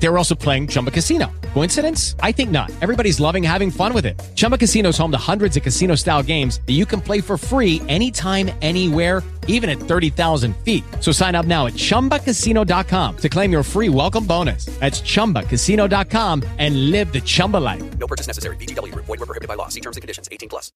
[0.00, 1.30] They were also playing Chumba Casino.
[1.54, 2.14] Coincidence?
[2.20, 2.70] I think not.
[2.80, 4.18] Everybody's loving having fun with it.
[4.36, 7.36] Chumba Casino is home to hundreds of casino style games that you can play for
[7.36, 10.84] free anytime, anywhere, even at 30,000 feet.
[11.00, 14.66] So sign up now at chumbacasino.com to claim your free welcome bonus.
[14.78, 17.98] That's chumbacasino.com and live the Chumba life.
[17.98, 18.56] No purchase necessary.
[18.56, 19.06] VGW Group.
[19.06, 19.68] Void were prohibited by law.
[19.68, 20.28] See terms and conditions.
[20.30, 20.70] 18 plus.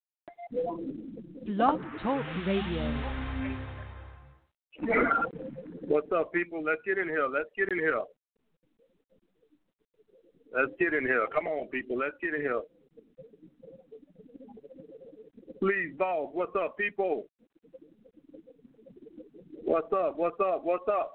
[1.46, 3.22] Blog Talk Radio.
[5.82, 6.64] What's up, people?
[6.64, 7.28] Let's get in here.
[7.32, 8.00] Let's get in here.
[10.54, 11.26] Let's get in here.
[11.34, 11.98] Come on, people.
[11.98, 12.60] Let's get in here.
[15.58, 16.30] Please, boss.
[16.32, 17.26] What's up, people?
[19.64, 20.16] What's up?
[20.16, 20.60] What's up?
[20.64, 21.12] What's up?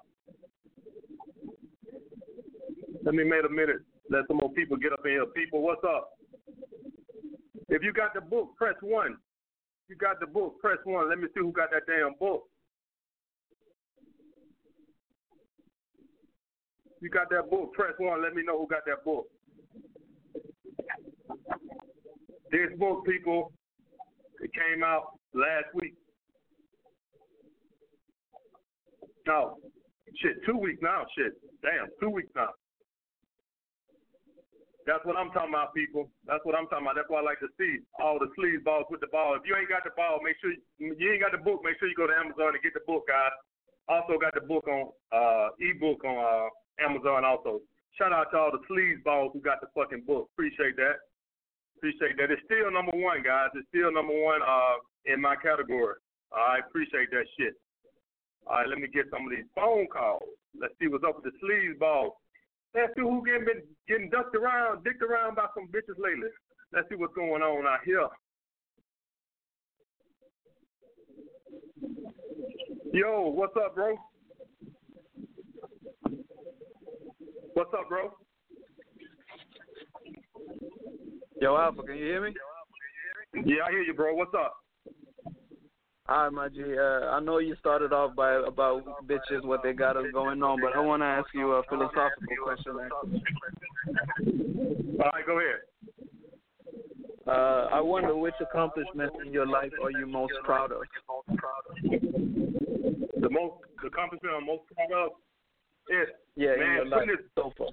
[3.03, 3.77] Let me make a minute.
[4.09, 5.25] Let some more people get up in here.
[5.27, 6.09] People, what's up?
[7.69, 9.17] If you got the book, press one.
[9.89, 11.09] You got the book, press one.
[11.09, 12.43] Let me see who got that damn book.
[16.99, 18.23] You got that book, press one.
[18.23, 19.27] Let me know who got that book.
[22.51, 23.51] This book, people,
[24.41, 25.93] it came out last week.
[29.27, 29.57] No,
[30.23, 31.03] shit, two weeks now.
[31.17, 32.49] Shit, damn, two weeks now.
[34.87, 36.07] That's what I'm talking about, people.
[36.23, 36.95] That's what I'm talking about.
[36.95, 37.83] That's what I like to see.
[37.99, 39.35] All the sleeves balls with the ball.
[39.35, 41.59] If you ain't got the ball, make sure you, you ain't got the book.
[41.59, 43.35] Make sure you go to Amazon and get the book, guys.
[43.91, 46.47] Also got the book on uh ebook on uh
[46.79, 47.25] Amazon.
[47.25, 47.61] Also,
[47.97, 50.29] shout out to all the sleeves balls who got the fucking book.
[50.33, 51.01] Appreciate that.
[51.77, 52.31] Appreciate that.
[52.31, 53.49] It's still number one, guys.
[53.53, 55.95] It's still number one uh in my category.
[56.33, 57.55] I appreciate that shit.
[58.45, 60.23] All right, let me get some of these phone calls.
[60.59, 62.13] Let's see what's up with the sleeves balls.
[62.73, 66.29] Let's see who getting been getting ducked around, dicked around by some bitches lately.
[66.73, 68.07] Let's see what's going on out here.
[72.93, 73.95] Yo, what's up, bro?
[77.57, 78.13] What's up, bro?
[81.41, 82.35] Yo, Alpha, can you hear me?
[83.33, 84.13] Yeah, I hear you, bro.
[84.13, 84.57] What's up?
[86.07, 86.61] All right, my G.
[86.77, 90.61] Uh, I know you started off by about bitches, what they got us going on,
[90.61, 92.73] but I want to ask you a philosophical question.
[92.79, 93.23] Actually.
[94.99, 95.61] All right, go ahead.
[97.25, 100.83] Uh, I wonder which accomplishment in your life are you most proud of?
[101.81, 105.11] The most the accomplishment I'm most proud of
[105.89, 107.69] is Yeah, man putting this so far.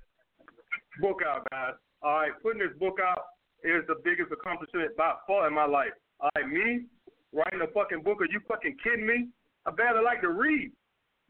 [1.00, 1.74] book out, guys.
[2.02, 3.24] All right, putting this book out
[3.64, 5.92] is the biggest accomplishment by far in my life.
[6.20, 6.86] All right, me
[7.32, 8.20] writing a fucking book.
[8.20, 9.28] Are you fucking kidding me?
[9.66, 10.70] I barely like to read.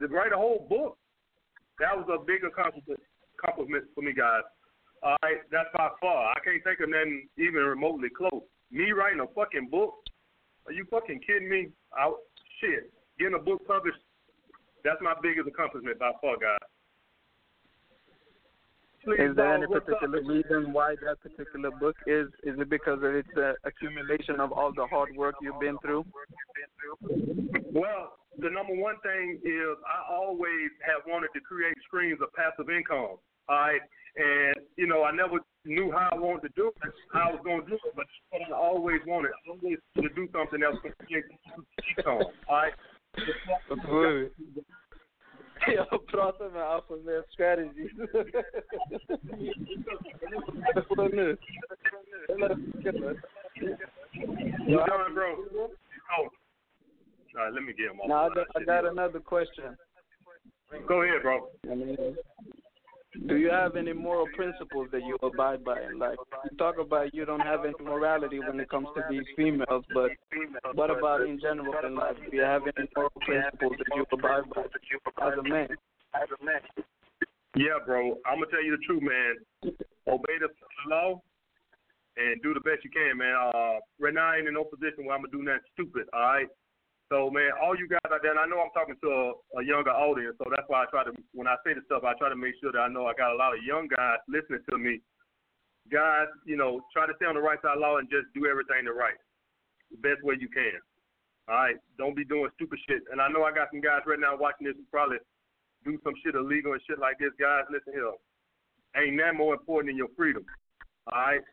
[0.00, 0.99] To write a whole book,
[1.78, 2.99] that was a big accomplishment,
[3.39, 4.43] accomplishment for me, guys.
[5.03, 6.33] All right, that's by far.
[6.34, 8.43] I can't think of nothing even remotely close.
[8.73, 9.94] Me writing a fucking book?
[10.67, 11.69] Are you fucking kidding me?
[11.93, 12.11] I,
[12.61, 13.99] shit, getting a book published.
[14.83, 16.59] That's my biggest accomplishment by far, guys.
[19.04, 20.00] Please, Is there any what's up?
[20.00, 22.28] particular reason why that particular book is?
[22.42, 26.04] Is it because of its uh, accumulation of all the hard work you've been through?
[27.72, 32.70] Well, the number one thing is I always have wanted to create streams of passive
[32.70, 32.97] income.
[32.97, 33.81] All right.
[34.16, 37.41] And, you know, I never knew how I wanted to do it, how I was
[37.44, 39.32] going to do it, but I always wanted.
[39.32, 40.76] I always to do something else.
[40.84, 41.25] to create
[41.98, 42.22] income.
[42.48, 42.72] All right.
[43.69, 44.31] Good.
[46.08, 47.88] Prata med Alpha med strategy.
[54.66, 55.36] You done, bro?
[56.19, 56.28] Oh.
[57.36, 58.08] All right, let me get him off.
[58.08, 59.76] Now I got, I got another question.
[60.86, 61.48] Go ahead, bro.
[61.70, 62.16] I mean,
[63.26, 66.16] do you have any moral principles that you abide by in life?
[66.50, 70.10] You talk about you don't have any morality when it comes to these females, but
[70.75, 72.16] what about in general in life?
[72.30, 74.62] Do you have any moral principles that you abide by
[75.26, 75.69] as a man?
[77.56, 78.19] Yeah, bro.
[78.26, 79.75] I'm gonna tell you the truth, man.
[80.08, 80.48] Obey the
[80.91, 81.20] law
[82.16, 83.34] and do the best you can, man.
[83.34, 86.06] Uh, right now I ain't in no position where I'm gonna do nothing stupid.
[86.12, 86.49] All right.
[87.12, 89.62] So, man, all you guys out there, and I know I'm talking to a, a
[89.65, 92.33] younger audience, so that's why I try to, when I say this stuff, I try
[92.33, 94.79] to make sure that I know I got a lot of young guys listening to
[94.79, 95.05] me.
[95.93, 98.49] Guys, you know, try to stay on the right side of law and just do
[98.49, 99.21] everything the right,
[99.93, 100.81] the best way you can.
[101.45, 103.05] All right, don't be doing stupid shit.
[103.12, 105.21] And I know I got some guys right now watching this who probably
[105.85, 107.37] do some shit illegal and shit like this.
[107.37, 108.17] Guys, listen here.
[108.97, 110.45] Ain't that more important than your freedom.
[111.12, 111.45] All right?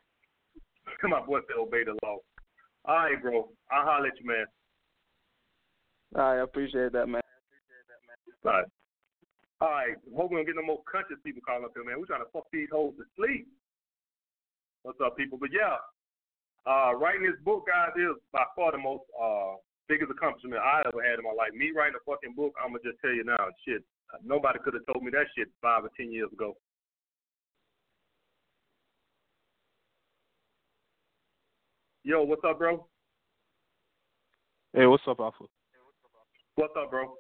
[1.02, 2.24] Come on, boy, say obey the law.
[2.86, 3.50] All right, bro.
[3.68, 4.46] I'll holler at you, man.
[6.16, 7.22] I appreciate that, man.
[8.44, 8.66] All right.
[9.62, 9.96] All right.
[10.16, 12.00] Hope we don't get no more conscious people calling up here, man.
[12.00, 13.48] We're trying to fuck these hoes to sleep.
[14.84, 15.38] What's up, people?
[15.38, 15.78] But yeah,
[16.66, 19.56] Uh, writing this book, guys, is by far the most uh
[19.88, 21.54] biggest accomplishment I ever had in my life.
[21.54, 23.84] Me writing a fucking book, I'm gonna just tell you now, shit.
[24.24, 26.56] Nobody could have told me that shit five or ten years ago.
[32.04, 32.86] Yo, what's up, bro?
[34.74, 35.46] Hey, what's up, Alpha?
[36.62, 37.16] What's up, bro?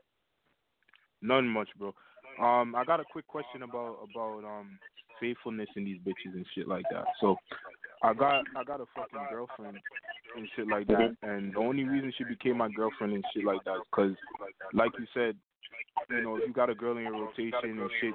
[1.23, 1.95] Nothing much, bro.
[2.39, 4.77] Um, I got a quick question about about um
[5.19, 7.05] faithfulness in these bitches and shit like that.
[7.19, 7.37] So,
[8.03, 9.79] I got I got a fucking girlfriend
[10.37, 13.63] and shit like that, and the only reason she became my girlfriend and shit like
[13.63, 14.15] that is because,
[14.73, 15.35] like you said,
[16.09, 18.13] you know, if you got a girl in your rotation and shit,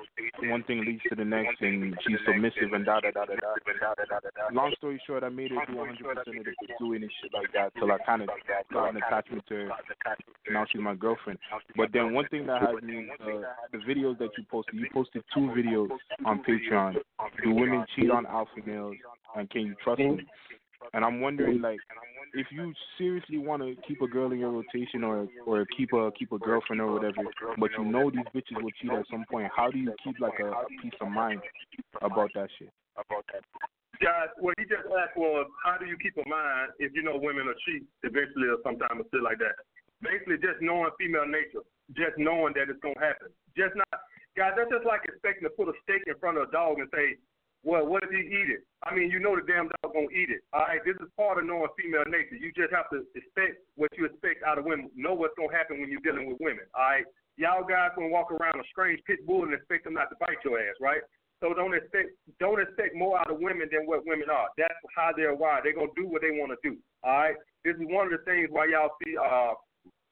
[0.51, 3.95] one thing leads to the next, and she's submissive and da da da da da.
[3.97, 4.55] Da da.
[4.55, 7.73] Long story short, I made her do 100% of the pursuing and shit like that
[7.79, 8.29] till I kind of
[8.73, 9.71] got an attachment to her.
[10.51, 11.39] Now she's my girlfriend.
[11.77, 13.27] But then one thing that has me, uh,
[13.73, 15.89] the videos that you posted, you posted two videos
[16.25, 16.95] on Patreon.
[17.43, 18.97] Do women cheat on alpha males,
[19.37, 20.21] and can you trust them?
[20.93, 21.79] And I'm wondering, like,
[22.35, 26.11] if you seriously want to keep a girl in your rotation or or keep a
[26.19, 27.23] keep a girlfriend or whatever,
[27.59, 30.39] but you know these bitches will cheat at some point, how do you keep like
[30.41, 31.41] a, a peace of mind
[32.03, 32.71] about that shit?
[32.97, 33.43] About that.
[34.03, 37.17] Guys, what he just asked was, how do you keep a mind if you know
[37.17, 39.57] women are cheat eventually or sometime or shit like that?
[40.05, 41.65] Basically, just knowing female nature,
[41.97, 43.33] just knowing that it's gonna happen.
[43.57, 43.89] Just not,
[44.37, 44.53] guys.
[44.53, 47.17] That's just like expecting to put a steak in front of a dog and say,
[47.67, 48.63] well, what if he eat it?
[48.87, 50.47] I mean, you know the damn dog gonna eat it.
[50.55, 52.39] All right, this is part of knowing female nature.
[52.39, 54.87] You just have to expect what you expect out of women.
[54.95, 56.63] Know what's gonna happen when you're dealing with women.
[56.79, 57.03] All right,
[57.35, 60.39] y'all guys gonna walk around a strange pit bull and expect them not to bite
[60.47, 61.03] your ass, right?
[61.43, 64.47] So don't expect don't expect more out of women than what women are.
[64.55, 65.67] That's how they're wired.
[65.67, 66.79] They're gonna do what they want to do.
[67.03, 67.37] All right.
[67.67, 69.59] This is one of the things why y'all see uh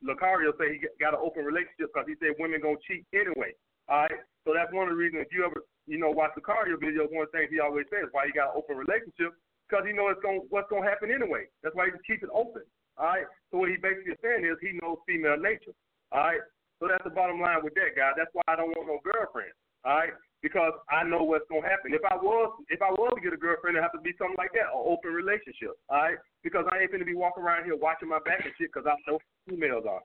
[0.03, 3.55] Lucario say he got an open relationship because he said women gonna cheat anyway.
[3.89, 4.21] All right.
[4.45, 7.13] So that's one of the reasons if you ever you know, watch the cardio videos,
[7.13, 9.37] one of the things he always says why he got an open relationship
[9.69, 11.49] because he knows it's going what's going to happen anyway.
[11.63, 12.65] That's why he keeps it open.
[12.97, 13.29] All right.
[13.51, 15.75] So what he basically is saying is he knows female nature.
[16.13, 16.45] All right.
[16.81, 18.13] So that's the bottom line with that guy.
[18.17, 19.53] That's why I don't want no girlfriend.
[19.85, 20.15] All right.
[20.41, 21.97] Because I know what's gonna happen.
[21.97, 24.37] If I was if I was to get a girlfriend, it'd have to be something
[24.37, 25.75] like that, an open relationship.
[25.89, 26.21] All right.
[26.45, 28.95] Because I ain't gonna be walking around here watching my back and shit because I
[29.09, 30.05] know females are.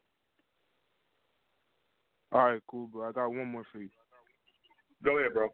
[2.32, 3.10] All right, cool, bro.
[3.10, 3.90] I got one more for you.
[5.04, 5.50] Go ahead, bro.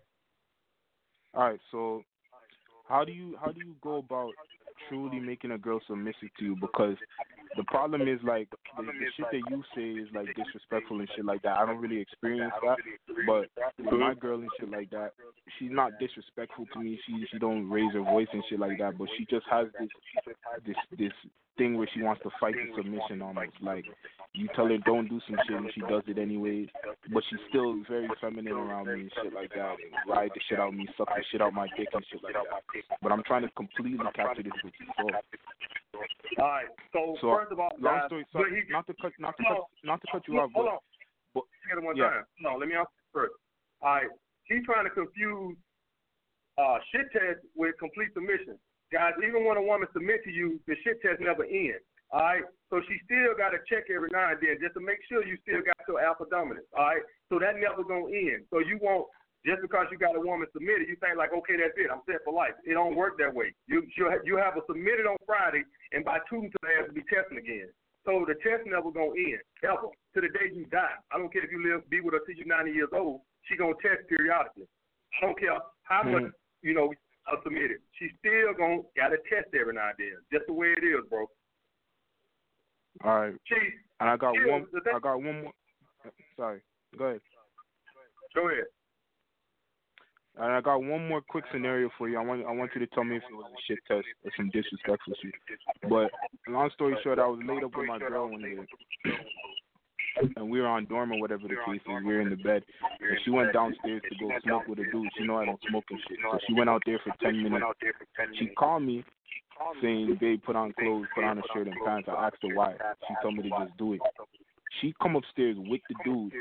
[1.35, 2.03] All right, so
[2.87, 4.31] how do you how do you go about
[4.87, 6.55] truly making a girl submissive to you?
[6.55, 6.95] Because
[7.55, 11.25] the problem is like the, the shit that you say is like disrespectful and shit
[11.25, 11.57] like that.
[11.57, 12.77] I don't really experience that,
[13.25, 13.47] but
[13.79, 15.13] with my girl and shit like that,
[15.57, 16.99] she's not disrespectful to me.
[17.05, 19.89] She she don't raise her voice and shit like that, but she just has this
[20.65, 21.13] this this
[21.57, 23.55] thing where she wants to fight the submission almost.
[23.61, 23.85] Like
[24.33, 26.67] you tell her don't do some shit and she does it anyways,
[27.13, 29.75] but she's still very feminine around me and shit like that.
[29.79, 32.23] And ride the shit out of me, suck the shit out my dick and shit
[32.23, 32.99] like that.
[33.01, 35.11] But I'm trying to completely capture this bitch's soul.
[36.39, 36.67] All right.
[36.91, 39.49] So, So, first of all, long guys, story he- not to cut not to No.
[39.49, 40.79] cut not to cut you off, Hold but on.
[41.33, 42.09] but- Get one yeah.
[42.09, 42.25] time.
[42.39, 43.33] No, let me ask you first.
[43.81, 44.09] All right.
[44.45, 45.57] He's trying to confuse
[46.57, 48.57] uh, shit test with complete submission.
[48.91, 51.83] Guys, even when a woman submits to you, the shit test never ends.
[52.11, 52.43] All right.
[52.69, 55.35] So she still got to check every now and then just to make sure you
[55.41, 56.67] still got your alpha dominance.
[56.77, 57.01] All right.
[57.29, 58.45] So that never gonna end.
[58.51, 59.07] So you won't
[59.45, 61.93] just because you got a woman submitted, you think like, okay, that's it.
[61.93, 62.57] I'm set for life.
[62.65, 63.53] It don't work that way.
[63.69, 65.61] You you you have a submitted on Friday,
[65.93, 67.69] and by Tuesday they have to be testing again.
[68.09, 70.97] So the test never gonna end ever to the day you die.
[71.13, 73.21] I don't care if you live be with her till you're 90 years old.
[73.45, 74.65] She gonna test periodically.
[75.21, 76.11] I don't care how hmm.
[76.11, 76.33] much
[76.65, 76.89] you know
[77.29, 77.85] are submitted.
[78.01, 80.17] She still gonna gotta test every now and then.
[80.33, 81.29] Just the way it is, bro.
[83.05, 83.37] all right.
[83.45, 83.57] She
[84.01, 85.53] And I got one I got one more
[86.37, 86.61] sorry.
[86.97, 87.21] Go ahead.
[88.33, 88.65] go ahead.
[90.37, 92.19] And I got one more quick scenario for you.
[92.19, 94.31] I want I want you to tell me if it was a shit test or
[94.35, 95.33] some disrespectful shit.
[95.89, 96.11] But
[96.47, 98.57] long story short, I was laid up with my girl one day,
[100.35, 102.03] and we were on dorm or whatever the case is.
[102.03, 102.63] We were in the bed,
[102.99, 105.07] and she went downstairs to go smoke with a dude.
[105.17, 107.63] She know I don't smoke and shit, so she went out there for ten minutes.
[108.37, 109.05] She called me
[109.81, 112.75] saying, "Babe, put on clothes, put on a shirt and pants." I asked her why.
[113.07, 114.01] She told me to just do it.
[114.81, 116.33] She come upstairs with the dude,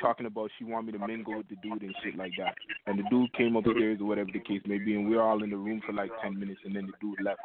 [0.00, 2.54] talking about she want me to mingle with the dude and shit like that.
[2.86, 5.42] And the dude came upstairs or whatever the case may be, and we are all
[5.42, 7.40] in the room for like ten minutes, and then the dude left.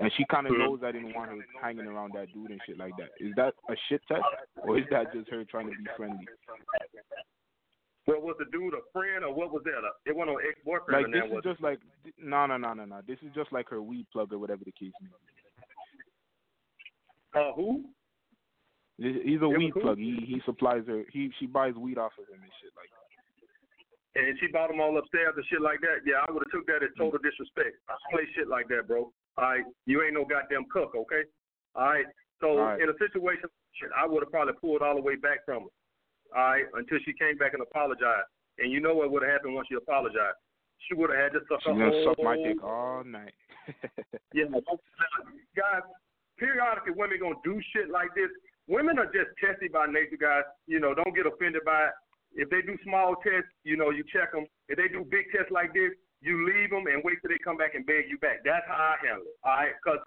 [0.00, 2.78] And she kind of knows I didn't want her hanging around that dude and shit
[2.78, 3.10] like that.
[3.18, 4.22] Is that a shit test,
[4.62, 6.26] or is that just her trying to be friendly?
[8.06, 9.80] What was the dude a friend or what was that?
[10.04, 11.78] It wasn't an ex boyfriend Like this that is was just like
[12.18, 13.00] no no no no no.
[13.06, 15.14] This is just like her weed plug or whatever the case may be.
[17.40, 17.84] uh who?
[18.98, 19.80] He's a was weed who?
[19.80, 19.98] plug.
[19.98, 21.02] He he supplies her.
[21.10, 23.02] He she buys weed off of him and shit like that.
[24.14, 26.06] And she bought them all upstairs and shit like that.
[26.06, 27.74] Yeah, I would have took that as total disrespect.
[27.90, 29.10] I play shit like that, bro.
[29.10, 31.26] All right, you ain't no goddamn cook, okay?
[31.74, 32.06] All right.
[32.38, 32.78] So All right.
[32.78, 35.74] in a situation, shit, I would have probably pulled all the way back from her.
[36.38, 38.30] All right, until she came back and apologized.
[38.58, 40.38] And you know what would have happened once she apologized?
[40.86, 43.34] She would have had to suck She's her gonna whole suck my dick all night.
[44.34, 44.46] yeah,
[45.58, 45.82] guys.
[46.38, 48.30] Periodically, women gonna do shit like this.
[48.66, 50.44] Women are just testy by nature, guys.
[50.66, 51.94] You know, don't get offended by it.
[52.34, 54.46] If they do small tests, you know, you check them.
[54.68, 55.94] If they do big tests like this,
[56.24, 58.42] you leave them and wait till they come back and beg you back.
[58.42, 59.36] That's how I handle it.
[59.44, 60.02] All right, because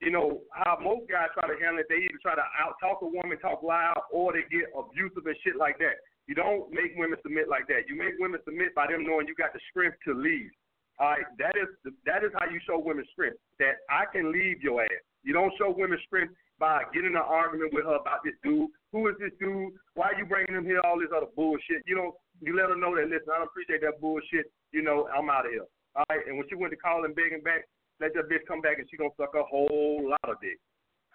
[0.00, 1.90] you know how most guys try to handle it.
[1.90, 5.36] They either try to out talk a woman, talk loud, or they get abusive and
[5.42, 6.00] shit like that.
[6.30, 7.90] You don't make women submit like that.
[7.90, 10.50] You make women submit by them knowing you got the strength to leave.
[10.98, 11.68] All right, that is
[12.06, 13.36] that is how you show women strength.
[13.58, 15.04] That I can leave your ass.
[15.22, 18.70] You don't show women strength by getting an argument with her about this dude.
[18.92, 19.72] Who is this dude?
[19.94, 20.80] Why are you bringing him here?
[20.84, 21.84] All this other bullshit.
[21.86, 22.14] You don't.
[22.40, 23.08] You let her know that.
[23.08, 24.52] Listen, I don't appreciate that bullshit.
[24.72, 25.68] You know, I'm out of here.
[25.96, 26.24] All right.
[26.26, 27.68] And when she went to call and begging back,
[28.00, 30.60] let that bitch come back and she gonna suck a whole lot of dick.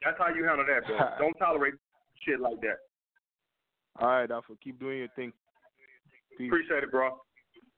[0.04, 0.98] That's how you handle that, bro.
[1.20, 1.78] don't tolerate
[2.26, 2.82] shit like that.
[4.00, 5.34] All right, Alpha, keep doing your thing.
[6.38, 6.50] Peace.
[6.50, 7.10] Appreciate it, bro.
[7.10, 7.22] All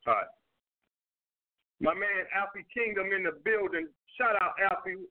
[0.08, 0.32] right.
[1.82, 3.88] My man Alfie Kingdom in the building.
[4.16, 5.04] Shout out Alfie.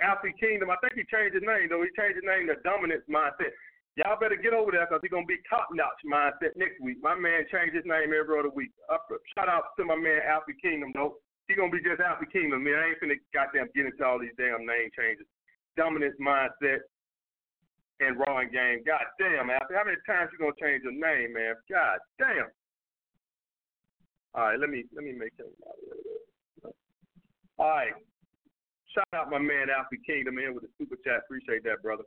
[0.00, 0.70] Alfie Kingdom.
[0.70, 1.82] I think he changed his name though.
[1.82, 3.54] He changed his name to Dominance Mindset.
[3.94, 6.98] Y'all better get over there because he's gonna be top notch mindset next week.
[6.98, 8.74] My man changed his name every other week.
[9.38, 11.22] Shout out to my man Alfie Kingdom though.
[11.46, 12.74] He gonna be just Alfie Kingdom, man.
[12.74, 15.26] I ain't finna goddamn get into all these damn name changes.
[15.78, 16.82] Dominance mindset
[18.00, 18.82] and wrong game.
[18.82, 19.78] God damn, Alfie.
[19.78, 21.54] How many times you gonna change your name, man?
[21.70, 22.50] God damn.
[24.34, 25.46] All right, let me let me make that.
[27.58, 27.94] All right.
[28.94, 31.26] Shout out my man Alfie Kingdom in with the super chat.
[31.26, 32.04] Appreciate that, brother.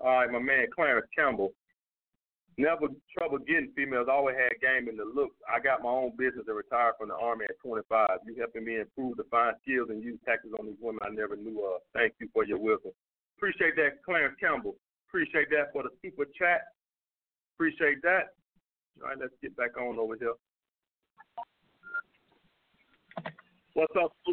[0.00, 1.52] All right, my man Clarence Campbell.
[2.58, 4.08] Never trouble getting females.
[4.10, 5.36] Always had game in the look.
[5.44, 8.08] I got my own business and retired from the army at 25.
[8.24, 11.60] You helping me improve, define skills, and use tactics on these women I never knew
[11.68, 11.84] of.
[11.92, 12.92] Thank you for your wisdom.
[13.36, 14.76] Appreciate that, Clarence Campbell.
[15.08, 16.62] Appreciate that for the super chat.
[17.56, 18.32] Appreciate that.
[19.02, 20.32] All right, let's get back on over here.
[23.76, 24.32] What's up, Sue?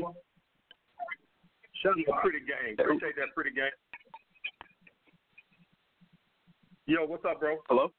[1.84, 2.80] Shout out pretty game.
[2.80, 3.76] Appreciate that pretty game.
[6.86, 7.58] Yo, what's up, bro?
[7.68, 7.92] Hello?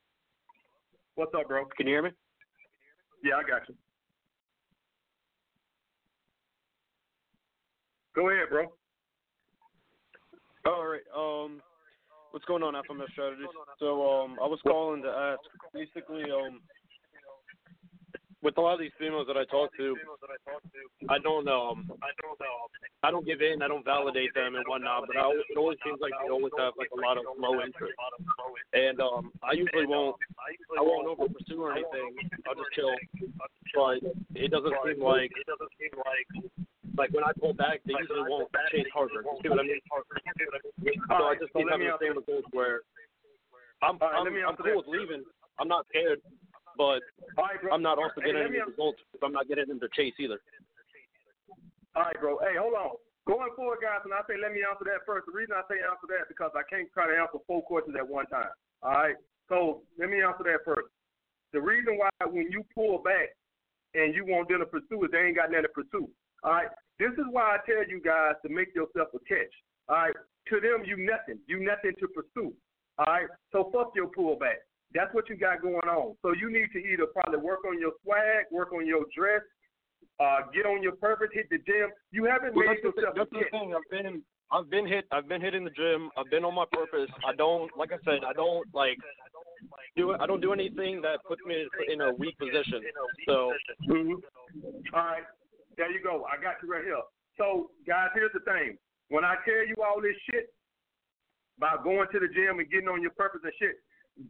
[1.16, 1.66] What's up, bro?
[1.76, 2.10] Can you hear me?
[3.22, 3.74] Yeah, I got you.
[8.16, 8.72] Go ahead, bro.
[10.64, 11.04] All right.
[11.14, 11.60] Um,
[12.30, 13.44] what's going on, AMS Strategies?
[13.78, 15.40] So, um, I was calling to ask,
[15.74, 16.60] basically, um,
[18.44, 19.96] with a lot of these females that I talk to,
[21.08, 21.88] I don't um,
[23.02, 25.98] I don't give in, I don't validate them and whatnot, but I, it always seems
[26.04, 27.96] like they always have like a lot of low interest,
[28.76, 30.20] and um, I usually won't,
[30.76, 32.12] I won't over pursue or anything.
[32.44, 32.92] I'll just chill,
[33.72, 34.04] but
[34.36, 35.32] it doesn't seem like
[37.00, 39.24] like when I pull back, they usually won't chase harder.
[39.24, 39.80] You see what I mean?
[41.08, 42.84] So I just me having the same results where
[43.80, 45.24] I'm I'm, I'm cool with leaving.
[45.58, 46.20] I'm not scared,
[46.76, 47.00] but
[47.38, 47.58] right.
[47.72, 50.38] I'm not also getting me any results if I'm not getting them to chase either.
[51.94, 52.38] All right, bro.
[52.38, 52.98] Hey, hold on.
[53.26, 55.24] Going forward, guys, and I say let me answer that first.
[55.24, 58.04] The reason I say answer that because I can't try to answer four questions at
[58.04, 58.52] one time.
[58.82, 59.16] All right.
[59.48, 60.92] So let me answer that first.
[61.56, 63.32] The reason why when you pull back
[63.94, 66.10] and you want them to pursue it, they ain't got nothing to pursue.
[66.42, 66.68] All right.
[66.98, 69.54] This is why I tell you guys to make yourself a catch.
[69.88, 70.16] All right.
[70.52, 71.40] To them, you nothing.
[71.46, 72.52] You nothing to pursue.
[72.98, 73.28] All right.
[73.52, 74.60] So fuck your pullback.
[74.94, 76.14] That's what you got going on.
[76.22, 79.42] So you need to either probably work on your swag, work on your dress,
[80.20, 81.90] uh, get on your purpose, hit the gym.
[82.12, 83.74] You haven't Well, made that's the, yourself that's a the thing.
[83.74, 84.22] I've been
[84.52, 85.06] I've been hit.
[85.10, 86.10] I've been hitting the gym.
[86.16, 87.10] I've been on my purpose.
[87.26, 88.22] I don't like I said.
[88.22, 88.98] I don't like
[89.96, 90.20] do it.
[90.20, 92.82] I don't do anything that puts me in a weak position.
[93.26, 93.52] So
[93.88, 94.22] Mhm.
[94.92, 95.24] All right,
[95.76, 96.24] there you go.
[96.30, 97.02] I got you right here.
[97.36, 98.78] So, guys, here's the thing.
[99.08, 100.54] When I tell you all this shit
[101.58, 103.76] about going to the gym and getting on your purpose and shit,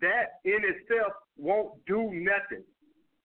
[0.01, 2.65] that in itself won't do nothing.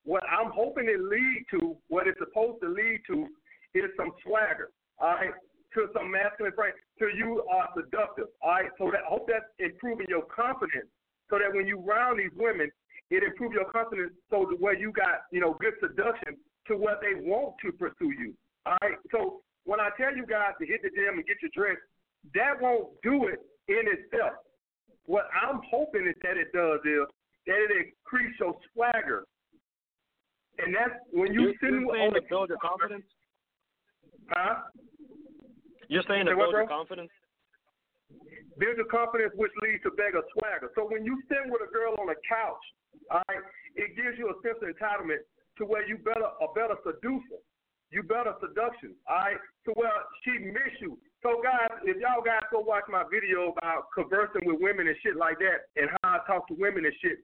[0.04, 3.28] What I'm hoping it lead to, what it's supposed to lead to,
[3.76, 4.72] is some swagger.
[5.00, 5.32] All right,
[5.76, 8.28] to some masculine frame, to you are seductive.
[8.42, 10.90] All right, so that I hope that's improving your confidence,
[11.30, 12.72] so that when you round these women,
[13.12, 16.38] it improves your confidence, so that where you got you know good seduction
[16.68, 18.34] to what they want to pursue you.
[18.66, 21.52] All right, so when I tell you guys to hit the gym and get your
[21.54, 21.78] dress,
[22.36, 23.40] that won't do it
[23.70, 24.34] in itself.
[25.10, 27.10] What I'm hoping is that it does is
[27.50, 29.26] that it increase your swagger,
[30.62, 33.10] and that's when you you're, sit you're saying the to build your confidence.
[34.30, 34.70] Huh?
[35.90, 37.10] You're saying to build your confidence.
[38.62, 40.70] Build your confidence, which leads to beggar swagger.
[40.78, 42.62] So when you sit with a girl on a couch,
[43.10, 43.42] all right,
[43.82, 45.26] it gives you a sense of entitlement
[45.58, 47.42] to where you better a better seducer.
[47.92, 48.94] You better seduction.
[49.10, 49.38] All right.
[49.66, 50.98] So well, she miss you.
[51.22, 55.18] So guys, if y'all guys go watch my video about conversing with women and shit
[55.18, 57.20] like that, and how I talk to women and shit,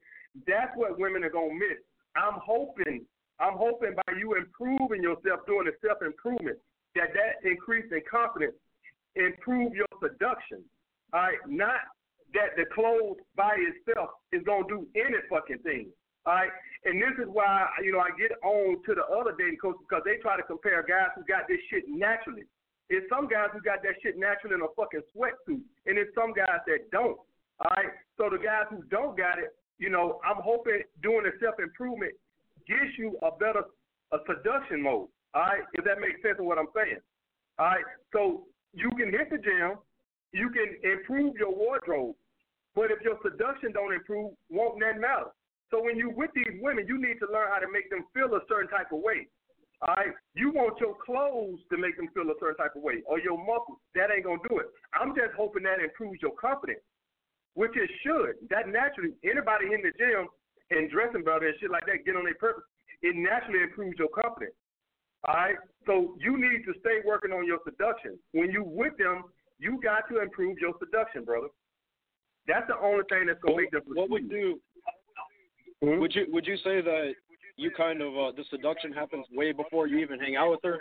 [0.48, 1.79] that's what women are gonna miss.
[2.15, 3.05] I'm hoping,
[3.39, 6.57] I'm hoping by you improving yourself, doing the self improvement,
[6.95, 8.55] that that increase in confidence
[9.15, 10.63] improve your seduction.
[11.13, 11.79] All right, not
[12.34, 15.88] that the clothes by itself is gonna do any fucking thing.
[16.25, 16.50] Right,
[16.86, 20.01] and this is why you know I get on to the other dating coaches because
[20.05, 22.50] they try to compare guys who got this shit naturally.
[22.89, 26.34] It's some guys who got that shit naturally in a fucking sweatsuit, and it's some
[26.34, 27.17] guys that don't.
[27.62, 31.34] All right, so the guys who don't got it, you know, I'm hoping doing the
[31.38, 32.13] self improvement
[32.65, 33.70] gives you a better
[34.12, 35.10] a seduction mode.
[35.34, 37.01] All right, if that makes sense of what I'm saying.
[37.60, 39.77] All right, so you can hit the gym,
[40.34, 42.15] you can improve your wardrobe,
[42.74, 45.32] but if your seduction don't improve, won't that matter?
[45.72, 48.34] So when you with these women, you need to learn how to make them feel
[48.36, 49.27] a certain type of way.
[49.81, 53.03] All right, you want your clothes to make them feel a certain type of way,
[53.05, 53.77] or your muscles.
[53.93, 54.67] That ain't gonna do it.
[54.95, 56.79] I'm just hoping that improves your confidence,
[57.55, 58.39] which it should.
[58.50, 60.31] That naturally, anybody in the gym
[60.72, 62.63] and dressing better and shit like that, get on their purpose.
[63.03, 64.55] It naturally improves your confidence.
[65.27, 68.17] All right, so you need to stay working on your seduction.
[68.31, 69.24] When you with them,
[69.60, 71.48] you got to improve your seduction, brother.
[72.48, 73.84] That's the only thing that's gonna What, make them.
[73.91, 74.62] what would you
[75.84, 76.00] Mhm.
[76.00, 77.15] would you would you say that
[77.58, 80.79] you kind of uh, the seduction happens way before you even hang out with her?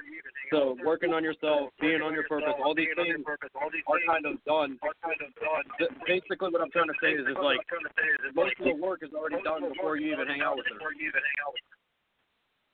[0.50, 3.38] So working on yourself, being on your purpose, all these things are
[4.06, 4.78] kind of done.
[6.06, 7.58] Basically, what I'm trying to say is, is like
[8.34, 10.78] most of the work is already done before you even hang out with her.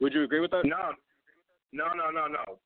[0.00, 0.64] Would you agree with that?
[0.64, 0.92] No,
[1.72, 2.58] no, no, no, no.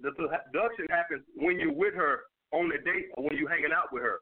[0.00, 2.20] The seduction happens when you're with her
[2.52, 4.18] on the date or when you're hanging out with her.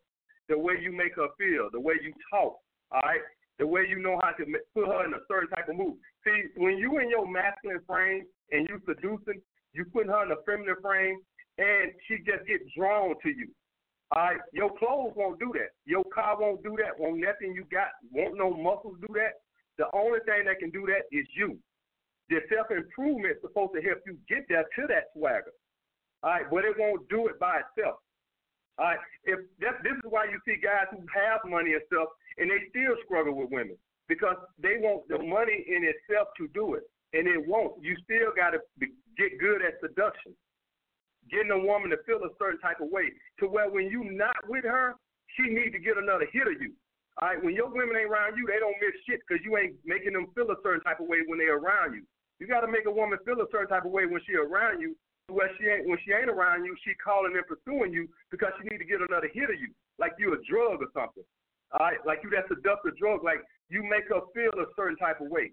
[0.49, 2.59] The way you make her feel, the way you talk,
[2.93, 3.21] all right?
[3.59, 4.45] The way you know how to
[4.75, 5.97] put her in a certain type of mood.
[6.25, 9.41] See, when you in your masculine frame and you seducing,
[9.73, 11.21] you putting her in a feminine frame,
[11.59, 13.49] and she just get drawn to you.
[14.15, 15.75] All right, your clothes won't do that.
[15.85, 16.99] Your car won't do that.
[16.99, 17.89] Won't nothing you got.
[18.13, 19.41] Won't no muscles do that.
[19.79, 21.59] The only thing that can do that is you.
[22.29, 25.53] The self improvement is supposed to help you get there to that swagger.
[26.23, 27.99] All right, but it won't do it by itself.
[28.79, 32.13] All right, if that, this is why you see guys who have money and stuff,
[32.37, 33.77] and they still struggle with women
[34.09, 36.85] because they want the money in itself to do it,
[37.17, 37.81] and it won't.
[37.81, 38.61] You still got to
[39.17, 40.37] get good at seduction,
[41.33, 43.09] getting a woman to feel a certain type of way,
[43.41, 44.95] to where when you not with her,
[45.35, 46.77] she need to get another hit of you.
[47.25, 49.73] All right, when your women ain't around you, they don't miss shit because you ain't
[49.89, 52.05] making them feel a certain type of way when they're around you.
[52.39, 54.85] You got to make a woman feel a certain type of way when she around
[54.85, 54.93] you.
[55.29, 58.71] Where she ain't when she ain't around you, she calling and pursuing you because she
[58.71, 61.27] need to get another hit of you, like you a drug or something.
[61.75, 65.19] All right, like you that seductive drug, like you make her feel a certain type
[65.19, 65.51] of way.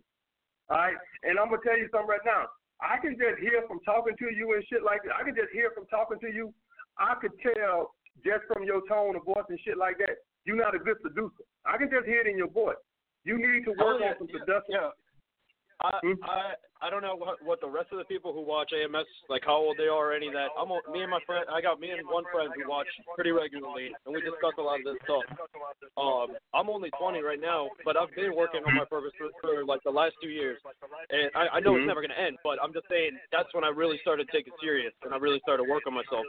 [0.70, 0.94] All right,
[1.26, 2.54] and I'm gonna tell you something right now.
[2.86, 5.18] I can just hear from talking to you and shit like that.
[5.18, 6.54] I can just hear from talking to you.
[7.02, 10.78] I could tell just from your tone of voice and shit like that, you're not
[10.78, 11.50] a good seducer.
[11.66, 12.78] I can just hear it in your voice.
[13.26, 14.74] You need to work Oh, yeah, on some yeah, seduction.
[14.78, 14.94] Yeah.
[15.82, 16.22] I, Hmm?
[16.22, 16.54] I
[16.84, 19.56] I don't know what what the rest of the people who watch AMS like how
[19.56, 20.52] old they are or any of that.
[20.60, 23.32] I'm o- me and my friend I got me and one friend who watch pretty
[23.32, 25.24] regularly and we discuss a lot of this stuff.
[25.96, 29.64] Um I'm only 20 right now, but I've been working on my purpose for, for
[29.66, 30.60] like the last two years,
[31.10, 31.80] and I, I know Mhm.
[31.82, 32.38] it's never gonna end.
[32.44, 35.64] But I'm just saying that's when I really started taking serious and I really started
[35.64, 36.26] working on myself.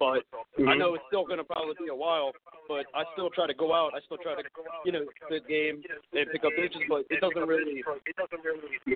[0.00, 0.24] But
[0.56, 0.78] I Mhm.
[0.78, 2.32] know it's still gonna probably be a while,
[2.66, 3.92] but I still try to go out.
[3.94, 4.44] I still try to
[4.84, 5.82] you know spit game
[6.16, 7.84] and pick up bitches, but it doesn't really.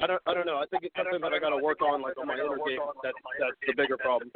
[0.00, 0.22] I don't.
[0.26, 0.56] I don't know.
[0.56, 2.78] I think it's something that I got to work on, like on my inner game.
[3.02, 4.30] That's that's the bigger problem.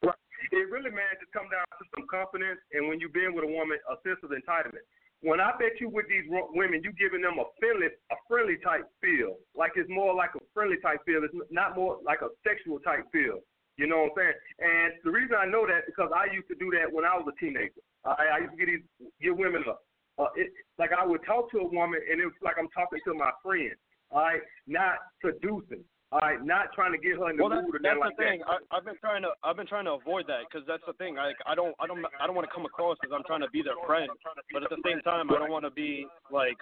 [0.00, 0.16] Right.
[0.52, 3.52] It really, man, just come down to some confidence, and when you've been with a
[3.52, 4.84] woman, a sense of entitlement.
[5.20, 6.24] When I bet you with these
[6.56, 10.40] women, you giving them a friendly, a friendly type feel, like it's more like a
[10.56, 11.20] friendly type feel.
[11.20, 13.44] It's not more like a sexual type feel.
[13.76, 14.38] You know what I'm saying?
[14.64, 17.28] And the reason I know that because I used to do that when I was
[17.28, 17.84] a teenager.
[18.04, 18.84] I, I used to get these
[19.20, 19.76] give women a,
[20.20, 23.00] uh, it, like I would talk to a woman, and it was like I'm talking
[23.04, 23.72] to my friend.
[24.10, 25.84] All right, not seducing.
[26.12, 28.00] All right, not trying to get her in the Well, that's, mood or that's nothing
[28.02, 28.38] like the thing.
[28.42, 28.58] that.
[28.70, 31.18] I, I've been trying to I've been trying to avoid that because that's the thing.
[31.18, 33.50] I I don't I don't I don't want to come across as I'm trying to
[33.54, 34.10] be their friend,
[34.52, 36.58] but at the same time I don't want to be like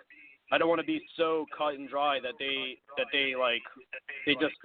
[0.52, 3.64] I don't want to be so cut and dry that they that they like
[4.28, 4.56] they just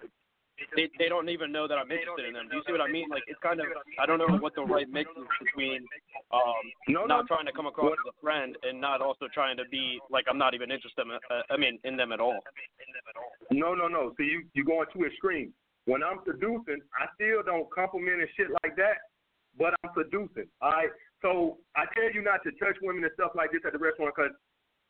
[0.75, 2.47] they they don't even know that I'm interested in them.
[2.49, 3.09] Do you see what I mean?
[3.09, 3.65] Like it's kind of
[3.99, 5.85] I don't know what the right mix is between
[6.31, 7.27] um No, not no.
[7.27, 10.37] trying to come across as a friend and not also trying to be like I'm
[10.37, 11.05] not even interested.
[11.05, 12.39] In, uh, I mean in them at all.
[13.51, 14.13] No, no, no.
[14.17, 15.53] See, you you going too extreme.
[15.85, 19.03] When I'm seducing, I still don't compliment and shit like that,
[19.57, 20.47] but I'm seducing.
[20.61, 20.89] All right.
[21.21, 24.13] So I tell you not to touch women and stuff like this at the restaurant
[24.15, 24.31] because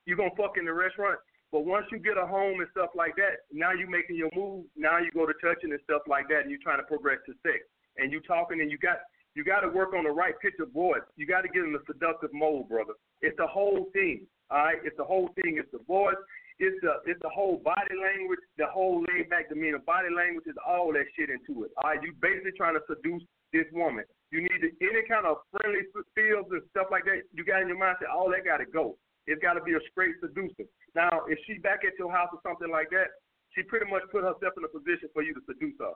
[0.06, 1.18] you're gonna fuck in the restaurant.
[1.54, 4.66] But once you get a home and stuff like that, now you're making your move.
[4.76, 7.38] Now you go to touching and stuff like that, and you're trying to progress to
[7.46, 7.62] sex.
[8.02, 9.06] And you talking, and you got
[9.38, 11.06] you got to work on the right pitch of voice.
[11.16, 12.98] You got to get in the seductive mode, brother.
[13.22, 14.26] It's the whole thing.
[14.50, 15.62] All right, it's the whole thing.
[15.62, 16.18] It's the voice.
[16.58, 19.78] It's the it's the whole body language, the whole laid back demeanor.
[19.78, 21.72] Body language is all that shit into it.
[21.78, 23.22] All right, you basically trying to seduce
[23.54, 24.10] this woman.
[24.34, 25.86] You need to, any kind of friendly
[26.18, 27.30] feels and stuff like that.
[27.30, 28.98] You got in your mind mindset, all oh, that got to go.
[29.30, 30.66] It's got to be a straight seducer.
[30.96, 33.10] Now, if she back at your house or something like that,
[33.54, 35.94] she pretty much put herself in a position for you to seduce her.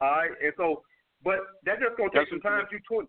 [0.00, 0.82] All right, and so,
[1.22, 2.66] but that just gonna take That's some time.
[2.72, 3.08] You twenty,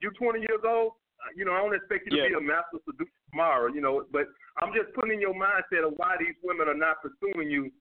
[0.00, 0.96] you twenty years old.
[1.22, 2.28] uh, You know, I don't expect you to Yeah.
[2.28, 3.72] be a master seducer tomorrow.
[3.72, 4.28] You know, but
[4.60, 7.72] I'm just putting in your mindset of why these women are not pursuing you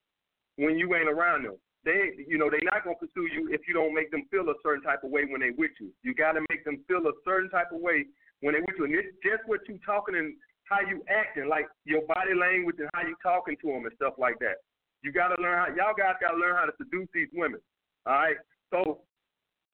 [0.56, 1.58] when you ain't around them.
[1.84, 4.56] They, you know, they're not gonna pursue you if you don't make them feel a
[4.63, 5.91] certain type of way when they with you.
[6.03, 8.06] You got to make them feel a certain type of way
[8.39, 10.36] when they with you, and it's just what you talking and
[10.69, 14.13] how you acting, like your body language and how you talking to them and stuff
[14.17, 14.63] like that.
[15.04, 15.67] You got to learn how.
[15.76, 17.60] Y'all guys got to learn how to seduce these women.
[18.06, 18.38] All right.
[18.71, 19.02] So,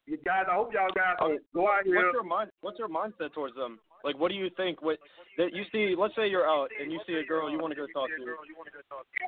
[0.07, 1.95] you guys, I hope y'all guys Oh, go out here.
[1.95, 2.49] What's your mind?
[2.61, 3.79] What's your mindset towards them?
[4.03, 4.81] Like, what do you think?
[4.81, 4.97] What
[5.37, 5.93] that you see?
[5.95, 8.23] Let's say you're out and you see a girl you want to go talk to.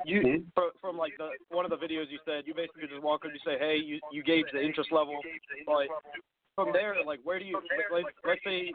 [0.04, 0.52] You Mhm.
[0.54, 3.30] fro- from like the one of the videos you said you basically just walk up
[3.30, 5.20] and you say, hey, you you gauge the interest level,
[5.66, 5.88] but
[6.54, 7.56] from there, like, where do you?
[7.56, 8.72] Like, let's, let's say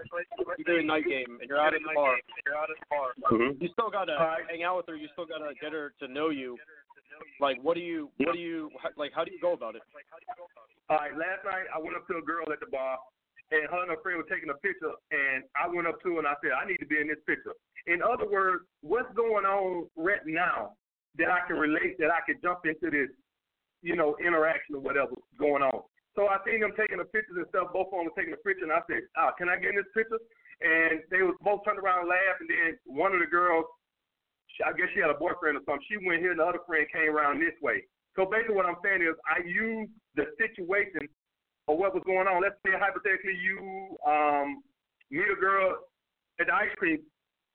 [0.58, 2.88] you do a night game and you're out at night game you're out at the
[2.90, 3.14] bar.
[3.32, 3.62] Mhm.
[3.62, 4.18] You still gotta
[4.50, 4.96] hang out with her.
[4.96, 6.58] You still gotta get her to know you.
[7.40, 8.10] Like, what do you?
[8.18, 8.72] What do you?
[8.96, 9.82] Like, how do you go about it?
[10.90, 12.98] All right, last night I went up to a girl at the bar,
[13.52, 16.20] and her and her friend were taking a picture, and I went up to her
[16.20, 17.54] and I said, I need to be in this picture.
[17.88, 20.74] In other words, what's going on right now
[21.18, 23.10] that I can relate, that I can jump into this,
[23.82, 25.84] you know, interaction or whatever's going on.
[26.18, 28.42] So I seen them taking the pictures and stuff, both of them were taking a
[28.42, 30.18] picture, and I said, ah, can I get in this picture?
[30.66, 33.70] And they was both turned around and laughed, and then one of the girls,
[34.58, 36.66] she- I guess she had a boyfriend or something, she went here, and the other
[36.66, 37.86] friend came around this way.
[38.18, 41.06] So basically, what I'm saying is, I used the situation
[41.70, 42.42] or what was going on.
[42.42, 44.64] Let's say hypothetically, you um,
[45.14, 45.86] meet a girl
[46.42, 46.98] at the ice cream,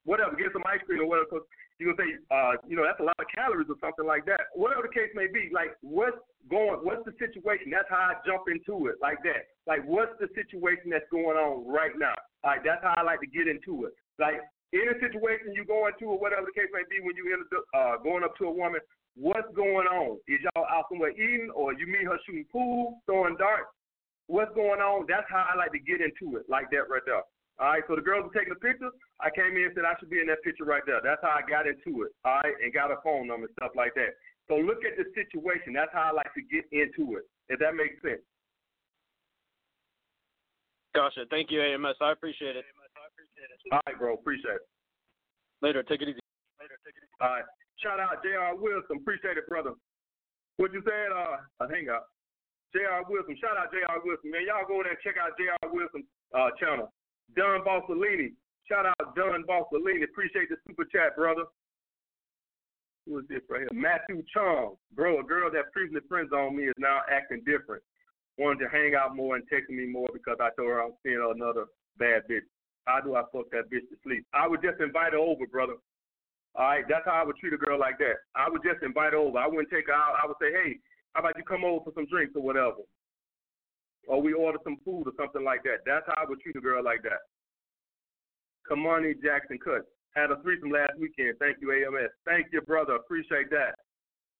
[0.05, 1.27] whatever, get some ice cream or whatever.
[1.27, 1.45] Cause
[1.79, 4.55] you gonna say, uh, you know, that's a lot of calories or something like that.
[4.55, 6.15] Whatever the case may be, like what's
[6.49, 7.71] going, what's the situation?
[7.71, 9.53] That's how I jump into it, like that.
[9.67, 12.15] Like what's the situation that's going on right now?
[12.43, 13.93] Like that's how I like to get into it.
[14.19, 17.45] Like any situation you go into or whatever the case may be when you end
[17.47, 18.81] up uh, going up to a woman,
[19.15, 20.19] what's going on?
[20.27, 23.69] Is y'all out somewhere eating or you meet her shooting pool, throwing darts?
[24.27, 25.05] What's going on?
[25.07, 27.23] That's how I like to get into it, like that right there.
[27.61, 28.89] All right, so the girls were taking a picture.
[29.21, 31.05] I came in and said I should be in that picture right there.
[31.05, 32.11] That's how I got into it.
[32.25, 34.17] All right, and got a phone number and stuff like that.
[34.47, 35.73] So look at the situation.
[35.73, 37.23] That's how I like to get into it.
[37.47, 38.21] If that makes sense.
[40.95, 41.25] Gotcha.
[41.29, 41.97] Thank you, AMS.
[42.01, 42.65] I appreciate it.
[43.71, 44.13] All right, bro.
[44.13, 44.67] Appreciate it.
[45.61, 45.81] Later.
[45.81, 46.19] Take it easy.
[47.21, 47.43] All right.
[47.81, 48.55] Shout out J.R.
[48.55, 49.01] Wilson.
[49.01, 49.73] Appreciate it, brother.
[50.57, 51.09] What you said?
[51.09, 52.07] Uh, a hang up.
[52.75, 53.03] J.R.
[53.09, 53.37] Wilson.
[53.41, 54.01] Shout out J.R.
[54.05, 54.45] Wilson, man.
[54.45, 55.69] Y'all go there and check out J.R.
[55.73, 56.93] Wilson uh, channel.
[57.35, 58.37] Don Bossolini.
[58.69, 60.05] Shout out Don Bossolini.
[60.05, 61.49] Appreciate the super chat, brother.
[63.05, 63.69] Who is this right here?
[63.73, 64.75] Matthew Chong.
[64.95, 67.83] Bro, a girl that previously friends on me is now acting different.
[68.37, 71.19] Wanted to hang out more and texting me more because I told her I'm seeing
[71.19, 71.65] another
[71.97, 72.47] bad bitch.
[72.85, 74.25] How do I fuck that bitch to sleep?
[74.33, 75.75] I would just invite her over, brother.
[76.55, 78.23] All right, that's how I would treat a girl like that.
[78.35, 79.37] I would just invite her over.
[79.37, 80.15] I wouldn't take her out.
[80.21, 80.77] I would say, hey,
[81.13, 82.85] how about you come over for some drinks or whatever?
[84.07, 85.85] Or we order some food or something like that.
[85.85, 87.21] That's how I would treat a girl like that.
[88.69, 89.85] Kamani Jackson Cut.
[90.15, 91.35] Had a threesome last weekend.
[91.39, 92.13] Thank you, AMS.
[92.25, 92.95] Thank you, brother.
[92.95, 93.73] Appreciate that.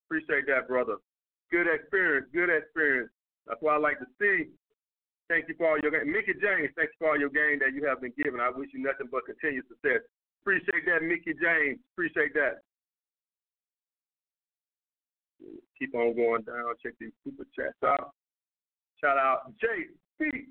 [0.06, 0.98] Appreciate that, brother.
[1.50, 2.28] Good experience.
[2.34, 3.10] Good experience.
[3.48, 4.54] That's what I like to see.
[5.30, 6.12] Thank you for all your game.
[6.12, 8.40] Mickey James, thank you for all your game that you have been given.
[8.40, 10.06] I wish you nothing but continued success.
[10.44, 11.80] Appreciate that, Mickey James.
[11.96, 12.62] Appreciate that.
[15.80, 16.76] Keep on going down.
[16.84, 18.14] Check these super chats out.
[19.02, 20.48] Shout out Jay P.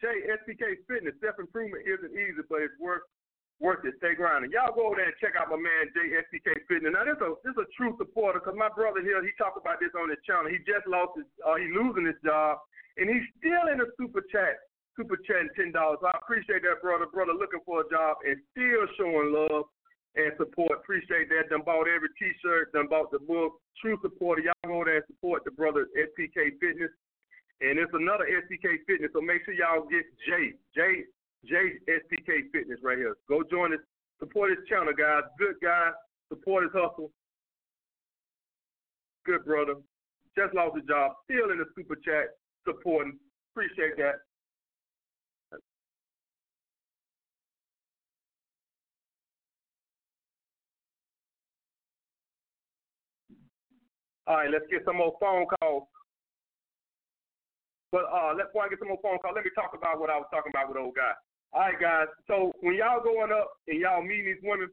[0.00, 0.06] J
[0.42, 1.14] SPK Fitness.
[1.22, 3.02] Self improvement isn't easy, but it's worth
[3.60, 3.98] worth it.
[3.98, 4.54] Stay grinding.
[4.54, 6.94] Y'all go over there and check out my man JSPK Fitness.
[6.94, 9.94] Now this a this a true supporter because my brother here he talked about this
[9.98, 10.50] on his channel.
[10.50, 12.62] He just lost his uh, he losing his job
[12.98, 14.62] and he's still in a super chat
[14.98, 16.02] super chatting ten dollars.
[16.02, 17.06] I appreciate that brother.
[17.06, 19.70] Brother looking for a job and still showing love
[20.18, 20.74] and support.
[20.82, 21.50] Appreciate that.
[21.50, 22.74] Done bought every T-shirt.
[22.74, 23.62] Done bought the book.
[23.78, 24.42] True supporter.
[24.42, 26.90] Y'all go there and support the brother SPK Fitness.
[27.62, 30.54] And it's another SPK Fitness, so make sure y'all get J.
[30.74, 31.10] J.
[31.46, 31.54] J.
[31.88, 33.16] SPK Fitness right here.
[33.28, 33.80] Go join us.
[34.20, 35.22] Support his channel, guys.
[35.38, 35.90] Good guy.
[36.28, 37.10] Support his hustle.
[39.24, 39.74] Good brother.
[40.36, 41.12] Just lost his job.
[41.24, 42.36] Still in the super chat.
[42.66, 43.18] Supporting.
[43.52, 44.22] Appreciate that.
[54.26, 55.84] All right, let's get some more phone calls.
[57.90, 59.32] But uh, let's go and get some more phone calls.
[59.34, 61.16] Let me talk about what I was talking about with old guy.
[61.52, 62.08] All right, guys.
[62.26, 64.68] So when y'all going up and y'all meeting these women,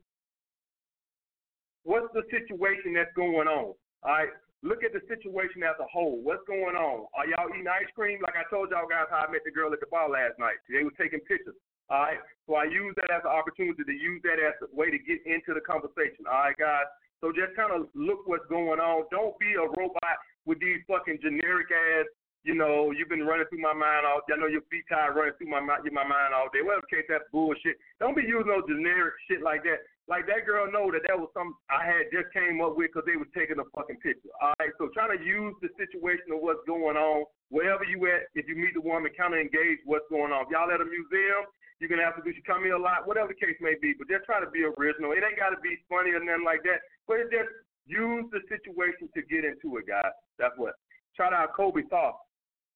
[1.84, 3.74] what's the situation that's going on?
[4.04, 4.30] All right.
[4.64, 6.18] Look at the situation as a whole.
[6.26, 7.06] What's going on?
[7.14, 8.18] Are y'all eating ice cream?
[8.26, 10.58] Like I told y'all guys how I met the girl at the bar last night.
[10.66, 11.56] They were taking pictures.
[11.88, 12.18] All right.
[12.50, 15.22] So I use that as an opportunity to use that as a way to get
[15.30, 16.26] into the conversation.
[16.26, 16.90] All right, guys.
[17.22, 19.06] So just kind of look what's going on.
[19.14, 20.18] Don't be a robot
[20.50, 22.10] with these fucking generic ass.
[22.45, 24.21] You know, you've been running through my mind all.
[24.21, 26.62] I know your feet tired running through my mind, my mind all day.
[26.62, 27.81] Well, case, that's bullshit.
[27.97, 29.81] Don't be using no generic shit like that.
[30.05, 33.10] Like that girl know that that was some I had just came up with because
[33.10, 34.29] they was taking a fucking picture.
[34.38, 38.29] All right, so trying to use the situation of what's going on wherever you at.
[38.38, 40.45] If you meet the woman, kind of engage what's going on.
[40.45, 41.49] If y'all at a museum,
[41.81, 42.29] you're gonna have to do.
[42.29, 43.97] She come here a lot, whatever the case may be.
[43.97, 45.17] But just try to be original.
[45.17, 46.86] It ain't got to be funny or nothing like that.
[47.10, 47.49] But just
[47.89, 50.13] use the situation to get into it, guys.
[50.38, 50.77] That's what.
[51.17, 52.21] Shout out Kobe Thought.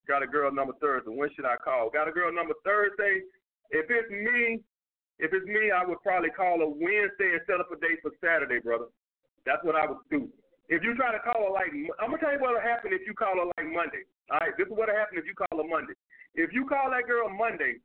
[0.09, 1.13] Got a girl number Thursday.
[1.13, 1.93] When should I call?
[1.93, 3.21] Got a girl number Thursday.
[3.69, 4.57] If it's me,
[5.21, 8.09] if it's me, I would probably call a Wednesday and set up a date for
[8.17, 8.89] Saturday, brother.
[9.45, 10.25] That's what I would do.
[10.65, 11.69] If you try to call her like,
[12.01, 14.01] I'm gonna tell you what'll happen if you call her like Monday.
[14.33, 15.93] All right, this is what'll happen if you call her Monday.
[16.33, 17.77] If you call that girl Monday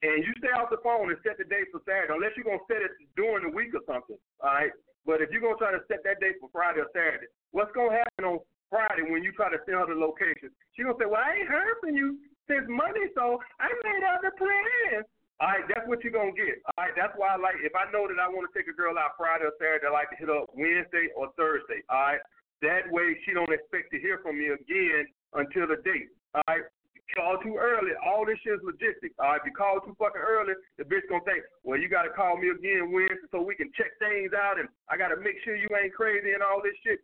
[0.00, 2.64] and you stay off the phone and set the date for Saturday, unless you're gonna
[2.72, 4.16] set it during the week or something.
[4.40, 4.72] All right,
[5.04, 8.00] but if you're gonna try to set that date for Friday or Saturday, what's gonna
[8.00, 8.40] happen on
[8.74, 10.50] Friday when you try to her the location?
[10.74, 12.18] She gonna say, Well, I ain't heard from you
[12.50, 15.06] since Monday, so I made other plans.
[15.38, 16.58] All right, that's what you're gonna get.
[16.74, 17.62] All right, that's why I like.
[17.62, 19.94] If I know that I want to take a girl out Friday or Saturday, I
[19.94, 21.86] like to hit up Wednesday or Thursday.
[21.86, 22.22] All right,
[22.66, 25.06] that way she don't expect to hear from me again
[25.38, 26.10] until the date.
[26.34, 26.66] All right,
[27.14, 27.94] call too early.
[28.02, 29.14] All this shit is logistics.
[29.18, 32.10] All right, if you call too fucking early, the bitch gonna think, well, you gotta
[32.10, 35.54] call me again Wednesday so we can check things out, and I gotta make sure
[35.54, 37.02] you ain't crazy and all this shit.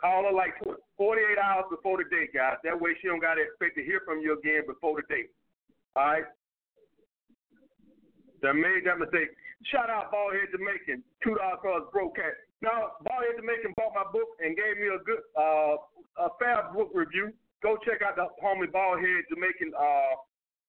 [0.00, 0.54] Call her like
[0.96, 2.58] 48 hours before the date, guys.
[2.64, 5.30] That way she don't gotta expect to hear from you again before the date.
[5.96, 6.24] All right.
[8.42, 9.32] That made that mistake.
[9.72, 12.36] Shout out Ballhead Jamaican, two dollars for his broke cat.
[12.60, 15.80] Now Ballhead Jamaican bought my book and gave me a good uh
[16.20, 17.32] a fair book review.
[17.62, 20.20] Go check out the homie Ballhead Jamaican uh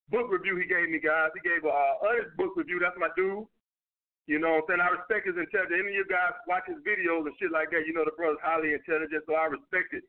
[0.10, 1.36] book review he gave me, guys.
[1.36, 2.80] He gave a uh, honest book review.
[2.80, 3.46] That's my dude.
[4.26, 4.82] You know what I'm saying?
[4.82, 5.78] I respect his intelligence.
[5.86, 8.42] Any of you guys watch his videos and shit like that, you know the brother's
[8.42, 10.02] highly intelligent, so I respect it.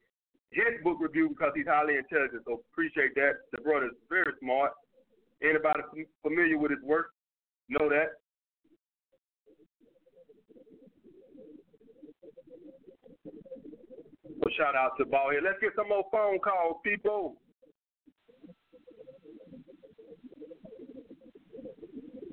[0.51, 3.45] His book review because he's highly intelligent, so appreciate that.
[3.53, 4.73] The brother's very smart.
[5.43, 7.13] Anybody familiar with his work?
[7.69, 8.17] Know that.
[14.25, 15.41] Well, shout out to Ball here.
[15.45, 17.37] Let's get some more phone calls, people.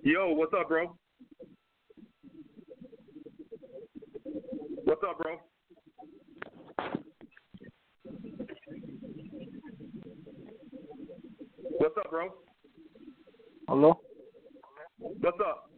[0.03, 0.95] Yo, what's up, bro?
[4.33, 5.39] What's up, bro?
[11.77, 12.29] What's up, bro?
[13.67, 13.99] Hello?
[14.97, 15.69] What's up?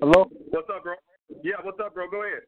[0.00, 0.30] Hello?
[0.50, 0.94] What's up, bro?
[1.42, 2.10] Yeah, what's up, bro?
[2.10, 2.42] Go ahead.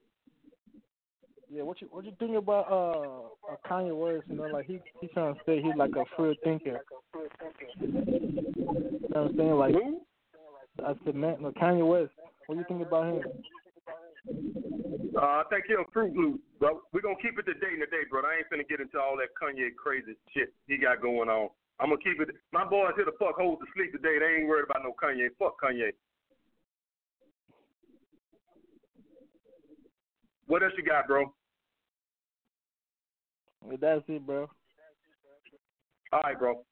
[1.50, 4.26] Yeah, what you what you think about uh, uh Kanye West?
[4.28, 6.80] You know, like he he trying to say he's like a free thinker.
[7.80, 7.88] You
[9.14, 9.52] know what I'm saying?
[9.52, 10.05] Like Who?
[10.84, 12.12] I said, man, no, Kanye West.
[12.46, 13.22] What do you think about him?
[15.16, 16.80] Uh, I think he'll Fruit Loop, bro.
[16.92, 18.20] We're gonna keep it today and today, bro.
[18.20, 21.48] I ain't finna get into all that Kanye crazy shit he got going on.
[21.80, 22.34] I'm gonna keep it.
[22.52, 24.18] My boys here to fuck holes to sleep today.
[24.18, 25.28] They ain't worried about no Kanye.
[25.38, 25.92] Fuck Kanye.
[30.46, 31.32] What else you got, bro?
[33.64, 34.48] Well, that's it, bro.
[36.12, 36.62] All right, bro.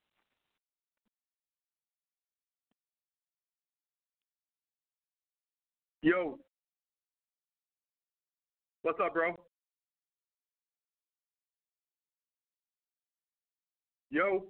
[6.04, 6.38] Yo.
[8.82, 9.34] What's up, bro?
[14.10, 14.44] Yo.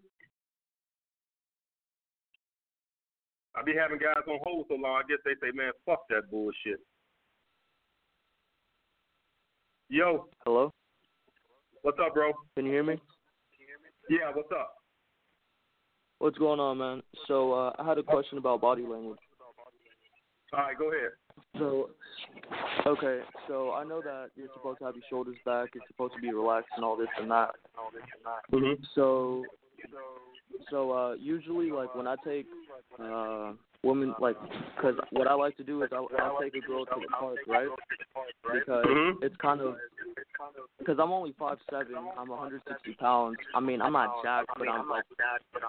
[3.55, 5.01] I be having guys on hold so long.
[5.05, 6.81] I guess they say, man, fuck that bullshit.
[9.88, 10.27] Yo.
[10.45, 10.73] Hello?
[11.83, 12.33] What's up, bro?
[12.57, 13.01] Can you hear me?
[14.11, 14.75] Yeah, what's up?
[16.19, 17.03] What's going on, man?
[17.29, 19.21] So uh, I had a question about body language.
[20.53, 21.11] All right, go ahead.
[21.59, 21.90] So,
[22.87, 26.20] okay, so I know that you're supposed to have your shoulders back, you're supposed to
[26.20, 27.51] be relaxed and all this and that.
[27.55, 28.03] and all this
[28.53, 28.83] Mm-hmm.
[28.94, 29.44] So,
[29.90, 29.99] so
[30.93, 32.47] uh, usually, like when I take
[33.01, 34.37] uh, women, like,
[34.81, 37.38] cause what I like to do is I'll, I'll take a girl to the park,
[37.47, 37.69] right?
[38.53, 39.23] Because Mhm.
[39.23, 39.77] it's kind of
[40.79, 41.97] because I'm only five seven.
[42.17, 43.38] I'm 160 pounds.
[43.55, 45.05] I mean, I'm not jacked, but I'm like,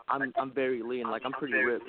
[0.10, 1.10] I'm I'm very lean.
[1.10, 1.86] Like I'm pretty ripped.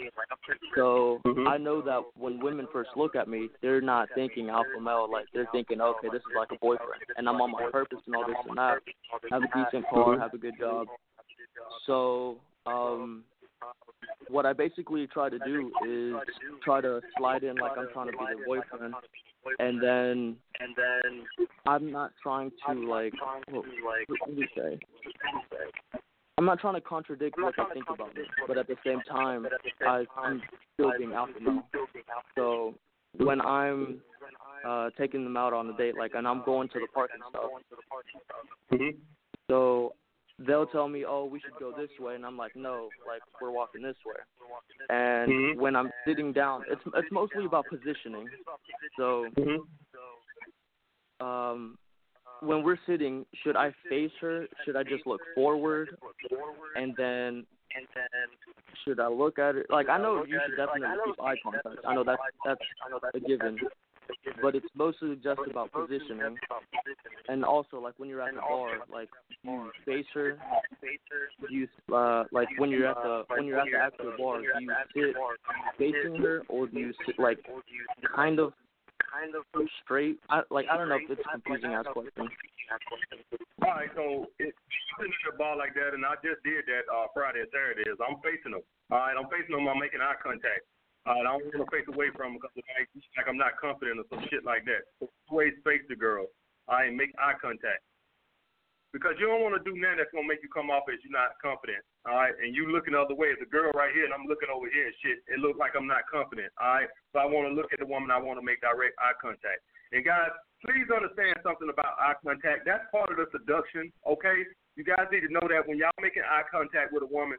[0.74, 1.48] So Mhm.
[1.48, 5.08] I know that when women first look at me, they're not thinking alpha male.
[5.10, 8.14] Like they're thinking, okay, this is like a boyfriend, and I'm on my purpose and
[8.14, 8.78] all this and that.
[9.30, 10.88] Have a decent car, have a good job.
[11.86, 13.24] So um,
[14.28, 16.14] what I basically try to do is
[16.62, 18.94] try to slide in like I'm trying to be their boyfriend,
[19.58, 21.24] and then and then
[21.66, 23.14] I'm not trying to like
[23.48, 23.64] what,
[24.08, 24.78] what do you say?
[26.38, 29.46] I'm not trying to contradict what they think about me, but at the same time,
[29.86, 30.42] I, I'm
[30.74, 31.62] still being alpha male.
[32.34, 32.74] So
[33.16, 34.00] when I'm
[34.66, 37.22] uh taking them out on a date, like, and I'm going to the park and
[37.30, 37.50] stuff,
[38.72, 38.96] Mhm.
[39.48, 39.94] so
[40.38, 43.50] they'll tell me, "Oh, we should go this way," and I'm like, "No, like we're
[43.50, 44.16] walking this way."
[44.90, 45.56] And Mhm.
[45.56, 48.30] when I'm sitting down, it's it's mostly about positioning.
[48.96, 49.66] So Mhm.
[51.20, 51.78] um,
[52.40, 54.46] when we're sitting, should I face her?
[54.64, 55.98] Should I just look forward?
[56.74, 58.28] And then and then
[58.84, 59.66] should I look at it?
[59.70, 61.84] Like I know you should definitely keep eye contact.
[61.86, 62.60] I know that's that's
[63.14, 63.58] a given.
[64.42, 66.36] But it's mostly just about positioning.
[67.28, 69.08] And also like when you're at the bar, like
[69.42, 70.38] do you face her?
[71.48, 74.46] Do you uh like when you're at the when you're at the actual bar, do
[74.60, 75.14] you sit
[75.78, 77.38] facing her or do you sit like
[78.14, 78.52] kind of
[79.12, 79.42] kind of
[79.84, 80.18] straight?
[80.28, 82.28] I like I don't know if it's a confusing ass question.
[83.62, 86.66] All right, so if you're sitting at the bar like that, and I just did
[86.68, 88.66] that uh, Friday and Saturday, is I'm facing them.
[88.90, 89.64] All right, I'm facing them.
[89.70, 90.66] I'm making eye contact.
[91.06, 94.26] Uh, I don't want to face away from because like, I'm not confident or some
[94.26, 94.90] shit like that.
[95.30, 96.26] Always face the girl.
[96.66, 97.86] All right, make eye contact.
[98.90, 101.14] Because you don't want to do nothing that's gonna make you come off as you're
[101.14, 101.84] not confident.
[102.08, 103.30] All right, and you looking the other way.
[103.30, 105.22] It's a girl right here, and I'm looking over here and shit.
[105.30, 106.50] It looks like I'm not confident.
[106.58, 108.10] All right, so I want to look at the woman.
[108.10, 109.62] I want to make direct eye contact.
[109.94, 112.66] And guys, please understand something about eye contact.
[112.66, 113.94] That's part of the seduction.
[114.02, 114.42] Okay,
[114.74, 117.38] you guys need to know that when y'all making eye contact with a woman,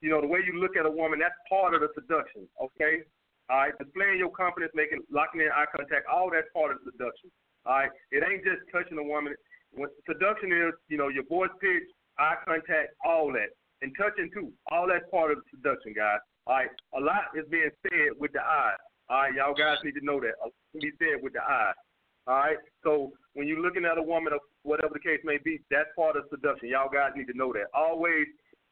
[0.00, 1.18] you know the way you look at a woman.
[1.18, 2.46] That's part of the seduction.
[2.60, 3.04] Okay.
[3.50, 6.92] All right, displaying your confidence, making locking in eye contact, all that's part of the
[6.92, 7.32] seduction.
[7.64, 9.32] All right, it ain't just touching a woman.
[9.72, 14.52] What seduction is, you know, your voice pitch, eye contact, all that, and touching too.
[14.70, 16.20] All that's part of the seduction, guys.
[16.46, 18.76] All right, a lot is being said with the eyes.
[19.08, 20.36] All right, y'all guys need to know that.
[20.44, 21.76] A lot can be said with the eyes.
[22.28, 25.88] All right, so when you're looking at a woman, whatever the case may be, that's
[25.96, 26.68] part of seduction.
[26.68, 27.72] Y'all guys need to know that.
[27.72, 28.28] Always,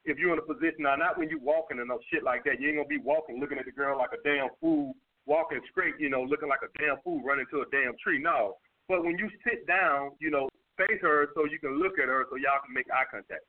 [0.06, 2.60] if you're in a position now, not when you're walking and no shit like that.
[2.60, 4.94] You ain't gonna be walking looking at the girl like a damn fool,
[5.26, 8.18] walking straight, you know, looking like a damn fool running to a damn tree.
[8.18, 8.56] No.
[8.88, 12.24] But when you sit down, you know, face her so you can look at her
[12.30, 13.44] so y'all can make eye contact.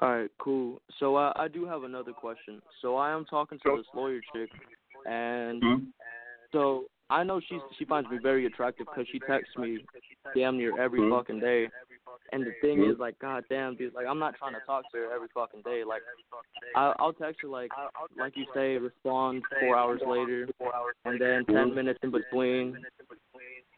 [0.00, 0.82] All right, cool.
[0.98, 2.60] So uh, I do have another question.
[2.82, 4.50] So I am talking to this lawyer chick,
[5.06, 5.62] and
[6.52, 9.78] so I know she she finds me very attractive because she texts me
[10.34, 11.16] damn near every Mhm.
[11.16, 11.70] fucking day.
[12.32, 14.98] And the thing is, like, god damn, dude, like I'm not trying to talk to
[14.98, 15.82] her every fucking day.
[15.86, 16.02] Like,
[16.74, 17.70] I, I'll text her like,
[18.18, 20.48] like you say, respond four hours later,
[21.04, 22.76] and then ten minutes in between.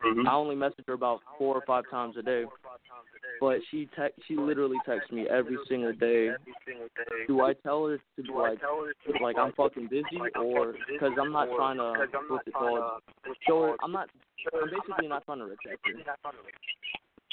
[0.05, 0.29] Mm-hmm.
[0.29, 2.45] I only message her about four or five times a day,
[3.41, 6.31] but she te- she literally texts me every single day.
[7.27, 8.59] Do I tell her to be like
[9.21, 13.03] like I'm fucking busy or because I'm not trying to what's it called?
[13.47, 14.09] show her I'm not
[14.55, 15.93] I'm basically not trying to reject her.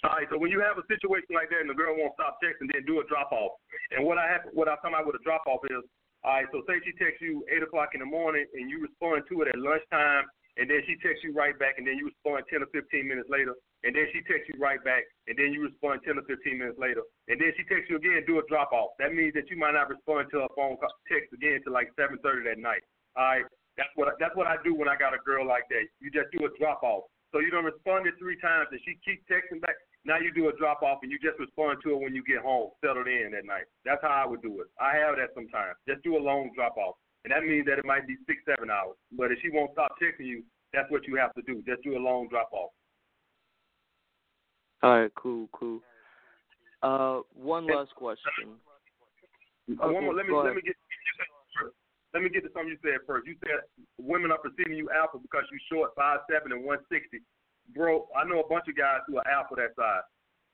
[0.05, 2.37] All right, so when you have a situation like that and the girl won't stop
[2.37, 3.57] texting, then do a drop off.
[3.89, 5.81] And what I have, what I'm talking about with a drop off is,
[6.21, 9.25] all right, so say she texts you eight o'clock in the morning and you respond
[9.33, 10.29] to it at lunchtime,
[10.61, 13.33] and then she texts you right back, and then you respond ten or fifteen minutes
[13.33, 16.61] later, and then she texts you right back, and then you respond ten or fifteen
[16.61, 18.93] minutes later, and then she texts you again, do a drop off.
[19.01, 21.89] That means that you might not respond to her phone call, text again till like
[21.97, 22.85] seven thirty that night.
[23.17, 25.65] All right, that's what I, that's what I do when I got a girl like
[25.73, 25.89] that.
[25.97, 27.09] You just do a drop off.
[27.33, 29.75] So you don't respond to three times, and she keeps texting back.
[30.05, 32.45] Now you do a drop off, and you just respond to her when you get
[32.45, 33.65] home, settled in that night.
[33.83, 34.67] That's how I would do it.
[34.79, 35.75] I have that sometimes.
[35.89, 38.69] Just do a long drop off, and that means that it might be six, seven
[38.69, 38.95] hours.
[39.11, 41.63] But if she won't stop texting you, that's what you have to do.
[41.65, 42.69] Just do a long drop off.
[44.83, 45.81] All right, cool, cool.
[46.83, 48.61] Uh, one last question.
[49.81, 50.13] Uh, one more.
[50.13, 50.75] Let me let me get
[52.13, 53.25] let me get to something you said first.
[53.25, 53.65] You said
[53.97, 57.25] women are perceiving you alpha because you're short five seven and one sixty.
[57.74, 60.05] Bro, I know a bunch of guys who are alpha that size.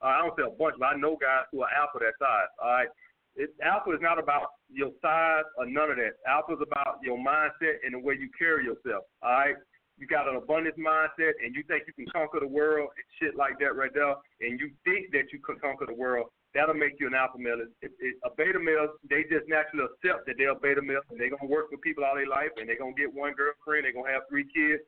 [0.02, 2.50] Uh, I don't say a bunch, but I know guys who are alpha that size.
[2.62, 2.88] All right.
[3.36, 6.20] It, alpha is not about your size or none of that.
[6.28, 9.06] Alpha is about your mindset and the way you carry yourself.
[9.22, 9.56] All right.
[9.98, 13.38] You got an abundance mindset and you think you can conquer the world and shit
[13.38, 17.00] like that right there, and you think that you can conquer the world, that'll make
[17.00, 17.62] you an alpha male.
[17.62, 21.20] It, it, a beta male, they just naturally accept that they're a beta male and
[21.20, 23.94] they're gonna work with people all their life and they're gonna get one girlfriend, they're
[23.94, 24.82] gonna have three kids.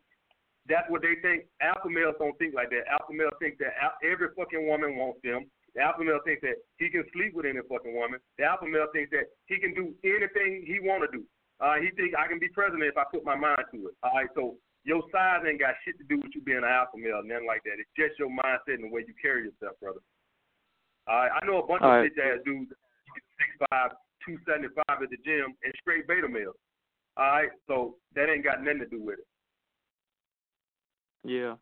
[0.68, 1.46] That's what they think.
[1.62, 2.88] Alpha males don't think like that.
[2.88, 5.50] Alpha males think that every fucking woman wants them.
[5.76, 8.22] The alpha male thinks that he can sleep with any fucking woman.
[8.38, 11.26] The alpha male thinks that he can do anything he want to do.
[11.58, 13.96] Uh, he think I can be president if I put my mind to it.
[14.06, 14.56] All right, so
[14.86, 17.66] your size ain't got shit to do with you being an alpha male, nothing like
[17.66, 17.82] that.
[17.82, 20.04] It's just your mindset and the way you carry yourself, brother.
[21.10, 22.08] All right, I know a bunch All of right.
[22.08, 22.70] bitch ass dudes,
[23.42, 26.58] six five, two seventy five at the gym, and straight beta males.
[27.18, 29.28] All right, so that ain't got nothing to do with it.
[31.24, 31.56] Yeah.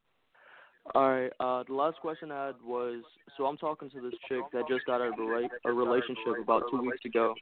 [0.96, 1.32] All right.
[1.40, 3.04] Uh, the last question I had was,
[3.38, 6.42] so I'm talking to this chick that just got out of a, rela- a relationship
[6.42, 7.36] about two weeks ago.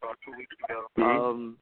[0.97, 1.57] Um,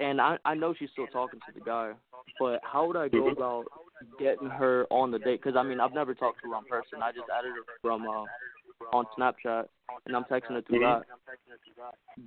[0.00, 1.92] and I I know she's still talking to the guy,
[2.38, 3.64] but how would I go about
[4.18, 5.40] getting her on the date?
[5.42, 7.02] Because I mean, I've never talked to her in person.
[7.02, 8.24] I just added her from uh
[8.92, 9.66] on Snapchat,
[10.06, 11.02] and I'm texting her through that.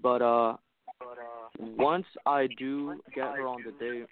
[0.01, 0.57] But uh,
[1.59, 4.07] once I do get her on the date,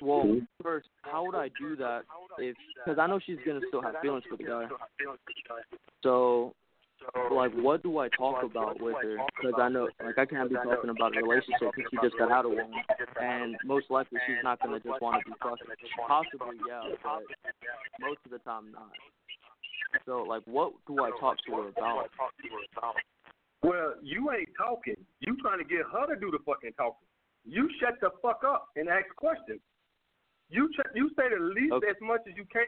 [0.00, 0.44] well, mm-hmm.
[0.62, 2.02] first, how would I do that?
[2.38, 4.66] If because I know she's gonna still have feelings for the guy.
[6.02, 6.54] So,
[7.30, 9.16] like, what do I talk about with her?
[9.40, 12.30] Because I know, like, I can't be talking about a relationship because she just got
[12.30, 12.72] out of one,
[13.20, 15.66] and most likely she's not gonna just want to be fucking.
[16.06, 17.22] Possibly, yeah, but
[18.00, 18.90] most of the time not.
[20.04, 22.10] So, like, what do I talk to her about?
[23.62, 24.96] Well, you ain't talking.
[25.20, 27.08] You trying to get her to do the fucking talking.
[27.44, 29.60] You shut the fuck up and ask questions.
[30.48, 31.88] You ch- you say the least Okay.
[31.90, 32.66] as much as you can.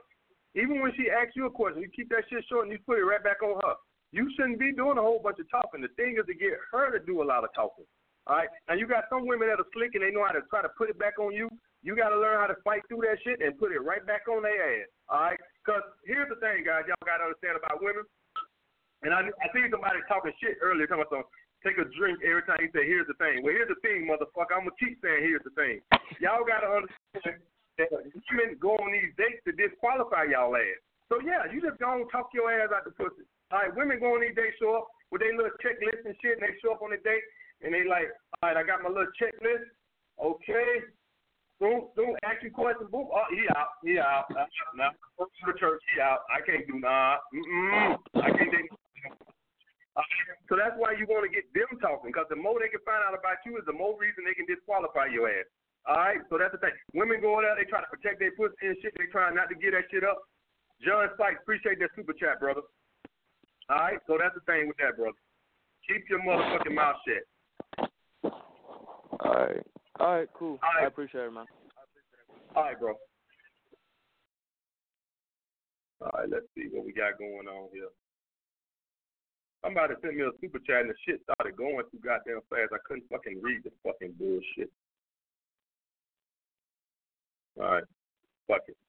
[0.55, 2.99] Even when she asks you a question, you keep that shit short and you put
[2.99, 3.75] it right back on her.
[4.11, 5.83] You shouldn't be doing a whole bunch of talking.
[5.83, 7.85] The thing is to get her to do a lot of talking.
[8.27, 8.49] All right.
[8.69, 10.69] And you got some women that are slick and they know how to try to
[10.77, 11.49] put it back on you.
[11.83, 14.27] You got to learn how to fight through that shit and put it right back
[14.29, 14.89] on their ass.
[15.09, 15.41] All right.
[15.65, 16.85] Because here's the thing, guys.
[16.89, 18.03] Y'all got to understand about women.
[19.03, 21.29] And I I seen somebody talking shit earlier, talking about some
[21.63, 23.43] take a drink every time you say here's the thing.
[23.43, 24.55] Well, here's the thing, motherfucker.
[24.55, 25.83] I'm gonna keep saying here's the thing.
[26.23, 27.43] Y'all gotta understand
[27.79, 30.83] that women go on these dates to disqualify y'all ass.
[31.09, 33.25] So yeah, you just and talk your ass out the pussy.
[33.51, 36.37] All right, women go on these dates, show up with their little checklist and shit,
[36.37, 37.25] and they show up on the date,
[37.65, 39.73] and they like, all right, I got my little checklist.
[40.21, 40.85] Okay.
[41.63, 42.91] don't don't ask you questions.
[42.91, 44.27] boom, oh, he out, he out.
[44.31, 44.45] Uh,
[44.77, 44.93] nah,
[45.57, 46.29] church, he out.
[46.29, 47.17] I can't do nah.
[47.33, 47.97] Mm-mm.
[48.21, 48.53] I can't
[49.99, 50.07] uh,
[50.47, 53.03] so that's why you want to get them talking, because the more they can find
[53.03, 55.51] out about you is the more reason they can disqualify your ass.
[55.91, 56.73] All right, so that's the thing.
[56.95, 58.95] Women go out there, they try to protect their pussy and shit.
[58.95, 60.23] They try not to get that shit up.
[60.79, 62.63] John Sykes, appreciate that super chat, brother.
[63.69, 65.19] All right, so that's the thing with that, brother.
[65.89, 67.25] Keep your motherfucking mouth shut.
[69.21, 69.67] All right.
[69.99, 70.29] All right.
[70.35, 70.59] Cool.
[70.63, 70.85] All right.
[70.85, 71.47] I appreciate it, man.
[72.55, 72.95] All right, bro.
[76.01, 77.89] All right, let's see what we got going on here.
[79.69, 82.73] Somebody sent me a super chat and the shit started going too goddamn fast.
[82.73, 84.73] I couldn't fucking read the fucking bullshit.
[87.61, 87.85] All right,
[88.49, 88.81] fuck it.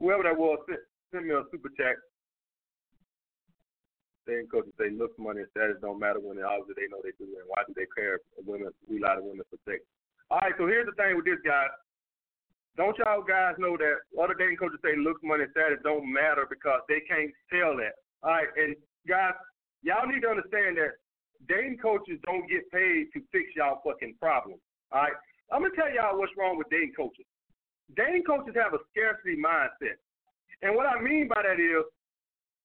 [0.00, 0.80] Whoever that was sent,
[1.12, 2.00] sent me a super chat.
[4.24, 7.12] Ain't coaches say looks, money, and status don't matter when they obviously they know they
[7.20, 8.16] do, and why do they care?
[8.16, 9.84] if Women, we lie to women for sex.
[10.32, 11.68] All right, so here's the thing with this guy.
[12.80, 16.48] Don't y'all guys know that other dating coaches say looks, money, and status don't matter
[16.48, 17.96] because they can't sell that.
[18.22, 18.74] All right, and
[19.06, 19.34] guys,
[19.82, 20.98] y'all need to understand that
[21.46, 24.60] dating coaches don't get paid to fix y'all fucking problems.
[24.92, 25.12] All right,
[25.52, 27.26] I'm gonna tell y'all what's wrong with dating coaches.
[27.96, 30.02] Dating coaches have a scarcity mindset,
[30.62, 31.86] and what I mean by that is,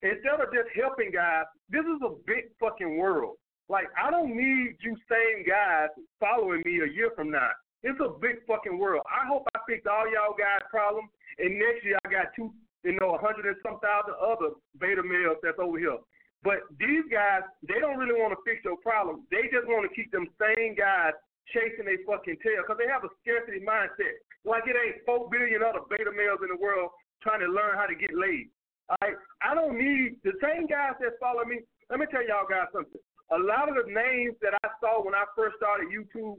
[0.02, 3.36] instead of just helping guys, this is a big fucking world.
[3.68, 5.88] Like I don't need you same guys
[6.20, 7.50] following me a year from now.
[7.84, 9.04] It's a big fucking world.
[9.06, 12.52] I hope I fixed all y'all guys' problems, and next year I got two,
[12.84, 15.98] you know, a hundred and some thousand other beta males that's over here.
[16.44, 19.24] But these guys, they don't really want to fix your problem.
[19.32, 21.16] They just want to keep them same guys
[21.52, 24.20] chasing their fucking tail because they have a scarcity mindset.
[24.44, 26.92] Like it ain't four billion other beta males in the world
[27.24, 28.52] trying to learn how to get laid.
[29.00, 31.64] Right, I don't need the same guys that follow me.
[31.88, 33.00] Let me tell y'all guys something.
[33.32, 36.36] A lot of the names that I saw when I first started YouTube,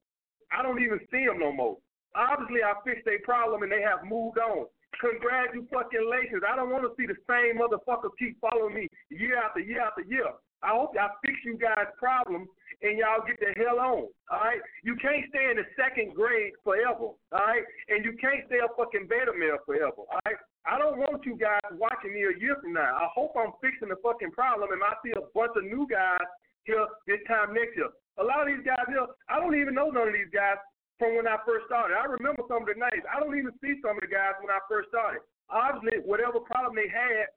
[0.53, 1.81] I don't even see them no more.
[2.13, 4.69] Obviously, I fixed their problem and they have moved on.
[4.99, 6.43] Congratulations.
[6.47, 10.01] I don't want to see the same motherfuckers keep following me year after year after
[10.01, 10.31] year.
[10.63, 12.47] I hope y'all fix you guys' problems
[12.81, 14.09] and y'all get the hell on.
[14.31, 14.61] All right?
[14.83, 17.13] You can't stay in the second grade forever.
[17.13, 17.63] All right?
[17.89, 20.07] And you can't stay a fucking beta male forever.
[20.09, 20.39] All right?
[20.65, 22.97] I don't want you guys watching me a year from now.
[22.97, 26.25] I hope I'm fixing the fucking problem and I see a bunch of new guys
[26.65, 27.93] here this time next year.
[28.17, 30.57] A lot of these guys here, I don't even know none of these guys
[31.05, 31.93] from when I first started.
[31.93, 33.05] I remember some of the names.
[33.05, 35.21] I don't even see some of the guys when I first started.
[35.53, 37.29] Obviously, whatever problem they had,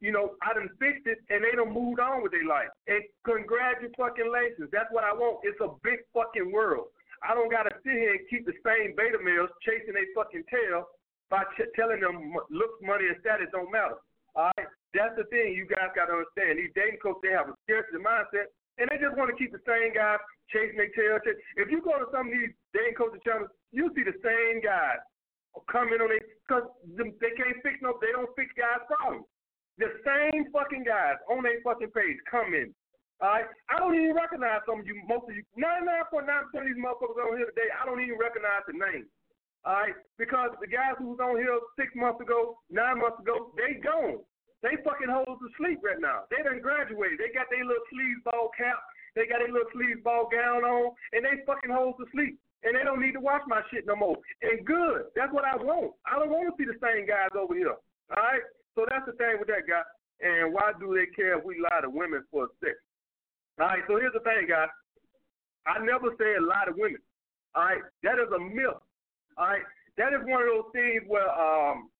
[0.00, 2.72] you know, I done fixed it and they done moved on with their life.
[2.88, 4.72] And congratulations.
[4.72, 5.44] That's what I want.
[5.44, 6.88] It's a big fucking world.
[7.20, 10.88] I don't gotta sit here and keep the same beta males chasing their fucking tail
[11.30, 14.00] by ch- telling them looks, money, and status don't matter.
[14.34, 16.58] All right, that's the thing you guys gotta understand.
[16.58, 18.50] These dating coaches they have a scarcity mindset,
[18.82, 20.18] and they just want to keep the same guys
[20.50, 21.22] chasing their tail.
[21.54, 24.98] If you go to some of these dating coaches channels, you see the same guys
[25.70, 26.66] come in on it because
[26.98, 29.30] they can't fix no, they don't fix guys' problems.
[29.78, 32.74] The same fucking guys on their fucking page come in.
[33.22, 36.74] All right, I don't even recognize some of you, most of you, 99.9% of these
[36.74, 37.70] motherfuckers on here today.
[37.70, 39.06] I don't even recognize the name.
[39.62, 43.54] All right, because the guys who was on here six months ago, nine months ago,
[43.54, 44.26] they gone.
[44.62, 46.30] They fucking hoes to sleep right now.
[46.30, 47.18] They done graduated.
[47.18, 48.78] They got their little sleazeball cap.
[49.18, 52.38] They got their little sleazeball gown on, and they fucking hoes to sleep.
[52.62, 54.14] And they don't need to watch my shit no more.
[54.40, 55.10] And good.
[55.18, 55.98] That's what I want.
[56.06, 57.74] I don't want to see the same guys over here.
[57.74, 58.46] All right.
[58.78, 59.82] So that's the thing with that guy.
[60.22, 62.78] And why do they care if we lie to women for sex?
[63.58, 63.82] All right.
[63.90, 64.70] So here's the thing, guys.
[65.66, 67.02] I never said lie to women.
[67.58, 67.82] All right.
[68.06, 68.78] That is a myth.
[69.36, 69.66] All right.
[69.98, 71.90] That is one of those things where um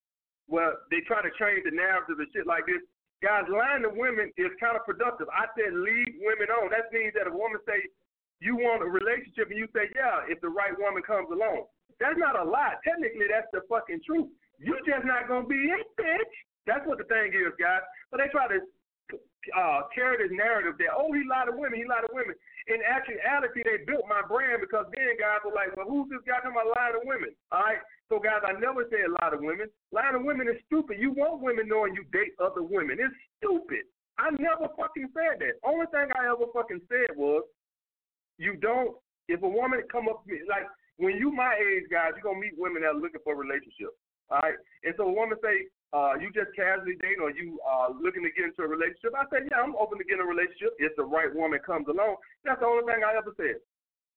[0.46, 2.82] where they try to change the narrative and shit like this.
[3.22, 5.30] Guys, lying to women is counterproductive.
[5.30, 6.74] I said leave women on.
[6.74, 7.86] That means that a woman say
[8.42, 11.70] you want a relationship and you say, Yeah, if the right woman comes along.
[12.02, 12.74] That's not a lie.
[12.82, 14.26] Technically that's the fucking truth.
[14.58, 16.34] You just not gonna be it, bitch.
[16.66, 17.86] That's what the thing is, guys.
[18.10, 18.58] But they try to
[19.54, 22.34] uh, carry this narrative that, oh, he lied to women, he lied to women.
[22.70, 26.38] In actuality, they built my brand because then guys were like, well, who's this guy
[26.38, 27.34] talking about lying to women?
[27.50, 27.82] All right.
[28.06, 29.66] So, guys, I never said lie to women.
[29.90, 31.02] Lying to women is stupid.
[31.02, 33.02] You want women knowing you date other women.
[33.02, 33.88] It's stupid.
[34.20, 35.58] I never fucking said that.
[35.66, 37.42] Only thing I ever fucking said was,
[38.38, 38.94] you don't,
[39.26, 42.38] if a woman come up to me, like, when you my age, guys, you're going
[42.38, 43.90] to meet women that are looking for a relationship.
[44.30, 44.54] All right.
[44.84, 48.32] And so a woman say, uh, you just casually dating or you uh, looking to
[48.32, 49.12] get into a relationship?
[49.12, 52.16] I said, yeah, I'm open to getting a relationship if the right woman comes along.
[52.44, 53.60] That's the only thing I ever said.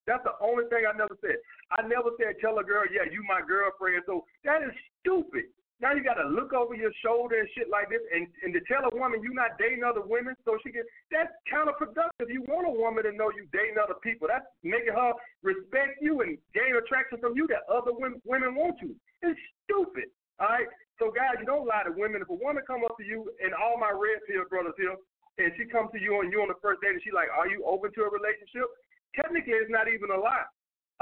[0.08, 1.42] That's the only thing I never said.
[1.74, 4.06] I never said tell a girl, yeah, you my girlfriend.
[4.06, 4.72] So that is
[5.02, 5.50] stupid.
[5.82, 8.62] Now you got to look over your shoulder and shit like this, and and to
[8.64, 10.88] tell a woman you're not dating other women, so she can.
[11.12, 12.32] That's counterproductive.
[12.32, 14.32] You want a woman to know you dating other people.
[14.32, 15.12] That's making her
[15.44, 18.96] respect you and gain attraction from you that other women women want you.
[19.22, 20.08] It's stupid.
[20.40, 20.68] All right.
[21.00, 22.24] So guys, you don't lie to women.
[22.24, 24.96] If a woman come up to you, and all my red pill brothers here,
[25.36, 27.52] and she comes to you and you on the first date, and she like, are
[27.52, 28.64] you open to a relationship?
[29.12, 30.48] Technically, it's not even a lie.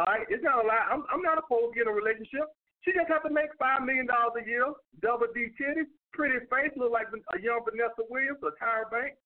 [0.01, 0.89] All right, it's not a lie.
[0.89, 2.49] I'm I'm not opposed to getting a relationship.
[2.81, 4.65] She just have to make five million dollars a year,
[5.05, 9.21] double D titties, pretty face, look like a young Vanessa Williams or Tyra Banks.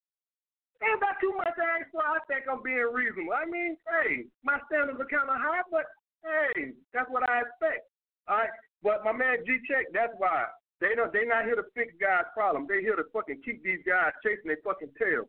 [0.84, 2.04] Ain't about too much ask for.
[2.04, 3.34] I think I'm being reasonable.
[3.34, 5.88] I mean, hey, my standards are kind of high, but
[6.22, 7.88] hey, that's what I expect.
[8.28, 8.54] All right,
[8.84, 11.12] but my man G Check, that's why they don't.
[11.12, 12.68] They not here to fix guys' problem.
[12.70, 15.26] They here to fucking keep these guys chasing their fucking tail.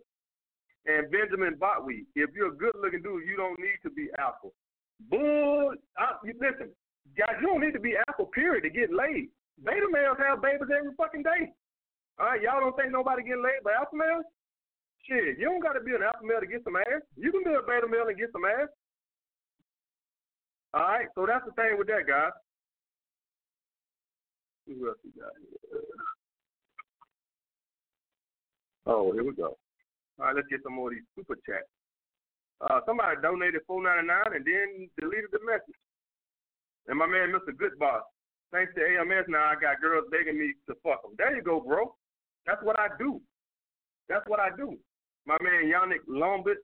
[0.87, 4.49] And Benjamin Botwe, if you're a good-looking dude, you don't need to be alpha.
[5.09, 6.73] Bull, I, you, listen,
[7.17, 8.25] guys, you don't need to be alpha.
[8.33, 9.29] Period to get laid.
[9.65, 11.53] Beta males have babies every fucking day.
[12.19, 14.25] All right, y'all don't think nobody getting laid by alpha males?
[15.07, 17.03] Shit, you don't got to be an alpha male to get some ass.
[17.17, 18.69] You can be a beta male and get some ass.
[20.75, 22.33] All right, so that's the thing with that, guys.
[24.69, 25.81] Who else we got here?
[28.85, 29.57] Oh, here we go.
[30.21, 31.65] All right, let's get some more of these super chats.
[32.61, 35.79] Uh, somebody donated four ninety nine and then deleted the message.
[36.89, 37.57] And my man, Mr.
[37.57, 38.03] Goodboss,
[38.53, 41.13] thanks to AMS, now I got girls begging me to fuck them.
[41.17, 41.95] There you go, bro.
[42.47, 43.21] That's what I do.
[44.09, 44.77] That's what I do.
[45.27, 46.57] My man Yannick Lombard,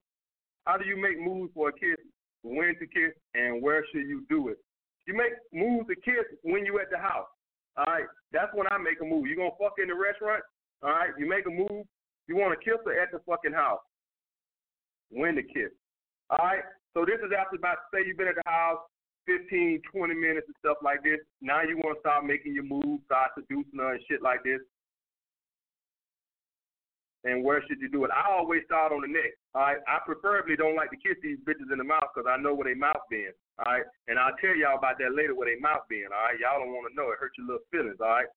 [0.65, 2.01] how do you make moves for a kiss?
[2.43, 4.59] When to kiss and where should you do it?
[5.07, 7.29] You make moves to kiss when you're at the house.
[7.77, 9.27] All right, that's when I make a move.
[9.27, 10.43] You gonna fuck in the restaurant?
[10.83, 11.87] All right, you make a move.
[12.27, 13.83] You want to kiss her at the fucking house.
[15.11, 15.71] When to kiss?
[16.31, 16.65] All right.
[16.95, 18.79] So this is after about say you've been at the house
[19.27, 21.19] 15, 20 minutes and stuff like this.
[21.41, 24.61] Now you want to start making your moves, start seducing her and shit like this.
[27.25, 28.13] And where should you do it?
[28.13, 29.33] I always start on the neck.
[29.55, 29.81] All right.
[29.89, 32.69] I preferably don't like to kiss these bitches in the mouth because I know where
[32.69, 33.33] they mouth been.
[33.65, 33.85] All right.
[34.09, 36.13] And I'll tell y'all about that later where they mouth been.
[36.13, 36.37] All right.
[36.37, 37.09] Y'all don't want to know.
[37.09, 37.97] It hurts your little feelings.
[38.01, 38.29] All right.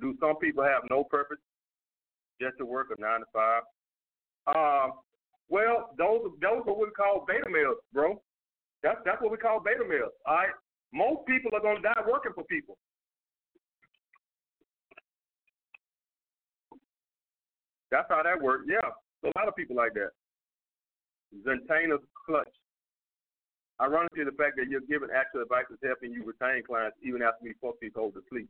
[0.00, 1.38] Do some people have no purpose
[2.40, 3.62] just to work a nine to five?
[4.48, 4.98] Um,
[5.52, 8.20] well, those those are what we call beta males, bro.
[8.82, 10.16] That's that's what we call beta males.
[10.24, 10.56] All right.
[10.92, 12.78] Most people are gonna die working for people.
[17.92, 18.64] That's how that works.
[18.66, 20.16] Yeah, a lot of people like that.
[21.44, 22.48] Zentana's clutch.
[23.80, 27.44] Ironically, the fact that you're giving actual advice is helping you retain clients even after
[27.44, 28.48] we fuck these hoes to sleep.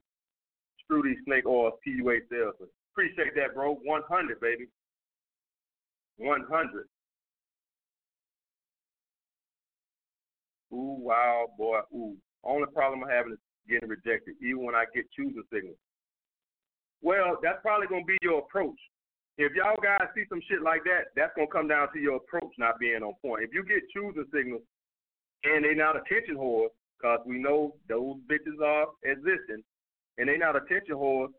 [0.84, 2.70] Screw these snake oil PUA salesmen.
[2.95, 3.74] Appreciate that, bro.
[3.82, 4.66] 100, baby.
[6.18, 6.86] 100.
[10.72, 12.16] Ooh, wow, boy, ooh.
[12.45, 13.38] Only problem I'm having is
[13.68, 15.76] getting rejected, even when I get choosing signals.
[17.03, 18.78] Well, that's probably gonna be your approach.
[19.38, 22.52] If y'all guys see some shit like that, that's gonna come down to your approach
[22.58, 23.44] not being on point.
[23.44, 24.62] If you get choosing signals
[25.44, 29.64] and they not attention whores, cause we know those bitches are existing,
[30.18, 31.32] and they not attention whores,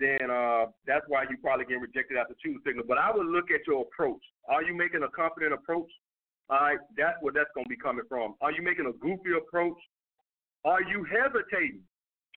[0.00, 2.84] then uh, that's why you probably getting rejected after choosing signal.
[2.88, 4.22] But I would look at your approach.
[4.48, 5.90] Are you making a confident approach?
[6.48, 8.34] All right, that's where that's gonna be coming from.
[8.40, 9.76] Are you making a goofy approach?
[10.64, 11.84] Are you hesitating?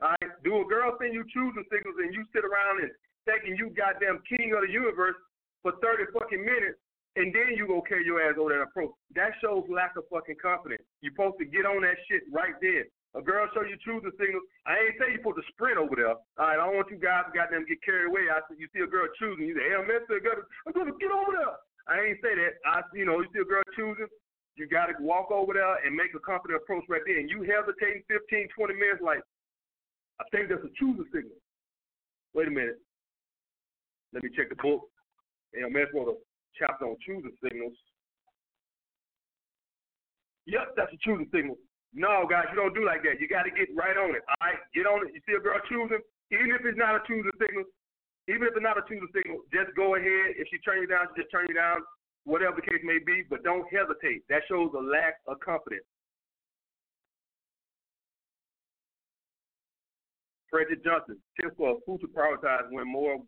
[0.01, 2.91] All right, do a girl send you choosing signals and you sit around and
[3.25, 5.17] thinking you goddamn king of the universe
[5.61, 6.79] for 30 fucking minutes
[7.19, 8.95] and then you go carry your ass over that approach.
[9.15, 10.83] That shows lack of fucking confidence.
[11.03, 12.87] You're supposed to get on that shit right there.
[13.11, 14.47] A girl show you choosing signals.
[14.63, 16.15] I ain't say you put the sprint over there.
[16.15, 18.31] All right, I don't want you guys to goddamn get carried away.
[18.31, 21.59] I see you see a girl choosing, you say, hey, I'm gonna get over there.
[21.91, 22.63] I ain't say that.
[22.63, 24.07] I, you know, you see a girl choosing,
[24.55, 27.19] you got to walk over there and make a confident approach right there.
[27.19, 29.19] And you hesitating 15, 20 minutes, like,
[30.19, 31.35] I think that's a choosing signal.
[32.31, 32.79] Wait a minute.
[34.13, 34.87] Let me check the book.
[35.53, 36.15] And I'm wrote a
[36.57, 37.75] chapter on choosing signals.
[40.47, 41.55] Yep, that's a choosing signal.
[41.93, 43.19] No, guys, you don't do like that.
[43.19, 44.23] You got to get right on it.
[44.23, 45.11] All right, get on it.
[45.13, 45.99] You see a girl choosing,
[46.31, 47.67] even if it's not a choosing signal,
[48.31, 50.39] even if it's not a choosing signal, just go ahead.
[50.39, 51.83] If she turn you down, she just turn you down,
[52.23, 53.27] whatever the case may be.
[53.27, 54.23] But don't hesitate.
[54.31, 55.83] That shows a lack of confidence.
[60.47, 63.19] Frederick Johnson, tips for a who to prioritize when more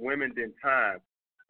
[0.00, 0.98] women than time.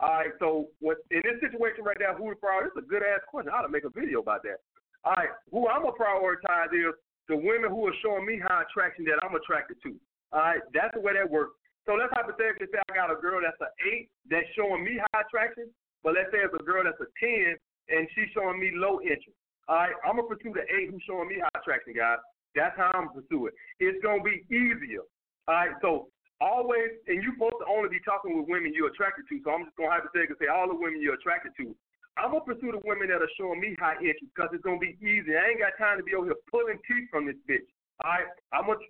[0.01, 2.74] All right, so what in this situation right now, who to prioritize?
[2.74, 3.53] It's a good ass question.
[3.53, 4.64] I ought to make a video about that.
[5.05, 6.96] All right, who I'm gonna prioritize is
[7.28, 9.94] the women who are showing me high attraction that I'm attracted to.
[10.32, 11.55] All right, that's the way that works.
[11.84, 15.22] So let's hypothetically say I got a girl that's an eight that's showing me high
[15.24, 15.68] attraction,
[16.03, 17.57] but let's say it's a girl that's a ten
[17.92, 19.36] and she's showing me low interest.
[19.68, 22.24] All right, I'm gonna pursue the eight who's showing me high attraction, guys.
[22.57, 23.55] That's how I'm gonna pursue it.
[23.84, 25.05] It's gonna be easier
[25.51, 26.07] all right, so
[26.41, 29.36] always, and you're supposed to only be talking with women you're attracted to.
[29.45, 31.76] So I'm just gonna hypothetically say all the women you're attracted to.
[32.16, 34.97] I'm gonna pursue the women that are showing me high interest because it's gonna be
[35.01, 35.36] easy.
[35.36, 37.68] I ain't got time to be over here pulling teeth from this bitch.
[38.05, 38.82] All right, I'm gonna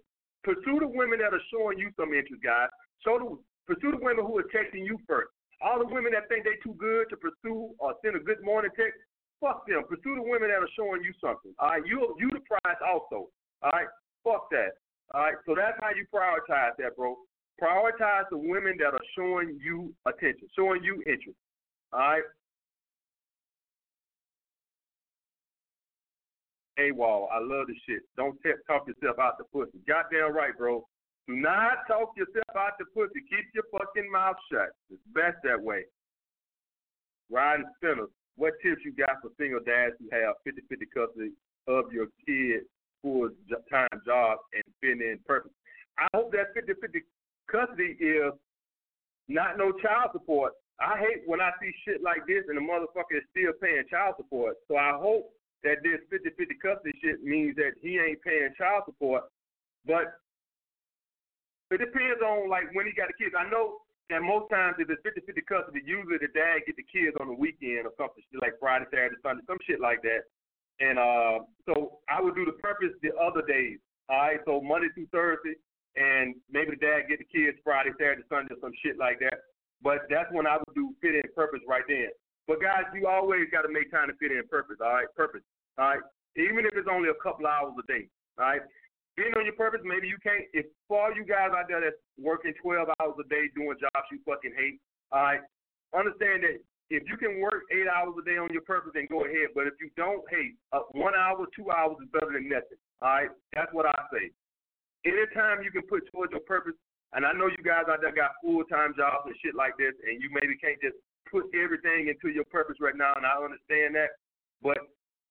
[0.43, 2.71] pursue the women that are showing you some interest, guys.
[3.05, 3.29] Show the
[3.67, 5.31] pursue the women who are texting you first.
[5.61, 8.73] All the women that think they too good to pursue or send a good morning
[8.73, 8.97] text,
[9.39, 9.85] fuck them.
[9.85, 11.53] Pursue the women that are showing you something.
[11.59, 13.29] All right, you you the prize also.
[13.63, 13.91] All right,
[14.25, 14.81] fuck that.
[15.13, 17.19] All right, so that's how you prioritize that, bro.
[17.61, 21.39] Prioritize the women that are showing you attention, showing you interest.
[21.93, 22.23] All right.
[26.79, 28.03] AWOL, I love this shit.
[28.17, 29.79] Don't talk yourself out the pussy.
[29.87, 30.87] Goddamn right, bro.
[31.29, 33.21] Do not talk yourself out the pussy.
[33.29, 34.71] Keep your fucking mouth shut.
[34.89, 35.85] It's best that way.
[37.31, 38.09] Riding spinners.
[38.37, 41.33] What tips you got for single dads who have 50-50 custody
[41.69, 42.65] of your kid
[43.03, 43.29] full
[43.71, 45.55] time job and fit in perfect.
[45.99, 47.01] I hope that 50 50
[47.51, 48.33] custody is
[49.29, 50.53] not no child support.
[50.81, 54.15] I hate when I see shit like this and the motherfucker is still paying child
[54.17, 54.57] support.
[54.67, 55.31] So I hope
[55.63, 59.29] that this 50 50 custody shit means that he ain't paying child support.
[59.85, 60.17] But
[61.71, 63.37] it depends on like when he got the kids.
[63.37, 66.87] I know that most times if it's 50 50 custody, usually the dad get the
[66.89, 70.27] kids on the weekend or something like Friday, Saturday, Sunday, some shit like that.
[70.81, 73.79] And uh, so I would do the purpose the other days.
[74.09, 75.55] All right, so Monday through Thursday,
[76.01, 79.45] and maybe the dad get the kids Friday, Saturday, Sunday, or some shit like that.
[79.85, 82.09] But that's when I would do fit in purpose right then.
[82.49, 84.81] But guys, you always got to make time to fit in purpose.
[84.81, 85.45] All right, purpose.
[85.77, 86.05] All right,
[86.41, 88.09] even if it's only a couple hours a day.
[88.41, 88.65] All right,
[89.17, 90.49] being on your purpose, maybe you can't.
[90.57, 94.09] If for all you guys out there that's working 12 hours a day doing jobs
[94.09, 94.81] you fucking hate,
[95.13, 95.45] all right,
[95.93, 99.25] understand that if you can work eight hours a day on your purpose, then go
[99.29, 99.53] ahead.
[99.55, 102.81] But if you don't, hey, uh, one hour, two hours is better than nothing.
[103.03, 104.33] All right, that's what I say.
[105.05, 106.77] Anytime you can put towards your purpose,
[107.13, 109.95] and I know you guys out there got full time jobs and shit like this,
[110.05, 110.97] and you maybe can't just
[111.31, 114.19] put everything into your purpose right now, and I understand that.
[114.63, 114.79] But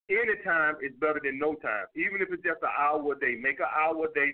[0.10, 1.86] anytime is better than no time.
[1.96, 4.34] Even if it's just an hour a day, make an hour a day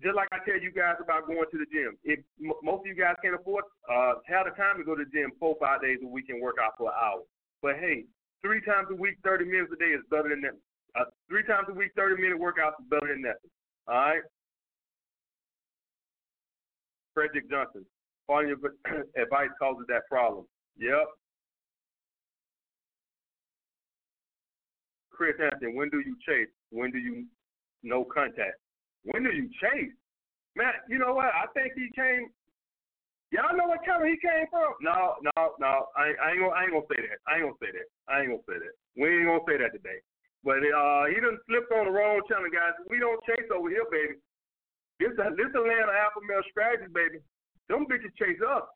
[0.00, 2.00] just like I tell you guys about going to the gym.
[2.00, 5.04] If m- most of you guys can't afford, uh, have the time to go to
[5.04, 7.20] the gym four, five days a week and work out for an hour.
[7.60, 8.08] But hey,
[8.40, 10.56] three times a week, 30 minutes a day is better than that.
[10.96, 13.52] Uh, three times a week, 30 minute workouts is better than nothing.
[13.88, 14.24] All right?
[17.14, 17.84] Frederick Johnson,
[18.26, 18.58] following your
[19.22, 20.46] advice causes that problem.
[20.78, 21.06] Yep.
[25.12, 26.50] Chris Anthony, when do you chase?
[26.70, 27.26] When do you
[27.82, 28.56] no contact?
[29.04, 29.92] When do you chase?
[30.56, 31.26] Man, you know what?
[31.26, 32.28] I think he came.
[33.30, 34.76] Y'all know what color he came from?
[34.84, 35.86] No, no, no.
[35.96, 36.52] I, I ain't gonna.
[36.52, 37.18] I ain't gonna say that.
[37.24, 37.88] I ain't gonna say that.
[38.08, 38.74] I ain't gonna say that.
[38.96, 40.00] We ain't gonna say that today.
[40.44, 42.74] But uh, he done slipped on the wrong channel, guys.
[42.90, 44.18] We don't chase over here, baby.
[45.02, 47.18] This this of alpha male strategy, baby.
[47.66, 48.70] Them bitches chase us.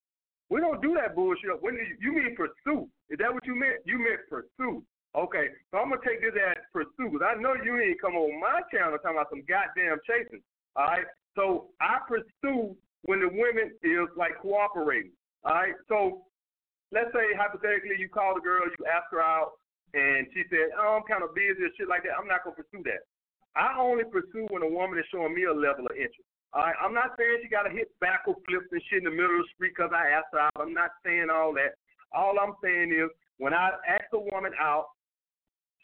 [0.51, 1.55] We don't do that bullshit.
[1.63, 2.91] When you, you mean pursue?
[3.11, 3.87] Is that what you meant?
[3.87, 4.83] You meant pursue.
[5.15, 8.43] Okay, so I'm gonna take this as pursue because I know you ain't come on
[8.43, 10.43] my channel talking about some goddamn chasing.
[10.75, 11.07] All right,
[11.39, 12.75] so I pursue
[13.07, 15.15] when the women is like cooperating.
[15.47, 16.27] All right, so
[16.91, 19.57] let's say hypothetically you call the girl, you ask her out,
[19.95, 22.59] and she said, "Oh, I'm kind of busy or shit like that." I'm not gonna
[22.59, 23.07] pursue that.
[23.57, 26.29] I only pursue when a woman is showing me a level of interest.
[26.53, 29.17] All right, I'm not saying she got to hit backward flips and shit in the
[29.17, 30.57] middle of the street because I asked her out.
[30.61, 31.81] I'm not saying all that.
[32.13, 34.93] All I'm saying is when I ask a woman out,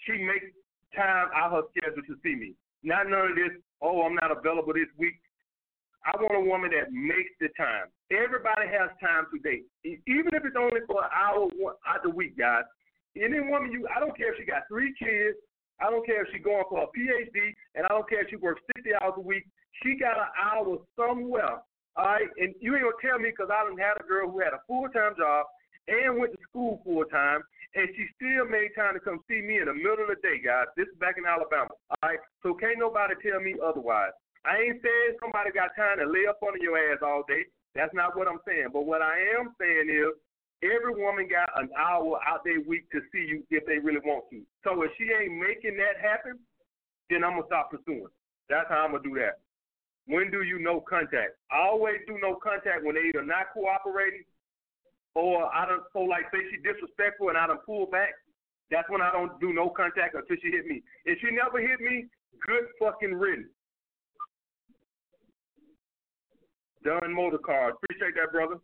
[0.05, 0.53] she makes
[0.95, 2.55] time out her schedule to see me.
[2.85, 5.17] Not none of this, oh, I'm not available this week.
[6.05, 7.87] I want a woman that makes the time.
[8.11, 11.47] Everybody has time to date, even if it's only for an hour
[11.87, 12.67] out of the week, guys.
[13.15, 15.39] Any woman you, I don't care if she got three kids,
[15.83, 18.37] I don't care if she's going for a PhD, and I don't care if she
[18.39, 19.43] works 60 hours a week.
[19.83, 21.59] She got an hour somewhere,
[21.99, 22.31] all right?
[22.39, 24.63] And you ain't gonna tell me because I done had a girl who had a
[24.71, 25.47] full time job
[25.91, 27.43] and went to school full time,
[27.75, 30.39] and she still made time to come see me in the middle of the day,
[30.39, 30.71] guys.
[30.79, 32.23] This is back in Alabama, all right?
[32.47, 34.15] So can't nobody tell me otherwise.
[34.47, 37.47] I ain't saying somebody got time to lay up under your ass all day.
[37.75, 38.71] That's not what I'm saying.
[38.73, 40.15] But what I am saying is
[40.63, 44.25] every woman got an hour out their week to see you if they really want
[44.31, 44.43] to.
[44.65, 46.39] So if she ain't making that happen,
[47.11, 48.11] then I'm gonna stop pursuing.
[48.49, 49.43] That's how I'm gonna do that.
[50.07, 51.39] When do you no contact?
[51.51, 54.25] I always do no contact when they either not cooperating
[55.15, 58.15] or I don't so like say she disrespectful and I don't pull back.
[58.71, 60.83] That's when I don't do no contact until she hit me.
[61.05, 62.07] If she never hit me,
[62.47, 63.53] good fucking riddance.
[66.83, 67.75] Done motor cars.
[67.77, 68.57] Appreciate that, brother.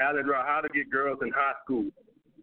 [0.00, 1.86] Algebra, how to get girls in high school.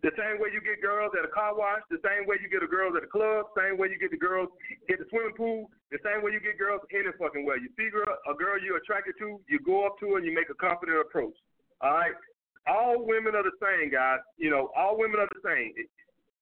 [0.01, 2.65] The same way you get girls at a car wash, the same way you get
[2.65, 4.49] a girls at a club, same way you get the girls
[4.89, 7.61] at the swimming pool, the same way you get girls any fucking way.
[7.61, 10.33] You see girl, a girl you're attracted to, you go up to her and you
[10.33, 11.37] make a confident approach.
[11.85, 12.17] All right?
[12.65, 14.25] All women are the same, guys.
[14.41, 15.69] You know, all women are the same.
[15.77, 15.85] It,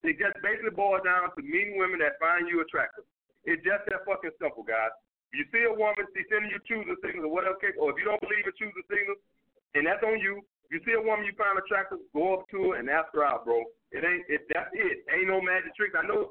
[0.07, 3.03] it just basically boils down to meeting women that find you attractive.
[3.43, 4.95] It's just that fucking simple, guys.
[5.35, 8.23] You see a woman, she's sending you choosing signals or whatever, or if you don't
[8.23, 9.19] believe in choosing signals,
[9.75, 12.79] and that's on you, you see a woman you find attractive, go up to her
[12.79, 13.65] and ask her out, bro.
[13.91, 15.01] It ain't it that's it.
[15.09, 15.97] Ain't no magic tricks.
[15.97, 16.29] I know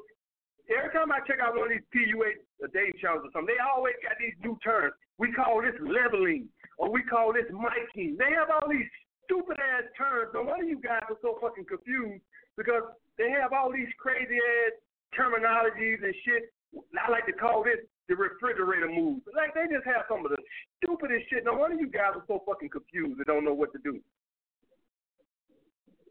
[0.70, 2.38] every time I check out one of these PUA
[2.70, 4.94] dating channels or something, they always got these new terms.
[5.18, 6.46] We call this leveling
[6.78, 8.14] or we call this miking.
[8.14, 8.86] They have all these
[9.26, 10.30] stupid ass terms.
[10.30, 12.22] No wonder you guys are so fucking confused
[12.54, 12.86] because
[13.18, 14.78] they have all these crazy ass
[15.18, 16.54] terminologies and shit.
[16.94, 19.26] I like to call this the refrigerator move.
[19.34, 20.38] Like they just have some of the
[20.78, 21.42] stupidest shit.
[21.42, 23.98] No wonder you guys are so fucking confused and don't know what to do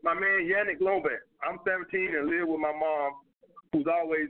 [0.03, 1.25] my man Yannick Lombeck.
[1.41, 3.13] I'm 17 and live with my mom,
[3.73, 4.29] who's always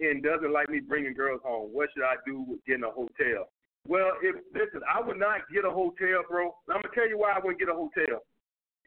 [0.00, 1.68] and doesn't like me bringing girls home.
[1.72, 3.52] What should I do with getting a hotel?
[3.86, 6.56] Well, if listen, I would not get a hotel, bro.
[6.68, 8.24] I'm gonna tell you why I wouldn't get a hotel.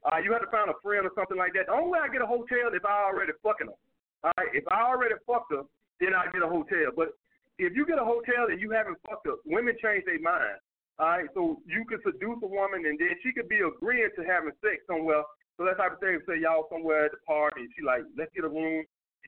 [0.05, 1.68] Uh, you have to find a friend or something like that.
[1.70, 3.80] The only way I get a hotel if I already fucking her.
[4.26, 5.64] All right, if I already fucked her,
[5.99, 6.91] then I get a hotel.
[6.95, 7.16] But
[7.57, 10.59] if you get a hotel and you haven't fucked her, women change their mind.
[10.99, 14.22] All right, so you can seduce a woman and then she could be agreeing to
[14.24, 15.24] having sex somewhere
[15.57, 16.19] so that's type of thing.
[16.25, 18.83] Say y'all somewhere at the party, and she like, let's get a room.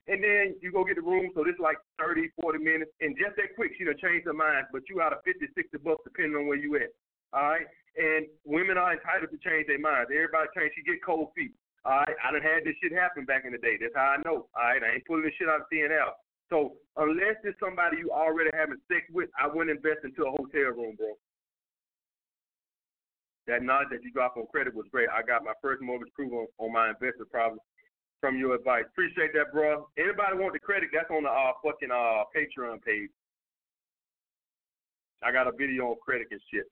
[0.06, 3.34] And then you go get the room, so this like 30, 40 minutes, and just
[3.36, 6.38] that quick, she done changed her mind, but you out of 50, 60 bucks depending
[6.38, 6.94] on where you at.
[7.34, 7.66] All right?
[7.98, 10.14] And women are entitled to change their minds.
[10.14, 10.72] Everybody change.
[10.78, 11.50] She get cold feet.
[11.82, 12.14] All right?
[12.22, 13.80] I done had this shit happen back in the day.
[13.80, 14.46] That's how I know.
[14.54, 14.78] All right?
[14.78, 16.14] I ain't pulling this shit out of CNL.
[16.50, 20.70] So unless it's somebody you already having sex with, I wouldn't invest into a hotel
[20.76, 21.18] room, bro.
[23.46, 25.08] That knowledge that you dropped on credit was great.
[25.08, 27.58] I got my first mortgage approval on, my investment problem
[28.20, 28.84] from your advice.
[28.90, 29.86] Appreciate that, bro.
[29.96, 30.90] Anybody want the credit?
[30.92, 33.10] That's on the uh, fucking uh, Patreon page.
[35.22, 36.66] I got a video on credit and shit.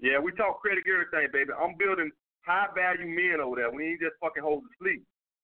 [0.00, 1.52] Yeah, we talk credit everything, baby.
[1.56, 2.10] I'm building
[2.44, 3.72] high value men over there.
[3.72, 5.02] We ain't just fucking hold to sleep.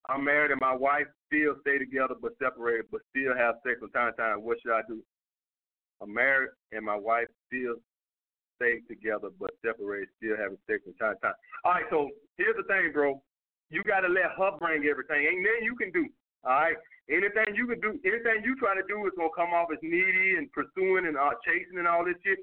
[0.09, 3.91] I'm married and my wife still stay together but separated, but still have sex from
[3.91, 4.43] time to time.
[4.43, 5.01] What should I do?
[6.03, 7.77] I'm married and my wife still
[8.89, 11.39] together but separate, still having sex from time to time.
[11.65, 13.23] All right, so here's the thing, bro.
[13.71, 15.25] You got to let her bring everything.
[15.25, 16.07] Ain't nothing you can do.
[16.45, 16.77] All right.
[17.11, 20.39] Anything you can do, anything you try to do is gonna come off as needy
[20.39, 22.39] and pursuing and uh, chasing and all this shit.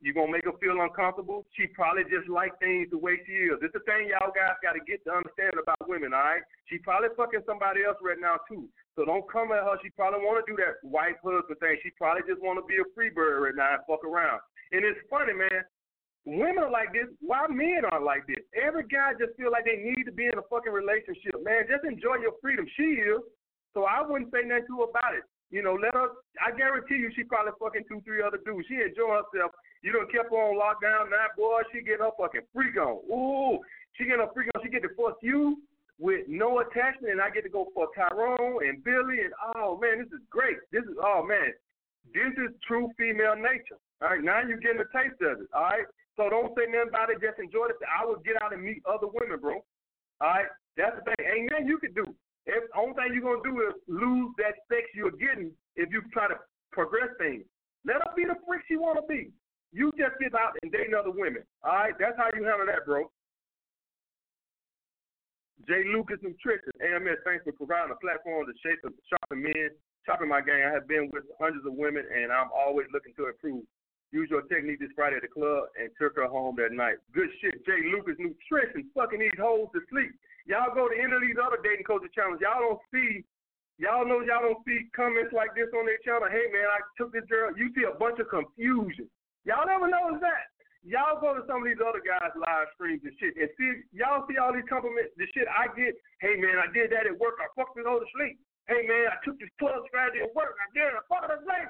[0.00, 1.46] You're gonna make her feel uncomfortable.
[1.54, 3.60] She probably just like things the way she is.
[3.62, 6.42] It's the thing y'all guys gotta get to understand about women, all right?
[6.66, 8.66] She probably fucking somebody else right now too.
[8.96, 9.76] So don't come at her.
[9.78, 11.78] She probably wanna do that wife husband thing.
[11.84, 14.42] She probably just wanna be a free bird right now and fuck around.
[14.74, 15.62] And it's funny, man.
[16.26, 17.06] women are like this.
[17.22, 18.42] Why men aren't like this?
[18.58, 21.38] Every guy just feel like they need to be in a fucking relationship.
[21.46, 22.66] Man, just enjoy your freedom.
[22.74, 23.22] She is.
[23.70, 25.22] So I wouldn't say nothing to her about it.
[25.54, 26.18] You know, let her.
[26.42, 28.66] I guarantee you, she probably fucking two, three other dudes.
[28.66, 29.54] She enjoy herself.
[29.86, 31.14] You done kept her on lockdown.
[31.14, 32.98] Now, boy, she get her fucking freak on.
[33.06, 33.62] Ooh,
[33.94, 34.62] she getting her freak on.
[34.66, 35.62] She get to fuck you
[36.02, 39.22] with no attachment, and I get to go for Tyrone and Billy.
[39.22, 40.58] And oh man, this is great.
[40.72, 41.54] This is oh man,
[42.12, 43.80] this is true female nature.
[44.02, 45.48] All right, now you're getting a taste of it.
[45.54, 47.22] All right, so don't say nothing about it.
[47.24, 47.80] Just enjoy it.
[47.88, 49.64] I would get out and meet other women, bro.
[50.20, 51.24] All right, that's the thing.
[51.24, 52.04] Ain't nothing you can do.
[52.44, 56.02] If the only thing you're gonna do is lose that sex you're getting if you
[56.12, 56.36] try to
[56.72, 57.44] progress things.
[57.86, 59.32] Let her be the freak she wanna be.
[59.72, 61.42] You just get out and date other women.
[61.64, 63.10] All right, that's how you handle that, bro.
[65.66, 69.72] Jay Lucas Nutrition, AMS, thanks for providing a platform to shape the shopping men,
[70.06, 70.62] shopping my gang.
[70.64, 73.64] I have been with hundreds of women, and I'm always looking to improve.
[74.12, 77.02] Use your technique this Friday at the club and took her home that night.
[77.10, 80.14] Good shit, Jay Lucas Nutrition, fucking these hoes to sleep.
[80.46, 83.26] Y'all go to any of these other dating culture channels, y'all don't see,
[83.80, 86.30] y'all know y'all don't see comments like this on their channel.
[86.30, 87.50] Hey man, I took this girl.
[87.58, 89.10] You see a bunch of confusion.
[89.42, 93.16] Y'all never notice that y'all go to some of these other guys' live streams and
[93.16, 95.96] shit and see y'all see all these compliments, the shit I get.
[96.20, 97.40] Hey man, I did that at work.
[97.40, 98.38] I fucked this over to sleep.
[98.66, 100.56] Hey man, I took this plug strategy at work.
[100.56, 100.96] I did it.
[100.96, 101.68] I fucked sleep.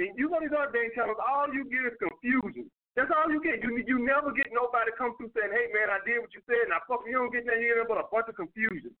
[0.00, 2.66] And you go to these other dating channels, all you get is confusion.
[2.96, 3.62] That's all you get.
[3.64, 6.68] You you never get nobody come through saying, "Hey man, I did what you said,"
[6.68, 8.92] and I fucking you don't get nothing here but a bunch of confusion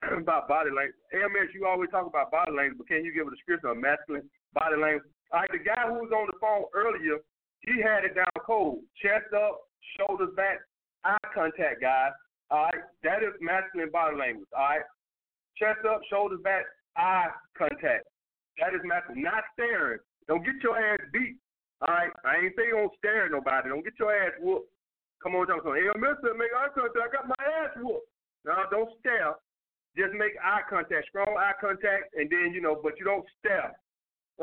[0.22, 0.96] about body language.
[1.12, 4.24] AMS, you always talk about body language, but can you give a description of masculine
[4.56, 5.08] body language?
[5.32, 7.20] All right, the guy who was on the phone earlier
[7.62, 8.80] he had it down cold.
[9.02, 9.60] Chest up,
[9.96, 10.58] shoulders back,
[11.04, 12.12] eye contact, guys.
[12.50, 14.48] All right, that is masculine body language.
[14.56, 14.86] All right,
[15.58, 16.64] chest up, shoulders back,
[16.96, 18.06] eye contact.
[18.58, 19.22] That is masculine.
[19.22, 19.98] Not staring.
[20.26, 21.36] Don't get your ass beat.
[21.86, 23.70] All right, I ain't saying don't stare at nobody.
[23.70, 24.66] Don't get your ass whooped.
[25.22, 26.98] Come on, talk to Hey, Mister, make eye contact.
[26.98, 28.06] I got my ass whooped.
[28.44, 29.34] No, don't stare.
[29.96, 33.74] Just make eye contact, strong eye contact, and then you know, but you don't stare.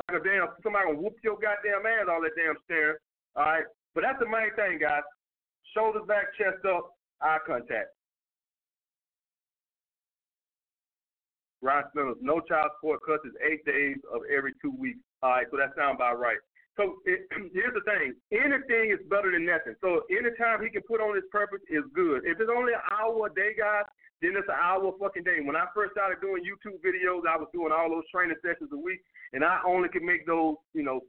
[0.08, 3.00] Like a damn somebody gonna whoop your goddamn ass all that damn staring.
[3.36, 3.64] All right,
[3.94, 5.04] but that's the main thing, guys.
[5.72, 7.95] Shoulders back, chest up, eye contact.
[11.66, 15.02] Ron Spindles, no child support cuts is eight days of every two weeks.
[15.22, 16.38] All right, so that sounds about right.
[16.78, 19.74] So it, here's the thing: anything is better than nothing.
[19.82, 22.22] So anytime he can put on his purpose is good.
[22.22, 23.88] If it's only an hour a day, guys,
[24.22, 25.42] then it's an hour fucking day.
[25.42, 28.78] When I first started doing YouTube videos, I was doing all those training sessions a
[28.78, 29.02] week,
[29.34, 31.02] and I only could make those, you know,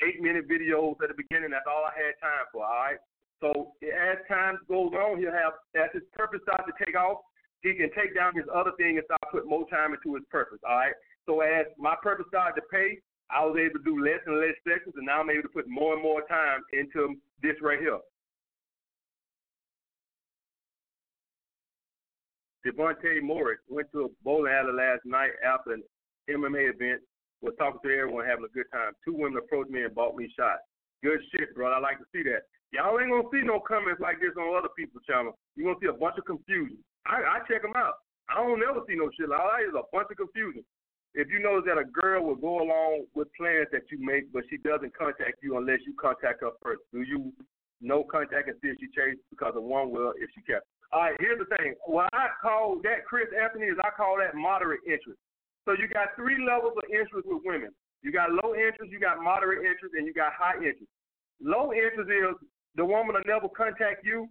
[0.00, 1.52] eight minute videos at the beginning.
[1.52, 2.64] That's all I had time for.
[2.64, 3.00] All right.
[3.40, 7.24] So as time goes on, he'll have as his purpose starts to take off,
[7.62, 10.58] he can take down his other thing and start putting more time into his purpose.
[10.66, 10.94] All right.
[11.26, 12.98] So as my purpose started to pay,
[13.30, 15.68] I was able to do less and less sessions, and now I'm able to put
[15.68, 18.00] more and more time into this right here.
[22.66, 25.82] Devontae Morris went to a bowling alley last night after an
[26.28, 27.00] MMA event
[27.40, 28.92] was talking to everyone, having a good time.
[29.04, 30.60] Two women approached me and bought me shots.
[31.02, 31.72] Good shit, bro.
[31.72, 32.44] I like to see that.
[32.72, 35.38] Y'all ain't gonna see no comments like this on other people's channel.
[35.56, 36.78] You're gonna see a bunch of confusion.
[37.06, 37.94] I, I check them out.
[38.28, 39.30] I don't ever see no shit.
[39.30, 40.64] All I is a bunch of confusion.
[41.14, 44.44] If you notice that a girl will go along with plans that you make, but
[44.48, 46.82] she doesn't contact you unless you contact her first.
[46.92, 47.32] Do you
[47.80, 50.68] no contact and see if she changed because of one will if she kept.
[50.92, 51.74] All right, here's the thing.
[51.86, 55.18] What I call that, Chris Anthony, is I call that moderate interest.
[55.64, 57.70] So you got three levels of interest with women.
[58.02, 60.90] You got low interest, you got moderate interest, and you got high interest.
[61.40, 62.36] Low interest is
[62.76, 64.28] the woman will never contact you,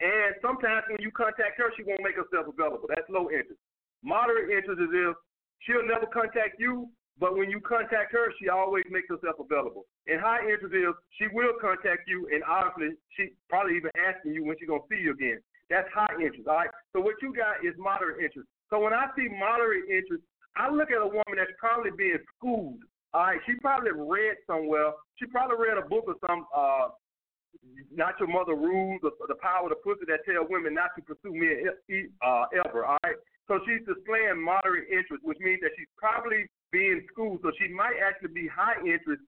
[0.00, 2.88] and sometimes when you contact her, she won't make herself available.
[2.88, 3.60] That's low interest.
[4.02, 5.14] Moderate interest is if
[5.64, 6.88] she'll never contact you,
[7.20, 9.84] but when you contact her, she always makes herself available.
[10.08, 14.42] And high interest is she will contact you, and obviously she probably even asking you
[14.44, 15.44] when she's gonna see you again.
[15.68, 16.48] That's high interest.
[16.48, 16.72] All right.
[16.96, 18.48] So what you got is moderate interest.
[18.72, 20.24] So when I see moderate interest,
[20.56, 22.80] I look at a woman that's probably being schooled.
[23.12, 24.92] All right, she probably read somewhere.
[25.16, 26.94] She probably read a book or some uh,
[27.90, 31.02] not your mother rules, the, the power of the pussy that tell women not to
[31.02, 31.66] pursue men
[32.22, 32.86] uh, ever.
[32.86, 33.16] All right,
[33.48, 37.40] so she's displaying moderate interest, which means that she's probably being schooled.
[37.42, 39.22] So she might actually be high interest,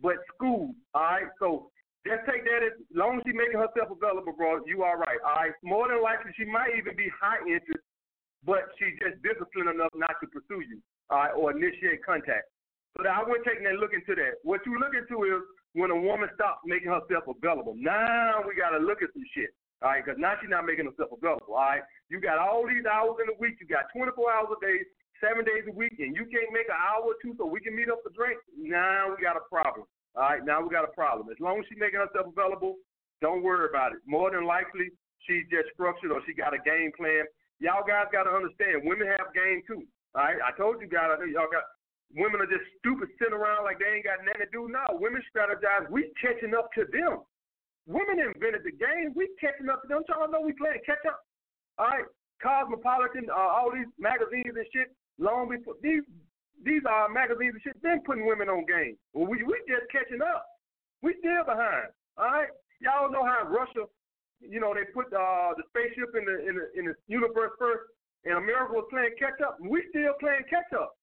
[0.00, 0.74] but schooled.
[0.94, 1.70] All right, so
[2.06, 4.62] just take that as, long as she's making herself available, bro.
[4.62, 5.18] You all right?
[5.26, 5.50] All right.
[5.66, 7.82] More than likely, she might even be high interest,
[8.46, 10.78] but she's just disciplined enough not to pursue you
[11.10, 12.46] uh, or initiate contact.
[12.94, 14.38] So I went taking a look into that.
[14.46, 15.42] What you look into is
[15.76, 17.76] when a woman stops making herself available.
[17.76, 19.52] Now we got to look at some shit.
[19.84, 21.52] All right, because now she's not making herself available.
[21.52, 23.60] All right, you got all these hours in the week.
[23.60, 24.88] You got 24 hours a day,
[25.20, 27.76] seven days a week, and you can't make an hour or two so we can
[27.76, 28.40] meet up for drink.
[28.56, 29.84] Now we got a problem.
[30.16, 31.28] All right, now we got a problem.
[31.28, 32.80] As long as she's making herself available,
[33.20, 34.00] don't worry about it.
[34.08, 34.88] More than likely,
[35.28, 37.28] she's just structured or she got a game plan.
[37.60, 39.84] Y'all guys got to understand, women have game too.
[40.16, 41.68] All right, I told you guys, I know y'all got
[42.14, 44.68] women are just stupid sitting around like they ain't got nothing to do.
[44.70, 45.90] No, women strategize.
[45.90, 47.26] We catching up to them.
[47.86, 49.14] Women invented the game.
[49.14, 50.02] We catching up to them.
[50.10, 51.22] Y'all know we playing catch up.
[51.78, 52.08] All right,
[52.42, 54.94] Cosmopolitan, uh, all these magazines and shit.
[55.18, 56.02] Long before these
[56.64, 57.82] these are magazines and shit.
[57.82, 58.96] Been putting women on game.
[59.12, 60.44] Well, we we just catching up.
[61.02, 61.92] We still behind.
[62.16, 62.50] All right,
[62.80, 63.84] y'all know how Russia,
[64.40, 67.92] you know, they put uh, the spaceship in the in the in the universe first,
[68.24, 69.60] and America was playing catch up.
[69.60, 70.96] We still playing catch up.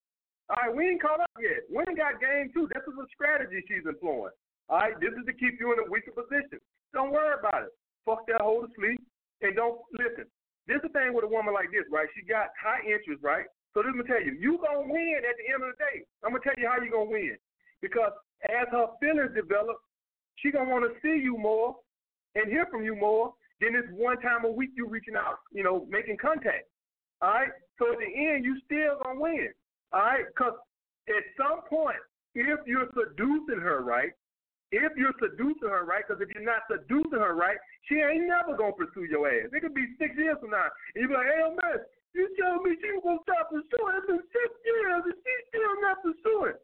[0.50, 1.64] All right, we ain't caught up yet.
[1.72, 2.68] We ain't got game too.
[2.68, 4.34] This is a strategy she's employing.
[4.68, 6.60] All right, this is to keep you in a weaker position.
[6.92, 7.72] Don't worry about it.
[8.04, 9.00] Fuck that hole to sleep
[9.40, 10.28] and don't listen.
[10.68, 12.08] This is the thing with a woman like this, right?
[12.16, 13.48] She got high interest, right?
[13.72, 16.04] So let me tell you, you gonna win at the end of the day.
[16.24, 17.36] I'm gonna tell you how you gonna win.
[17.80, 18.12] Because
[18.48, 19.76] as her feelings develop,
[20.36, 21.76] she gonna want to see you more
[22.34, 25.62] and hear from you more than this one time a week you reaching out, you
[25.64, 26.68] know, making contact.
[27.20, 27.52] All right.
[27.78, 29.48] So at the end, you still gonna win.
[29.94, 30.26] Right.
[30.26, 30.58] Because
[31.06, 32.02] at some point,
[32.34, 34.10] if you're seducing her right,
[34.74, 38.58] if you're seducing her right, because if you're not seducing her right, she ain't never
[38.58, 39.54] gonna pursue your ass.
[39.54, 40.66] It could be six years from now.
[40.66, 41.78] And you be like, hey man,
[42.10, 43.94] you told me she was gonna stop pursuing.
[44.02, 46.58] It's been six years and she's still not pursuing.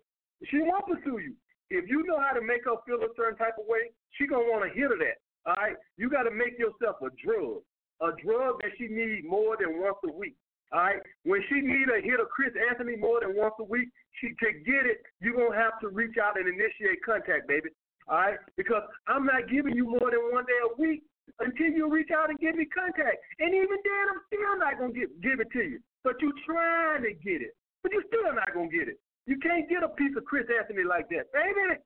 [0.50, 1.38] She won't pursue you.
[1.70, 4.50] If you know how to make her feel a certain type of way, she gonna
[4.50, 5.22] want to hear that.
[5.46, 7.62] All right, you got to make yourself a drug,
[8.02, 10.36] a drug that she needs more than once a week.
[10.72, 13.90] All right, when she need a hit of Chris Anthony more than once a week,
[14.20, 17.70] she to get it, you gonna have to reach out and initiate contact, baby.
[18.06, 18.38] All right?
[18.56, 21.02] Because I'm not giving you more than one day a week
[21.38, 23.18] until you reach out and give me contact.
[23.38, 25.78] And even then, I'm still not to give, give it to you.
[26.02, 27.54] But you're trying to get it.
[27.82, 28.98] But you're still not to get it.
[29.26, 31.30] You can't get a piece of Chris Anthony like that.
[31.30, 31.78] Baby,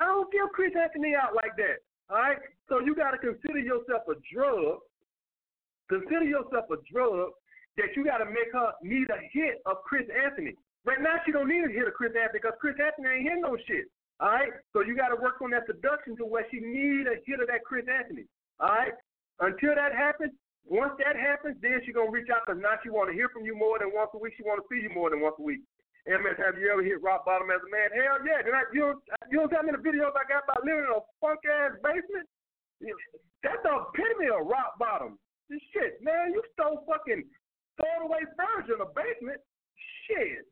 [0.00, 1.84] I don't give Chris Anthony out like that.
[2.08, 2.38] All right?
[2.68, 4.80] So you got to consider yourself a drug.
[5.88, 7.32] Consider yourself a drug
[7.78, 10.54] that you got to make her need a hit of Chris Anthony.
[10.84, 13.46] Right now, she don't need a hit of Chris Anthony because Chris Anthony ain't hitting
[13.46, 13.86] no shit.
[14.20, 14.50] All right?
[14.74, 17.46] So you got to work on that seduction to where she need a hit of
[17.48, 18.26] that Chris Anthony.
[18.58, 18.94] All right?
[19.38, 20.34] Until that happens,
[20.66, 23.30] once that happens, then she's going to reach out because now she want to hear
[23.30, 24.34] from you more than once a week.
[24.36, 25.62] She want to see you more than once a week.
[26.08, 27.92] AMS, have you ever hit rock bottom as a man?
[27.92, 28.40] Hell yeah.
[28.40, 31.04] Did I, you, don't, you don't me the videos I got about living in a
[31.20, 32.26] funk ass basement?
[33.44, 35.20] That's the epitome of rock bottom.
[35.52, 37.24] This shit, man, you stole fucking
[37.78, 39.40] thrown away furniture in a basement.
[40.04, 40.44] Shit.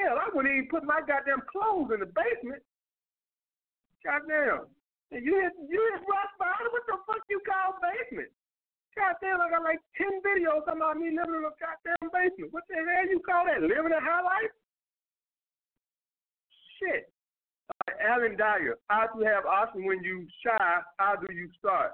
[0.00, 2.64] Hell, I wouldn't even put my goddamn clothes in the basement.
[4.00, 4.66] Goddamn.
[5.12, 6.72] And you hit you hit rock bottom?
[6.72, 8.32] What the fuck you call basement?
[8.96, 12.52] Goddamn, I got like ten videos about me living in a goddamn basement.
[12.52, 13.60] What the hell you call that?
[13.60, 14.52] Living a high life?
[16.80, 17.12] Shit.
[17.68, 20.80] Uh, Alan Dyer, how do you have option when you shy?
[20.96, 21.92] How do you start?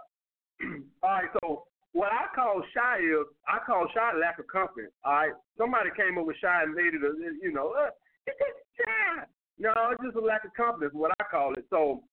[1.03, 1.67] All right, so
[1.99, 4.95] what I call shy is I call shy lack of confidence.
[5.03, 7.11] All right, somebody came up with shy and made it a
[7.43, 7.91] you know uh,
[8.23, 9.27] it's just shy.
[9.59, 10.95] No, it's just a lack of confidence.
[10.95, 11.67] What I call it.
[11.75, 12.07] So,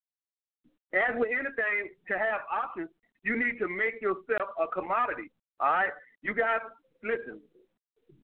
[0.89, 2.89] as with anything, to have options,
[3.21, 5.29] you need to make yourself a commodity.
[5.61, 5.93] All right,
[6.25, 6.65] you guys
[7.05, 7.37] listen.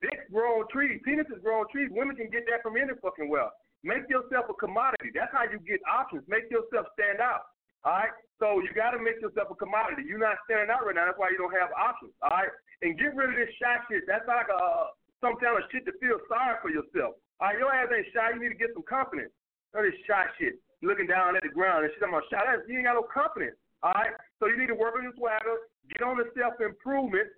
[0.02, 1.94] Dicks grow on trees, penises grow on trees.
[1.94, 3.54] Women can get that from any fucking well.
[3.86, 5.14] Make yourself a commodity.
[5.14, 6.26] That's how you get options.
[6.26, 7.51] Make yourself stand out.
[7.84, 8.14] All right.
[8.42, 10.06] So you got to make yourself a commodity.
[10.06, 11.06] You're not standing out right now.
[11.06, 12.14] That's why you don't have options.
[12.22, 12.50] All right.
[12.82, 14.10] And get rid of this shy shit.
[14.10, 17.22] That's like a some kind of shit to feel sorry for yourself.
[17.38, 17.58] All right.
[17.58, 18.34] Your ass ain't shy.
[18.34, 19.34] You need to get some confidence.
[19.74, 20.58] None this shy shit.
[20.82, 22.02] Looking down at the ground and shit.
[22.02, 22.42] I'm shy.
[22.42, 23.58] That, you ain't got no confidence.
[23.86, 24.14] All right.
[24.42, 25.70] So you need to work on your swagger.
[25.94, 27.30] Get on the self improvement.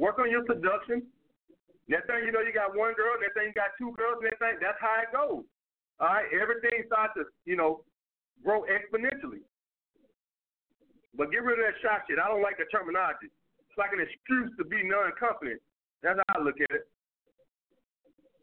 [0.00, 1.04] Work on your seduction.
[1.86, 3.12] Next thing you know, you got one girl.
[3.20, 4.24] Next thing you got two girls.
[4.24, 5.44] Next thing, that's how it goes.
[6.00, 6.24] All right.
[6.32, 7.84] Everything starts to, you know,
[8.42, 9.44] grow exponentially.
[11.16, 12.18] But get rid of that shot shit.
[12.18, 13.30] I don't like the terminology.
[13.30, 15.60] It's like an excuse to be non-confident.
[16.02, 16.90] That's how I look at it.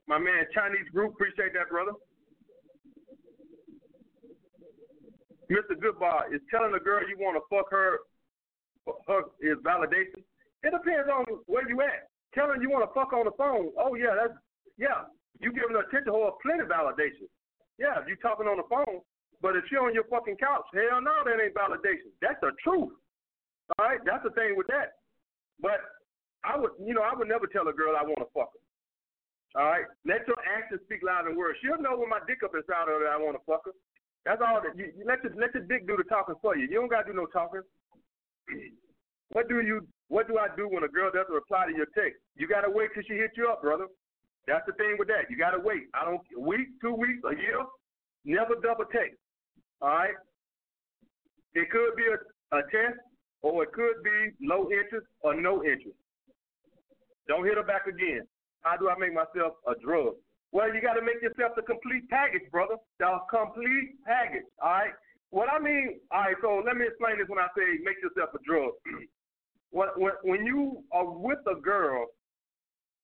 [0.07, 1.93] My man, Chinese group, appreciate that, brother.
[5.51, 5.75] Mr.
[5.75, 7.99] Goodbar is telling a girl you want to fuck her,
[9.07, 10.23] her is validation.
[10.63, 12.07] It depends on where you at.
[12.33, 14.37] Telling you want to fuck on the phone, oh yeah, that's
[14.79, 15.11] yeah.
[15.43, 17.27] You giving attention or plenty validation.
[17.77, 19.03] Yeah, if you talking on the phone,
[19.41, 22.13] but if you're on your fucking couch, hell no, that ain't validation.
[22.21, 22.93] That's the truth.
[23.77, 25.01] All right, that's the thing with that.
[25.59, 25.81] But
[26.45, 28.61] I would, you know, I would never tell a girl I want to fuck her.
[29.59, 31.59] All right, let your actions speak louder than words.
[31.59, 33.75] She'll know when my dick up inside of her that I want to fuck her.
[34.23, 36.69] That's all that you, you let your let your dick do the talking for you.
[36.69, 37.65] You don't gotta do no talking.
[39.33, 42.21] what do you what do I do when a girl doesn't reply to your text?
[42.37, 43.87] You gotta wait till she hits you up, brother.
[44.47, 45.29] That's the thing with that.
[45.29, 45.89] You gotta wait.
[45.93, 47.65] I don't a week, two weeks, a year.
[48.23, 49.17] Never double text.
[49.81, 50.13] All right.
[51.53, 52.99] It could be a, a test,
[53.41, 55.97] or it could be low interest or no interest.
[57.27, 58.21] Don't hit her back again.
[58.61, 60.13] How do I make myself a drug?
[60.51, 62.75] Well, you got to make yourself the complete package, brother.
[62.99, 64.45] The complete package.
[64.61, 64.91] All right.
[65.29, 66.35] What I mean, all right.
[66.41, 68.71] So let me explain this when I say make yourself a drug.
[69.71, 72.07] when, when when you are with a girl,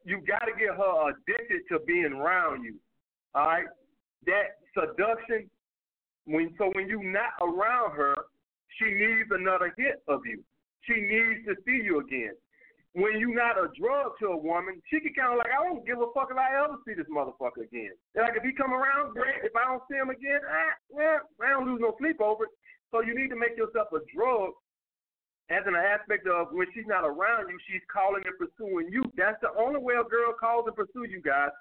[0.04, 2.76] you got to get her addicted to being around you.
[3.34, 3.66] All right.
[4.26, 5.50] That seduction.
[6.28, 8.16] When so when you're not around her,
[8.78, 10.44] she needs another hit of you.
[10.86, 12.36] She needs to see you again
[12.98, 15.86] when you're not a drug to a woman, she can kind of like, I don't
[15.86, 17.94] give a fuck if I ever see this motherfucker again.
[18.18, 19.46] like if he come around, great.
[19.46, 22.54] If I don't see him again, ah, well, I don't lose no sleep over it.
[22.90, 24.58] So you need to make yourself a drug
[25.54, 29.06] as an aspect of when she's not around you, she's calling and pursuing you.
[29.14, 31.54] That's the only way a girl calls and pursues you guys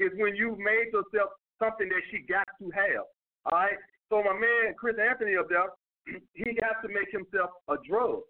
[0.00, 3.04] is when you've made yourself something that she got to have.
[3.52, 3.76] All right.
[4.08, 5.68] So my man Chris Anthony up there,
[6.34, 8.24] he has to make himself a drug.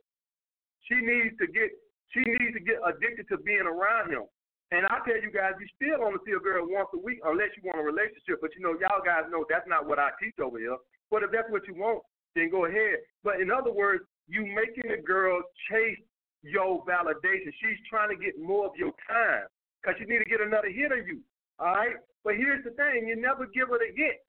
[0.86, 1.70] She needs to get
[2.10, 4.24] she needs to get addicted to being around him.
[4.70, 7.52] And I tell you guys, you still only see a girl once a week unless
[7.56, 8.40] you want a relationship.
[8.40, 10.76] But you know, y'all guys know that's not what I teach over here.
[11.08, 12.04] But if that's what you want,
[12.36, 13.00] then go ahead.
[13.24, 15.40] But in other words, you making the girl
[15.72, 16.00] chase
[16.44, 17.48] your validation.
[17.60, 19.48] She's trying to get more of your time
[19.80, 21.24] because you need to get another hit of you.
[21.58, 21.96] All right.
[22.24, 24.20] But here's the thing: you never give her the hit.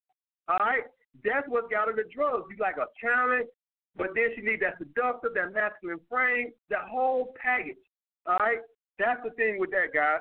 [0.48, 0.88] All right.
[1.24, 2.46] That's what got her the drugs.
[2.50, 3.48] You like a challenge,
[3.96, 7.82] but then she needs that seductive, that masculine frame, that whole package.
[8.26, 8.60] All right?
[8.98, 10.20] That's the thing with that, guys.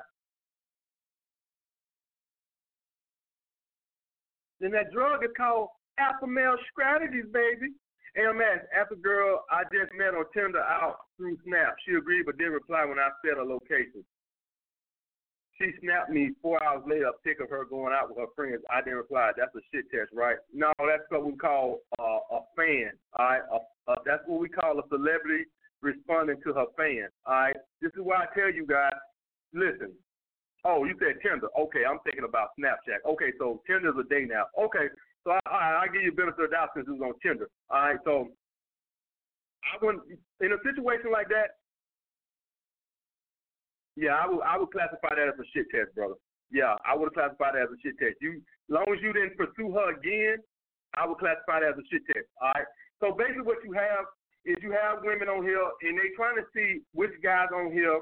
[4.59, 7.71] Then that drug is called alpha male strategies, baby.
[8.17, 11.75] AMS, after girl I just met on Tinder out through Snap.
[11.85, 14.03] She agreed but didn't reply when I said a location.
[15.59, 18.63] She snapped me four hours later a pic of her going out with her friends.
[18.69, 19.31] I didn't reply.
[19.35, 20.37] That's a shit test, right?
[20.53, 22.91] No, that's what we call uh, a fan.
[23.17, 25.45] All right, a, a, that's what we call a celebrity
[25.81, 27.09] responding to her fan.
[27.25, 28.95] All right, this is why I tell you guys.
[29.53, 29.91] Listen.
[30.63, 31.47] Oh, you said Tinder.
[31.57, 33.03] Okay, I'm thinking about Snapchat.
[33.07, 34.47] Okay, so Tinder's a day now.
[34.59, 34.87] Okay,
[35.23, 37.47] so I, I, I give you benefit of doubt since it was on Tinder.
[37.69, 38.27] All right, so
[39.63, 40.03] I wouldn't
[40.39, 41.59] in a situation like that.
[43.99, 46.15] Yeah, I would I would classify that as a shit test, brother.
[46.55, 48.15] Yeah, I would classify that as a shit test.
[48.23, 50.39] You, as long as you didn't pursue her again,
[50.95, 52.31] I would classify that as a shit test.
[52.39, 52.63] All right.
[53.03, 54.07] So basically, what you have
[54.47, 57.99] is you have women on here, and they trying to see which guys on here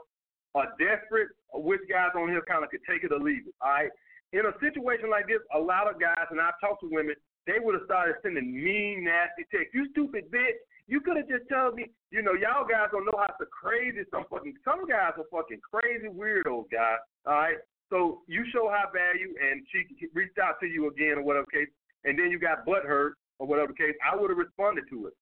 [0.53, 3.57] are desperate, or which guys on here kind of could take it or leave it.
[3.65, 3.89] All right.
[4.37, 7.17] In a situation like this, a lot of guys, and I've talked to women,
[7.49, 9.73] they would have started sending mean, nasty texts.
[9.73, 10.61] You stupid bitch.
[10.88, 14.07] You could have just told me, you know, y'all guys don't know how to crazy
[14.09, 17.03] some fucking some guys are fucking crazy weirdos, guys.
[17.27, 17.59] All right.
[17.91, 19.83] So you show high value and she
[20.15, 21.67] reached out to you again or whatever case,
[22.03, 25.13] and then you got butt hurt or whatever case, I would have responded to it.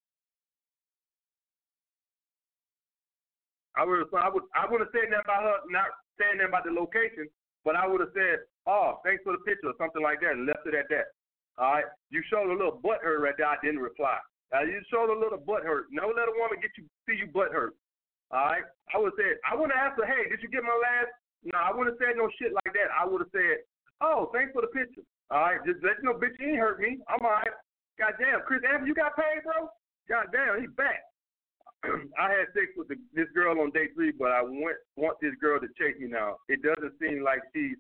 [3.76, 5.90] I would have I would I would have said that about her not
[6.22, 7.26] saying that about the location,
[7.66, 10.46] but I would have said, Oh, thanks for the picture or something like that and
[10.46, 11.10] left it at that.
[11.58, 11.90] All right.
[12.14, 14.22] You showed a little butt hurt right there, I didn't reply.
[14.56, 15.92] Uh, you showed a little butt hurt.
[15.92, 17.76] Never let a woman get you see you butt hurt.
[18.32, 18.64] All right.
[18.94, 21.12] I would say I wouldn't ask her, hey, did you get my last?
[21.44, 22.88] No, I wouldn't have said no shit like that.
[22.96, 23.68] I would have said,
[24.00, 25.04] oh, thanks for the picture.
[25.30, 27.04] All right, just let you know, bitch, you ain't hurt me.
[27.12, 27.56] I'm all right.
[28.00, 29.70] Goddamn, Chris Anthony, you got paid, bro?
[30.08, 31.04] Goddamn, he's back.
[32.20, 35.34] I had sex with the, this girl on day three, but I want want this
[35.42, 36.38] girl to chase me now.
[36.50, 37.78] It doesn't seem like she's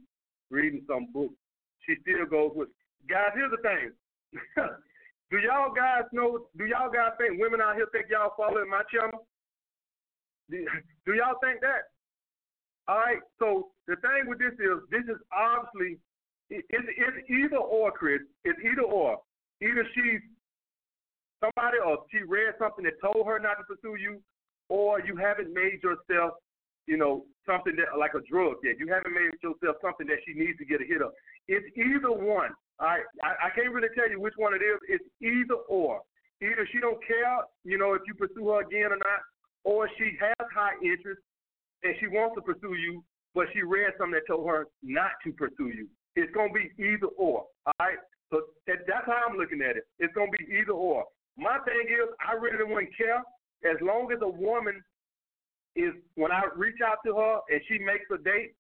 [0.50, 1.32] reading some book.
[1.86, 2.70] She still goes with
[3.10, 3.34] guys.
[3.34, 3.92] Here's the thing.
[5.32, 6.46] Do y'all guys know?
[6.58, 9.26] Do y'all guys think women out here think y'all following my channel?
[10.50, 10.66] Do,
[11.06, 11.90] do y'all think that?
[12.88, 13.22] All right.
[13.40, 15.98] So the thing with this is, this is obviously
[16.50, 18.22] it, it, it's either or, Chris.
[18.44, 19.18] It's either or.
[19.62, 20.22] Either she's
[21.42, 24.22] somebody, or she read something that told her not to pursue you,
[24.70, 26.34] or you haven't made yourself,
[26.88, 28.78] you know, something that like a drug yet.
[28.80, 31.12] You haven't made yourself something that she needs to get a hit of.
[31.48, 32.52] It's either one.
[32.80, 34.80] I, I I can't really tell you which one it is.
[34.88, 36.02] It's either or.
[36.42, 39.22] Either she don't care, you know, if you pursue her again or not,
[39.64, 41.22] or she has high interest
[41.84, 43.04] and she wants to pursue you,
[43.34, 45.88] but she read something that told her not to pursue you.
[46.16, 47.48] It's gonna be either or.
[47.66, 47.98] All right.
[48.32, 49.84] So that, that's how I'm looking at it.
[50.00, 51.06] It's gonna be either or.
[51.38, 53.24] My thing is, I really wouldn't care
[53.64, 54.84] as long as a woman
[55.76, 58.56] is when I reach out to her and she makes a date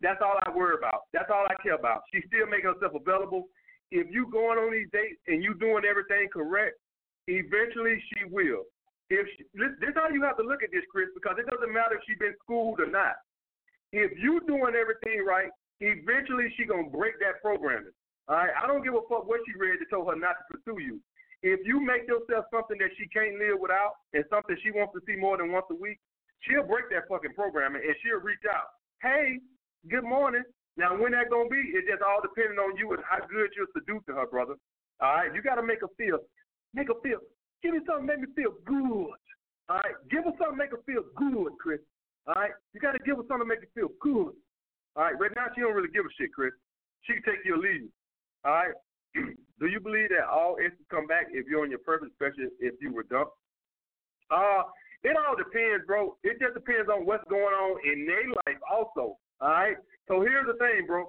[0.00, 1.04] that's all I worry about.
[1.12, 2.02] That's all I care about.
[2.12, 3.48] She's still making herself available.
[3.92, 6.80] If you going on these dates and you doing everything correct,
[7.28, 8.64] eventually she will.
[9.10, 11.74] If she, this, is how you have to look at this, Chris, because it doesn't
[11.74, 13.18] matter if she's been schooled or not.
[13.92, 15.50] If you doing everything right,
[15.82, 17.90] eventually she gonna break that programming.
[18.30, 20.44] All right, I don't give a fuck what she read to told her not to
[20.54, 21.02] pursue you.
[21.42, 25.02] if you make yourself something that she can't live without and something she wants to
[25.02, 25.98] see more than once a week,
[26.46, 28.78] she'll break that fucking programming and she'll reach out.
[29.02, 29.42] Hey,
[29.88, 30.42] good morning.
[30.76, 33.70] Now when that gonna be, it just all depending on you and how good you're
[33.72, 34.54] seducing her, brother.
[35.00, 36.18] All right, you gotta make her feel,
[36.74, 37.20] make her feel.
[37.62, 39.16] Give me something, make me feel good.
[39.68, 41.80] All right, give her something, make her feel good, Chris.
[42.26, 44.36] All right, you gotta give her something, make her feel good.
[44.96, 46.52] All right, right now she don't really give a shit, Chris.
[47.08, 47.88] She can take you or leave.
[48.44, 48.76] All right.
[49.60, 52.74] Do you believe that all exes come back if you're on your purpose, especially if
[52.80, 53.36] you were dumped?
[54.30, 54.64] Uh,
[55.02, 56.16] it all depends, bro.
[56.24, 59.18] It just depends on what's going on in their life, also.
[59.40, 59.76] All right.
[60.08, 61.08] So here's the thing, bro.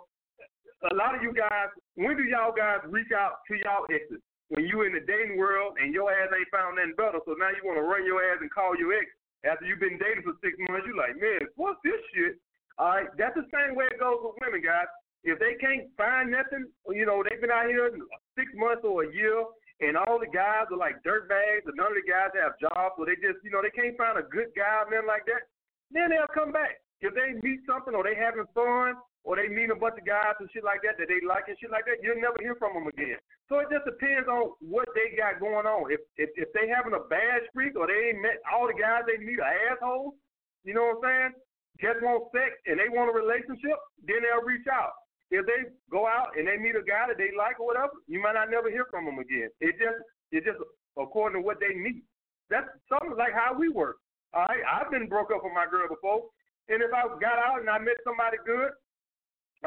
[0.90, 4.24] A lot of you guys, when do y'all guys reach out to y'all exes?
[4.50, 7.54] When you in the dating world and your ass ain't found nothing better, so now
[7.56, 9.08] you want to run your ass and call your ex
[9.48, 10.88] after you've been dating for six months.
[10.88, 12.36] You like, man, what's this shit?
[12.80, 14.90] All right, that's the same way it goes with women, guys.
[15.24, 17.94] If they can't find nothing, you know, they've been out here
[18.34, 19.38] six months or a year,
[19.80, 22.98] and all the guys are like dirt bags, and none of the guys have jobs,
[22.98, 25.48] so they just, you know, they can't find a good guy, man, like that.
[25.94, 29.70] Then they'll come back if they meet something or they having fun or they meet
[29.70, 32.02] a bunch of guys and shit like that that they like and shit like that,
[32.02, 33.18] you'll never hear from them again.
[33.50, 35.92] So it just depends on what they got going on.
[35.92, 39.06] If if, if they having a bad streak or they ain't met all the guys
[39.06, 40.16] they meet are assholes,
[40.64, 41.34] you know what I'm saying?
[41.82, 44.94] Just want sex and they want a relationship, then they'll reach out
[45.32, 48.22] if they go out and they meet a guy that they like or whatever, you
[48.22, 49.48] might not never hear from them again.
[49.64, 50.04] It just
[50.36, 50.60] it just
[51.00, 52.04] according to what they need.
[52.52, 54.04] That's something like how we work.
[54.36, 56.28] All right, I've been broke up with my girl before,
[56.70, 58.76] and if I got out and I met somebody good,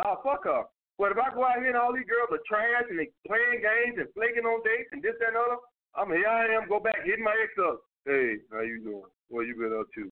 [0.04, 0.68] oh fuck her.
[0.98, 3.66] But if I go out here and all these girls are trash and they playing
[3.66, 5.58] games and flaking on dates and this that and other,
[5.98, 7.82] I'm here I am go back hitting my ex up.
[8.06, 9.10] Hey, how you doing?
[9.32, 10.06] What you been up to?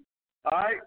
[0.51, 0.83] All right.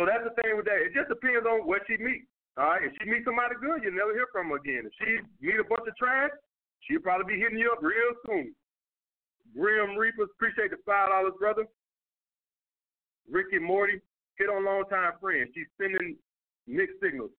[0.00, 0.80] So that's the thing with that.
[0.80, 2.24] It just depends on what she meets.
[2.56, 4.84] All right, if she meets somebody good, you'll never hear from her again.
[4.84, 6.32] If she meet a bunch of trash,
[6.84, 8.52] she'll probably be hitting you up real soon.
[9.56, 11.64] Grim Reapers, appreciate the five dollars, brother.
[13.30, 14.00] Ricky Morty,
[14.42, 15.46] hit on long time friend.
[15.54, 16.18] She's sending
[16.66, 17.30] mixed signals.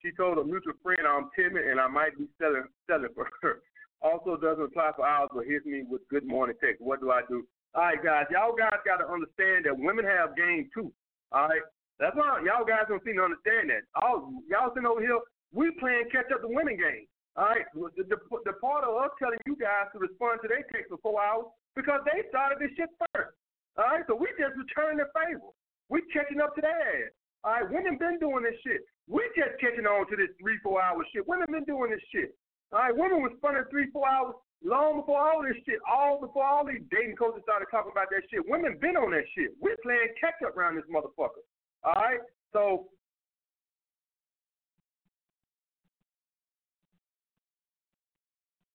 [0.00, 3.60] She told a mutual friend I'm timid and I might be selling selling for her.
[4.04, 6.84] Also doesn't apply for hours but hits me with good morning text.
[6.84, 7.48] What do I do?
[7.72, 10.92] All right, guys, y'all guys got to understand that women have game too.
[11.32, 11.64] All right,
[11.98, 13.88] that's why y'all guys don't seem to understand that.
[13.96, 15.16] All y'all sitting over here,
[15.48, 17.08] we playing catch up the women game.
[17.40, 20.68] All right, the, the, the part of us telling you guys to respond to their
[20.68, 23.32] text for four hours because they started this shit first.
[23.80, 25.56] All right, so we just returning the favor.
[25.88, 27.12] We catching up to ass.
[27.44, 28.82] All right, women been doing this shit.
[29.06, 31.26] We just catching on to this three, four hour shit.
[31.28, 32.34] Women been doing this shit.
[32.72, 34.34] All right, women was spending three, four hours
[34.64, 38.26] long before all this shit, all before all these dating coaches started talking about that
[38.30, 38.42] shit.
[38.48, 39.54] Women been on that shit.
[39.60, 41.46] We're playing catch up around this motherfucker.
[41.84, 42.18] All right.
[42.52, 42.90] So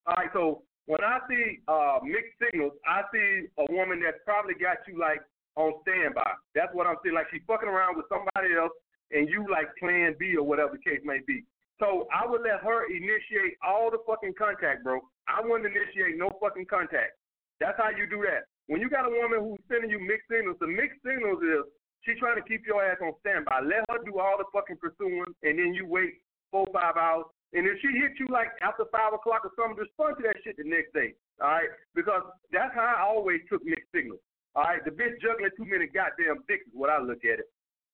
[0.07, 0.29] all right.
[0.31, 4.99] So when I see uh, mixed signals, I see a woman that's probably got you
[4.99, 5.19] like
[5.55, 6.31] on standby.
[6.55, 7.15] That's what I'm saying.
[7.15, 8.73] Like she's fucking around with somebody else,
[9.11, 11.43] and you like Plan B or whatever the case may be.
[11.79, 15.01] So I would let her initiate all the fucking contact, bro.
[15.27, 17.17] I wouldn't initiate no fucking contact.
[17.59, 18.45] That's how you do that.
[18.67, 21.65] When you got a woman who's sending you mixed signals, the mixed signals is
[22.01, 23.61] She's trying to keep your ass on standby.
[23.61, 26.17] Let her do all the fucking pursuing, and then you wait
[26.49, 27.29] four, five hours.
[27.53, 30.57] And if she hits you like after five o'clock or something, respond to that shit
[30.57, 31.13] the next day.
[31.41, 34.21] All right, because that's how I always took mixed signals.
[34.55, 37.49] All right, the bitch juggling too many goddamn dicks is what I look at it.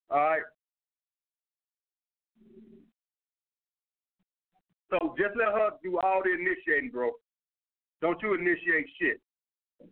[0.10, 0.42] All right.
[4.90, 7.12] So just let her do all the initiating, bro.
[8.02, 9.20] Don't you initiate shit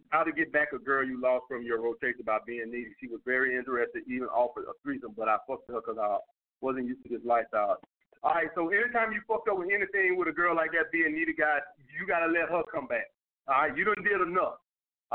[0.10, 2.96] how to get back a girl you lost from your rotation by being needy.
[3.00, 6.18] She was very interested, even offered a threesome, but I fucked her because I
[6.62, 7.78] wasn't used to this lifestyle.
[8.24, 11.14] All right, so anytime you fucked up with anything with a girl like that being
[11.14, 11.62] needy, guys,
[11.94, 13.14] you gotta let her come back.
[13.48, 14.58] All right, you done did enough.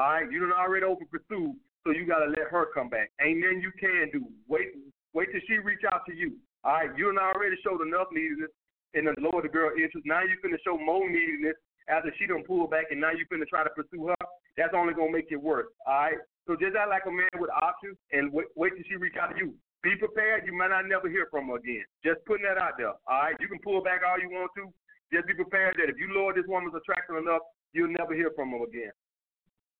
[0.00, 3.12] All right, you done already over pursued, so you gotta let her come back.
[3.20, 4.24] Ain't nothing you can do.
[4.48, 4.72] Wait,
[5.12, 6.40] wait till she reach out to you.
[6.64, 8.48] All right, you done already showed enough neediness
[8.96, 10.08] and then lower the girl interest.
[10.08, 11.52] Now you finna show more neediness
[11.92, 14.16] after she done pull back, and now you finna try to pursue her.
[14.56, 15.68] That's only gonna make it worse.
[15.84, 16.16] All right.
[16.48, 19.36] So just act like a man with options and wait, wait till she reach out
[19.36, 19.52] to you.
[19.84, 20.48] Be prepared.
[20.48, 21.84] You might not never hear from her again.
[22.00, 22.96] Just putting that out there.
[23.04, 23.36] All right.
[23.36, 24.72] You can pull back all you want to.
[25.12, 27.44] Just be prepared that if you lower this woman's attraction enough,
[27.76, 28.96] you'll never hear from her again.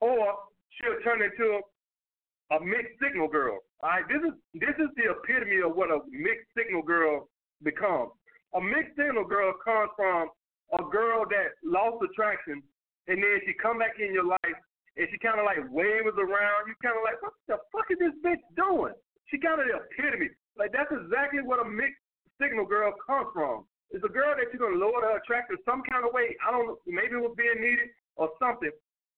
[0.01, 0.37] Or
[0.77, 1.61] she'll turn into
[2.51, 3.59] a mixed signal girl.
[3.83, 4.05] All right.
[4.09, 7.29] This is this is the epitome of what a mixed signal girl
[7.63, 8.11] becomes.
[8.55, 10.29] A mixed signal girl comes from
[10.79, 12.63] a girl that lost attraction
[13.09, 14.59] and then she come back in your life
[14.97, 16.61] and she kind of like waves around.
[16.67, 18.95] You kind of like, what the fuck is this bitch doing?
[19.31, 20.31] She kind of the epitome.
[20.59, 22.03] Like that's exactly what a mixed
[22.41, 23.65] signal girl comes from.
[23.91, 26.35] It's a girl that you're gonna lower her attraction some kind of way.
[26.43, 26.79] I don't know.
[26.87, 27.91] Maybe it was being needed.
[28.21, 28.71] or something,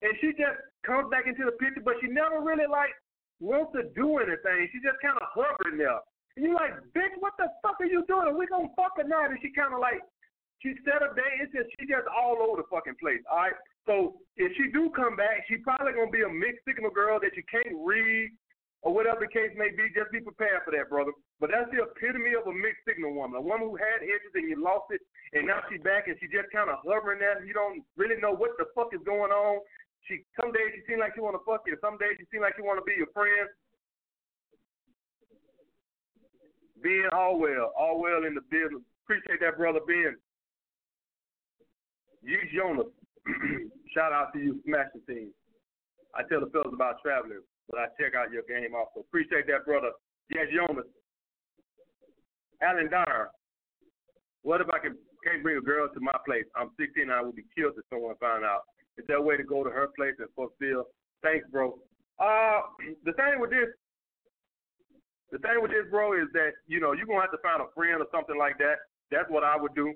[0.03, 2.91] and she just comes back into the picture, but she never really like
[3.39, 4.69] wants to do anything.
[4.75, 6.03] She just kind of hovering there.
[6.37, 8.35] And you're like, bitch, what the fuck are you doing?
[8.39, 9.31] We gonna fuck or not?
[9.31, 10.01] And she kind of like,
[10.63, 11.43] she set up day.
[11.43, 13.21] It's just she just all over the fucking place.
[13.31, 13.59] All right.
[13.87, 17.35] So if she do come back, she probably gonna be a mixed signal girl that
[17.35, 18.31] you can't read
[18.83, 19.91] or whatever the case may be.
[19.95, 21.11] Just be prepared for that, brother.
[21.43, 24.47] But that's the epitome of a mixed signal woman, a woman who had edges and
[24.51, 25.03] you lost it,
[25.35, 27.43] and now she's back and she just kind of hovering there.
[27.43, 29.63] You don't really know what the fuck is going on.
[30.09, 32.43] She some days she seems like she want to fuck you, some days she seems
[32.43, 33.47] like she want to be your friend.
[36.83, 38.83] Ben Allwell, Allwell in the business.
[39.07, 40.19] Appreciate that, brother Ben.
[42.23, 42.91] You Jonas.
[43.95, 45.31] Shout out to you, smashing team.
[46.15, 49.07] I tell the fellas about traveling, but I check out your game also.
[49.07, 49.95] Appreciate that, brother.
[50.31, 50.87] Yes, Jonas.
[52.63, 53.31] Alan Dyer.
[54.43, 56.47] What if I can can't bring a girl to my place?
[56.57, 58.67] I'm 16 and I will be killed if someone found out.
[58.99, 60.89] Is there a way to go to her place and fulfill?
[61.23, 61.79] Thanks, bro.
[62.19, 62.61] Uh,
[63.05, 63.69] the thing with this,
[65.31, 67.73] the thing with this, bro, is that you know you're gonna have to find a
[67.75, 68.85] friend or something like that.
[69.11, 69.95] That's what I would do.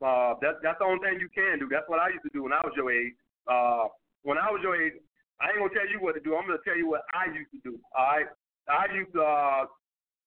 [0.00, 1.68] Uh, that's that's the only thing you can do.
[1.68, 3.12] That's what I used to do when I was your age.
[3.46, 3.92] Uh,
[4.24, 4.96] when I was your age,
[5.40, 6.36] I ain't gonna tell you what to do.
[6.36, 7.76] I'm gonna tell you what I used to do.
[7.92, 8.28] All right,
[8.68, 9.22] I used to.
[9.22, 9.64] Uh,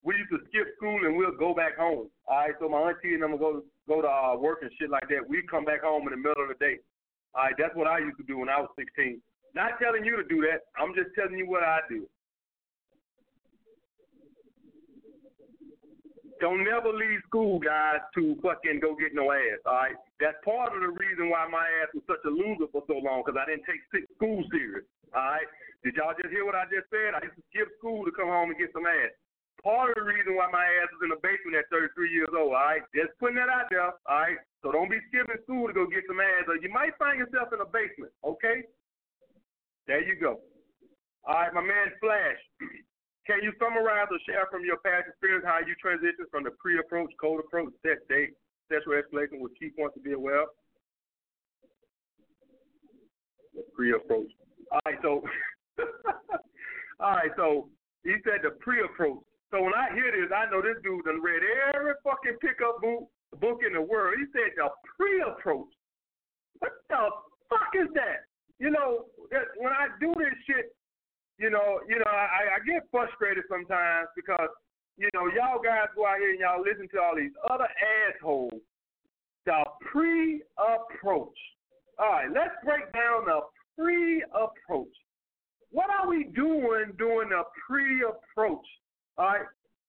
[0.06, 2.08] we used to skip school and we'll go back home.
[2.30, 4.90] All right, so my auntie and them would go go to uh, work and shit
[4.90, 5.28] like that.
[5.28, 6.78] We'd come back home in the middle of the day.
[7.36, 9.22] All right, that's what I used to do when I was 16.
[9.56, 10.70] Not telling you to do that.
[10.78, 12.08] I'm just telling you what I do.
[16.40, 19.58] Don't never leave school, guys, to fucking go get no ass.
[19.66, 22.86] All right, that's part of the reason why my ass was such a loser for
[22.86, 23.82] so long, because I didn't take
[24.14, 24.86] school serious.
[25.18, 25.50] All right,
[25.82, 27.18] did y'all just hear what I just said?
[27.18, 29.18] I used to skip school to come home and get some ass.
[29.64, 32.54] Part of the reason why my ass was in the basement at 33 years old.
[32.54, 33.90] All right, just putting that out there.
[33.90, 36.94] All right, so don't be skipping school to go get some ass, or you might
[37.02, 38.14] find yourself in a basement.
[38.22, 38.64] Okay,
[39.90, 40.40] there you go.
[41.26, 42.40] All right, my man Flash.
[43.28, 47.12] Can you summarize or share from your past experience how you transitioned from the pre-approach,
[47.20, 48.32] cold approach, set date,
[48.72, 50.50] sexual escalation with key points to be aware of?
[53.54, 54.32] The pre-approach.
[54.72, 55.24] All right, so
[57.02, 57.68] all right, so
[58.04, 59.27] he said the pre-approach.
[59.52, 61.42] So when I hear this, I know this dude done read
[61.74, 63.08] every fucking pickup book
[63.40, 64.16] book in the world.
[64.20, 65.72] He said the pre-approach.
[66.60, 67.10] What the
[67.50, 68.28] fuck is that?
[68.60, 69.06] You know,
[69.58, 70.74] when I do this shit,
[71.38, 74.50] you know, you know, I, I get frustrated sometimes because,
[74.98, 77.70] you know, y'all guys go out here and y'all listen to all these other
[78.10, 78.60] assholes.
[79.46, 81.38] The pre-approach.
[82.00, 83.42] All right, let's break down the
[83.78, 84.96] pre-approach.
[85.72, 88.66] What are we doing during the pre-approach?
[89.18, 89.46] All right,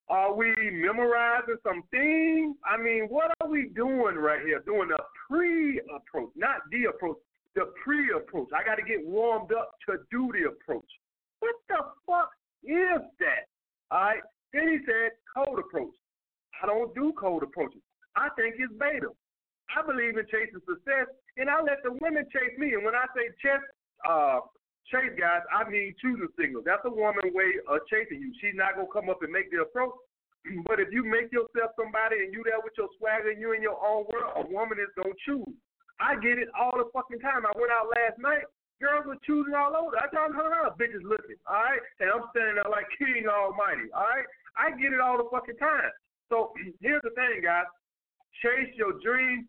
[0.08, 2.56] are we memorizing some things?
[2.64, 4.60] I mean, what are we doing right here?
[4.64, 4.98] Doing the
[5.28, 7.18] pre-approach, not the approach.
[7.54, 8.48] The pre-approach.
[8.54, 10.86] I got to get warmed up to do the approach.
[11.40, 12.30] What the fuck
[12.62, 13.48] is that?
[13.90, 14.22] All right.
[14.52, 15.94] Then he said cold approach.
[16.62, 17.80] I don't do cold approaches.
[18.16, 19.10] I think it's beta.
[19.76, 22.74] I believe in chasing success, and I let the women chase me.
[22.74, 23.60] And when I say chase,
[24.08, 24.40] uh,
[24.90, 26.64] chase guys, I mean choosing signals.
[26.64, 28.32] That's a woman way of chasing you.
[28.40, 29.96] She's not gonna come up and make the approach.
[30.64, 33.60] But if you make yourself somebody and you there with your swagger and you in
[33.60, 35.52] your own world, a woman is gonna choose.
[36.00, 37.44] I get it all the fucking time.
[37.44, 38.48] I went out last night
[38.80, 39.98] Girls were choosing all over.
[39.98, 41.82] I told her, her bitches looking, all right?
[41.98, 44.26] And I'm standing there like King Almighty, all right?
[44.54, 45.90] I get it all the fucking time.
[46.30, 47.66] So here's the thing, guys.
[48.42, 49.46] Chase your dreams.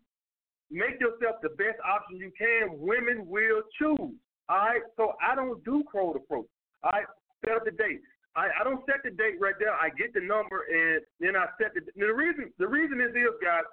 [0.70, 2.74] Make yourself the best option you can.
[2.78, 4.14] Women will choose,
[4.50, 4.82] all right?
[4.98, 6.50] So I don't do cold approach,
[6.82, 7.06] right?
[7.46, 8.02] Set up the date.
[8.34, 9.74] I, I don't set the date right there.
[9.74, 11.86] I get the number and then I set the.
[11.94, 13.66] The reason the reason is this, guys,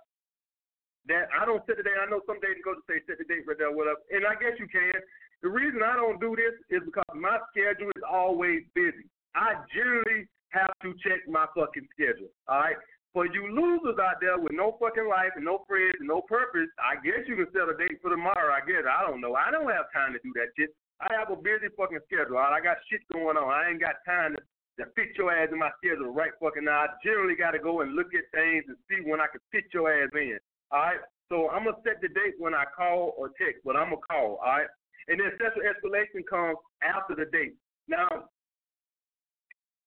[1.09, 1.97] that I don't set the date.
[1.97, 4.01] I know some days go to say set the date right there, whatever.
[4.13, 4.93] And I guess you can.
[5.41, 9.05] The reason I don't do this is because my schedule is always busy.
[9.37, 12.29] I generally have to check my fucking schedule.
[12.49, 12.77] All right.
[13.13, 16.69] For you losers out there with no fucking life and no friends and no purpose,
[16.77, 18.53] I guess you can set a date for tomorrow.
[18.53, 19.33] I guess I don't know.
[19.33, 20.69] I don't have time to do that shit.
[21.01, 22.37] I have a busy fucking schedule.
[22.37, 23.49] I got shit going on.
[23.49, 24.41] I ain't got time to,
[24.83, 26.85] to fit your ass in my schedule right fucking now.
[26.85, 29.65] I generally got to go and look at things and see when I can fit
[29.73, 30.37] your ass in.
[30.69, 31.01] All right.
[31.29, 34.39] So I'm gonna set the date when I call or text, but I'm gonna call.
[34.39, 34.67] All right.
[35.07, 37.55] And then sexual escalation comes after the date.
[37.87, 38.31] Now,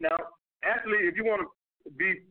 [0.00, 0.16] now,
[0.64, 2.24] actually, if you want to be,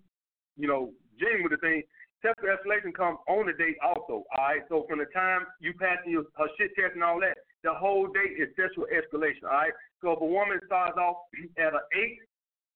[0.57, 1.83] you know, genuine with the thing,
[2.21, 4.23] sexual escalation comes on the date also.
[4.23, 4.61] All right.
[4.69, 8.07] So from the time you pass your her shit test and all that, the whole
[8.07, 9.47] date is sexual escalation.
[9.47, 9.75] All right.
[10.01, 11.27] So if a woman starts off
[11.57, 12.19] at an eight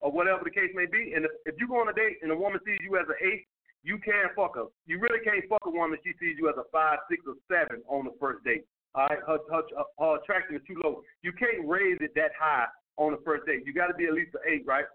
[0.02, 2.32] or whatever the case may be, and if, if you go on a date and
[2.32, 3.48] a woman sees you as an eight,
[3.84, 4.72] you can't fuck her.
[4.88, 7.84] You really can't fuck a woman she sees you as a five, six, or seven
[7.88, 8.64] on the first date.
[8.96, 9.64] All right, her, her,
[10.00, 11.02] her attraction is too low.
[11.22, 12.66] You can't raise it that high
[12.98, 13.64] on the first date.
[13.66, 14.86] You got to be at least an eight, right?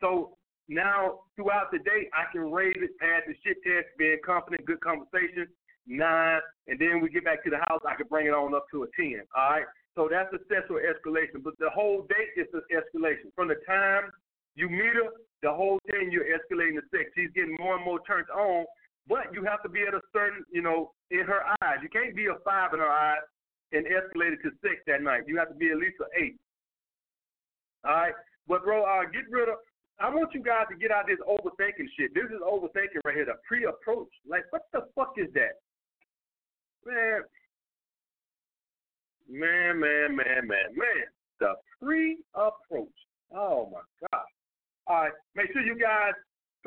[0.00, 0.35] So
[0.68, 4.80] now throughout the day, I can raise it past the shit test, being confident, good
[4.80, 5.46] conversation,
[5.86, 7.80] nine, and then we get back to the house.
[7.86, 9.22] I can bring it on up to a ten.
[9.36, 9.66] All right.
[9.94, 11.42] So that's a sexual escalation.
[11.42, 13.32] But the whole date is an escalation.
[13.34, 14.10] From the time
[14.54, 17.10] you meet her, the whole thing you're escalating the sex.
[17.14, 18.66] She's getting more and more turned on,
[19.08, 21.78] but you have to be at a certain, you know, in her eyes.
[21.82, 23.22] You can't be a five in her eyes
[23.72, 25.22] and escalate it to six that night.
[25.26, 26.36] You have to be at least an eight.
[27.84, 28.14] All right.
[28.48, 29.56] But bro, uh, get rid of.
[29.98, 32.12] I want you guys to get out this overthinking shit.
[32.14, 33.24] This is overthinking right here.
[33.24, 34.12] The pre-approach.
[34.28, 35.56] Like, what the fuck is that,
[36.84, 37.22] man?
[39.28, 41.06] Man, man, man, man, man.
[41.40, 42.98] The pre-approach.
[43.34, 43.80] Oh my
[44.12, 44.26] god.
[44.86, 45.12] All right.
[45.34, 46.12] Make sure you guys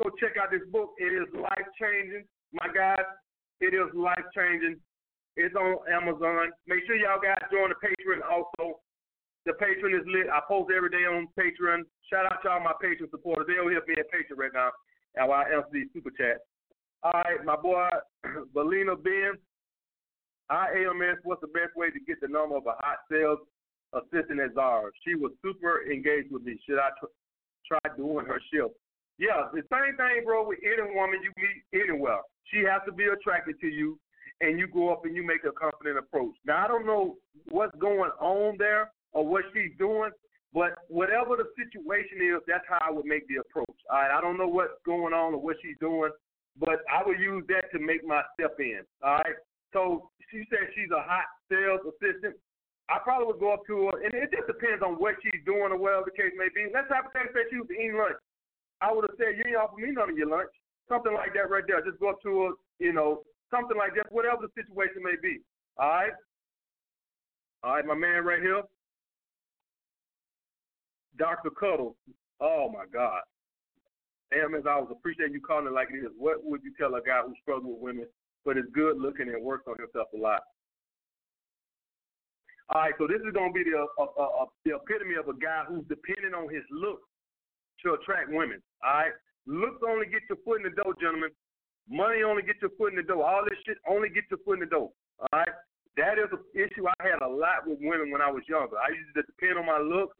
[0.02, 0.90] go check out this book.
[0.98, 2.24] It is life changing.
[2.52, 3.06] My guys,
[3.60, 4.76] it is life changing.
[5.36, 6.50] It's on Amazon.
[6.66, 8.80] Make sure y'all guys join the Patreon also.
[9.46, 10.28] The Patreon is lit.
[10.28, 11.82] I post every day on Patreon.
[12.12, 13.46] Shout out to all my patron supporters.
[13.48, 14.70] They over here being patron right now.
[15.16, 16.44] And I answer these super chats.
[17.02, 17.88] All right, my boy,
[18.54, 19.40] Belina Ben.
[20.50, 23.38] IAMS, what's the best way to get the number of a hot sales
[23.94, 24.90] assistant at Zara?
[25.06, 26.58] She was super engaged with me.
[26.68, 27.14] Should I tr-
[27.66, 28.74] try doing her shift?
[29.18, 32.20] Yeah, the same thing, bro, with any woman you meet anywhere.
[32.52, 33.98] She has to be attracted to you,
[34.40, 36.34] and you go up and you make a confident approach.
[36.44, 37.16] Now, I don't know
[37.48, 40.10] what's going on there or what she's doing,
[40.52, 43.78] but whatever the situation is, that's how I would make the approach.
[43.90, 46.10] All right, I don't know what's going on or what she's doing,
[46.58, 48.82] but I would use that to make my step in.
[49.02, 49.38] All right,
[49.72, 52.34] so she said she's a hot sales assistant.
[52.90, 55.70] I probably would go up to her, and it just depends on what she's doing
[55.70, 56.66] or whatever the case may be.
[56.74, 58.18] Let's hypothetically say she was eating lunch.
[58.82, 60.50] I would have said, you ain't offer me none of your lunch.
[60.90, 61.78] Something like that right there.
[61.86, 62.50] Just go up to her,
[62.82, 65.38] you know, something like that, whatever the situation may be.
[65.78, 66.16] All right?
[67.62, 68.66] All right, my man right here.
[71.18, 71.50] Dr.
[71.50, 71.96] Cuddle.
[72.40, 73.20] Oh, my God.
[74.30, 76.12] Damn, as I was appreciating you calling it like it is.
[76.16, 78.06] What would you tell a guy who struggles with women
[78.44, 80.40] but is good looking and works on himself a lot?
[82.70, 85.26] All right, so this is going to be the, uh, uh, uh, the epitome of
[85.26, 87.02] a guy who's dependent on his look
[87.82, 88.62] to attract women.
[88.86, 89.14] All right,
[89.50, 91.34] looks only get your foot in the door, gentlemen.
[91.90, 93.26] Money only get your foot in the door.
[93.26, 94.94] All this shit only get your foot in the door.
[95.18, 95.50] All right,
[95.98, 98.78] that is an issue I had a lot with women when I was younger.
[98.78, 100.14] I used to depend on my look,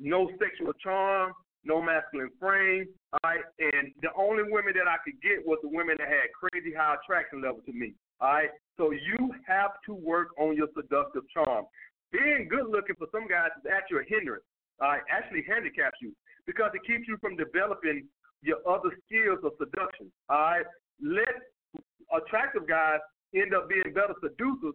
[0.00, 1.32] no sexual charm,
[1.64, 2.88] no masculine frame.
[3.12, 6.32] All right, and the only women that I could get was the women that had
[6.32, 7.92] crazy high attraction level to me.
[8.20, 11.66] All right, so you have to work on your seductive charm.
[12.12, 14.44] Being good looking for some guys is actually a hindrance.
[14.80, 16.16] All right, actually handicaps you
[16.46, 18.08] because it keeps you from developing
[18.42, 20.10] your other skills of seduction.
[20.28, 20.66] All right,
[21.02, 21.36] let
[22.08, 23.00] attractive guys
[23.34, 24.74] end up being better seducers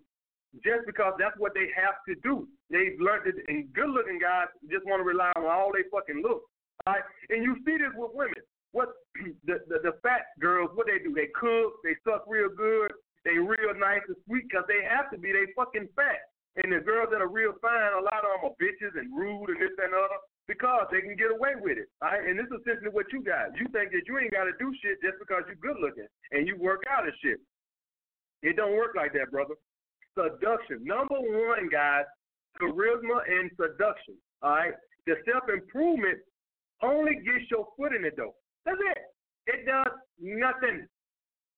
[0.64, 2.48] just because that's what they have to do.
[2.70, 6.44] They've learned it, and good-looking guys just want to rely on all they fucking look.
[6.86, 8.44] Right, and you see this with women.
[8.72, 8.94] What
[9.48, 11.16] the, the the fat girls, what they do?
[11.16, 12.92] They cook, they suck real good,
[13.26, 15.34] they real nice and sweet because they have to be.
[15.34, 16.30] They fucking fat.
[16.62, 19.52] And the girls that are real fine, a lot of them are bitches and rude
[19.52, 21.92] and this and other because they can get away with it.
[22.00, 22.24] Right?
[22.24, 23.52] And this is essentially what you got.
[23.60, 26.48] You think that you ain't got to do shit just because you're good looking and
[26.48, 27.42] you work out and shit.
[28.46, 29.58] It don't work like that, brother.
[30.16, 30.84] Seduction.
[30.84, 32.06] Number one, guys,
[32.60, 34.16] charisma and seduction.
[34.42, 34.74] All right?
[35.06, 36.18] The self improvement
[36.82, 38.34] only gets your foot in the door.
[38.66, 39.02] That's it.
[39.48, 40.88] It does nothing.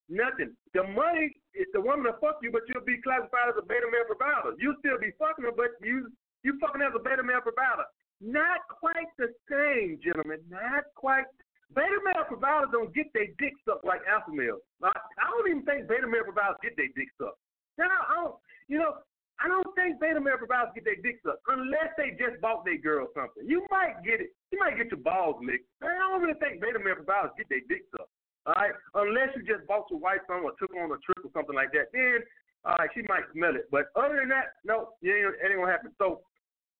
[0.08, 0.56] Nothing.
[0.74, 3.88] The money is the woman to fuck you, but you'll be classified as a beta
[3.92, 4.56] male provider.
[4.58, 6.08] You'll still be fucking her, but you
[6.42, 7.84] you fucking as a beta male provider.
[8.20, 10.40] Not quite the same, gentlemen.
[10.48, 11.28] Not quite.
[11.76, 14.64] Beta male providers don't get their dick sucked like alpha males.
[14.80, 17.36] I, I don't even think beta male providers get their dick sucked.
[17.78, 18.36] Now, I don't,
[18.66, 19.00] you know,
[19.38, 22.78] I don't think beta male providers get their dick sucked unless they just bought their
[22.78, 23.46] girl something.
[23.46, 24.34] You might get it.
[24.50, 25.70] You might get your balls licked.
[25.78, 28.10] I don't really think beta male providers get their dick sucked.
[28.50, 31.20] All right, unless you just bought your wife something or took her on a trip
[31.22, 32.24] or something like that, then
[32.64, 33.70] all right, she might smell it.
[33.70, 35.92] But other than that, no, it ain't, it ain't gonna happen.
[36.00, 36.26] So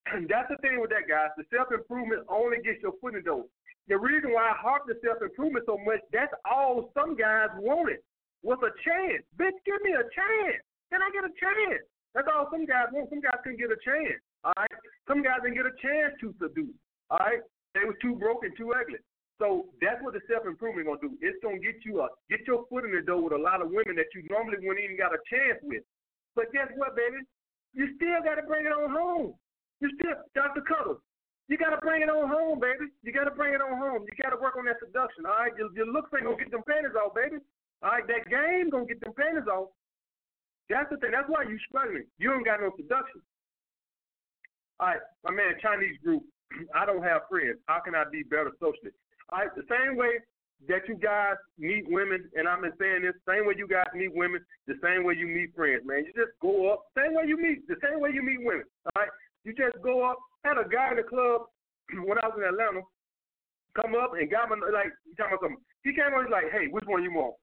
[0.27, 1.31] that's the thing with that, guys.
[1.37, 3.45] The self improvement only gets your foot in the door.
[3.87, 8.03] The reason why I harp the self improvement so much, that's all some guys wanted
[8.43, 9.23] was a chance.
[9.39, 10.63] Bitch, give me a chance.
[10.91, 11.85] Can I get a chance?
[12.15, 13.11] That's all some guys want.
[13.11, 14.21] Some guys couldn't get a chance.
[14.45, 14.73] All right.
[15.07, 16.77] Some guys didn't get a chance to seduce.
[17.11, 17.45] All right.
[17.77, 18.99] They was too broken, too ugly.
[19.39, 21.15] So that's what the self improvement gonna do.
[21.23, 23.71] It's gonna get you a get your foot in the door with a lot of
[23.71, 25.87] women that you normally wouldn't even got a chance with.
[26.35, 27.23] But guess what, baby?
[27.71, 29.39] You still gotta bring it on home.
[29.79, 30.67] You still Dr.
[30.67, 30.99] Cuddles.
[31.47, 32.91] You gotta bring it on home, baby.
[33.07, 34.03] You gotta bring it on home.
[34.03, 35.23] You gotta work on that seduction.
[35.23, 37.39] All right, your, your looks ain't gonna get them panties off, baby.
[37.87, 39.71] All right, that game gonna get them panties off.
[40.69, 41.11] That's the thing.
[41.13, 42.05] That's why you struggling.
[42.19, 43.21] You don't got no seduction.
[44.81, 46.23] All right, my man, Chinese group.
[46.75, 47.59] I don't have friends.
[47.67, 48.93] How can I be better socially?
[49.31, 50.21] All right, the same way
[50.67, 54.15] that you guys meet women, and I've been saying this, same way you guys meet
[54.15, 56.05] women, the same way you meet friends, man.
[56.05, 58.67] You just go up, same way you meet, the same way you meet women.
[58.87, 59.13] All right,
[59.45, 60.19] you just go up.
[60.45, 61.47] Had a guy in the club
[62.07, 62.83] when I was in Atlanta
[63.81, 65.65] come up and got me like he talking about something.
[65.87, 67.39] He came on, he's like, hey, which one you want?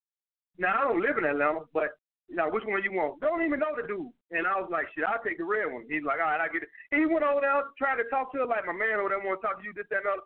[0.60, 1.96] Now I don't live in Atlanta, but
[2.30, 3.22] now which one you want?
[3.22, 4.10] Don't even know the dude.
[4.34, 5.86] And I was like, shit, I'll take the red one.
[5.86, 6.72] He's like, all right, I get it.
[6.92, 9.22] And he went over there trying to talk to her like my man over there
[9.22, 10.26] want to talk to you, this, that, and other.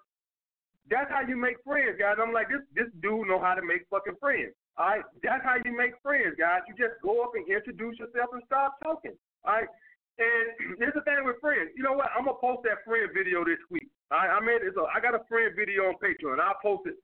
[0.90, 2.18] That's how you make friends, guys.
[2.18, 4.58] I'm like, this this dude know how to make fucking friends.
[4.80, 6.66] All right, that's how you make friends, guys.
[6.66, 9.14] You just go up and introduce yourself and start talking.
[9.46, 9.70] All right.
[10.18, 11.76] And here's the thing with friends.
[11.78, 12.10] You know what?
[12.16, 13.92] I'm gonna post that friend video this week.
[14.10, 14.74] Right, I made it.
[14.74, 16.42] So I got a friend video on Patreon.
[16.42, 16.98] I'll post it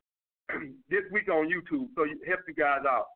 [0.90, 3.14] this week on YouTube so help you guys out.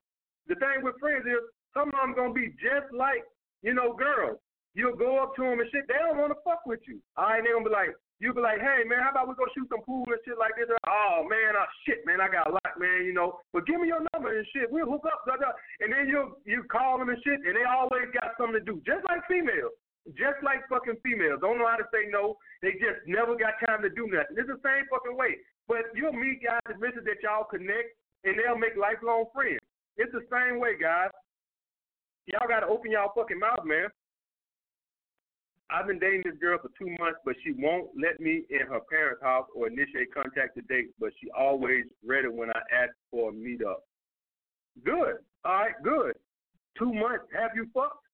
[0.47, 1.41] The thing with friends is
[1.73, 3.23] some of them gonna be just like
[3.61, 4.39] you know girls.
[4.77, 5.89] You'll go up to them and shit.
[5.89, 7.01] They don't want to fuck with you.
[7.17, 9.47] All right, they gonna be like, you be like, hey man, how about we go
[9.55, 10.67] shoot some pool and shit like this?
[10.85, 13.39] Oh man, oh shit, man, I got a lot, man, you know.
[13.55, 14.67] But give me your number and shit.
[14.67, 18.35] We'll hook up, and then you you call them and shit, and they always got
[18.35, 19.71] something to do, just like females,
[20.19, 21.39] just like fucking females.
[21.39, 22.35] Don't know how to say no.
[22.61, 24.35] They just never got time to do nothing.
[24.35, 25.39] It's the same fucking way.
[25.71, 27.95] But you'll meet guys eventually that y'all connect,
[28.27, 29.63] and they'll make lifelong friends.
[29.95, 31.11] It's the same way, guys.
[32.31, 33.87] Y'all gotta open y'all fucking mouth, man.
[35.71, 38.81] I've been dating this girl for two months, but she won't let me in her
[38.89, 43.29] parents' house or initiate contact to date, but she always ready when I ask for
[43.29, 43.85] a meetup.
[44.83, 45.21] Good.
[45.45, 46.13] All right, good.
[46.77, 47.25] Two months.
[47.33, 48.05] Have you fucked?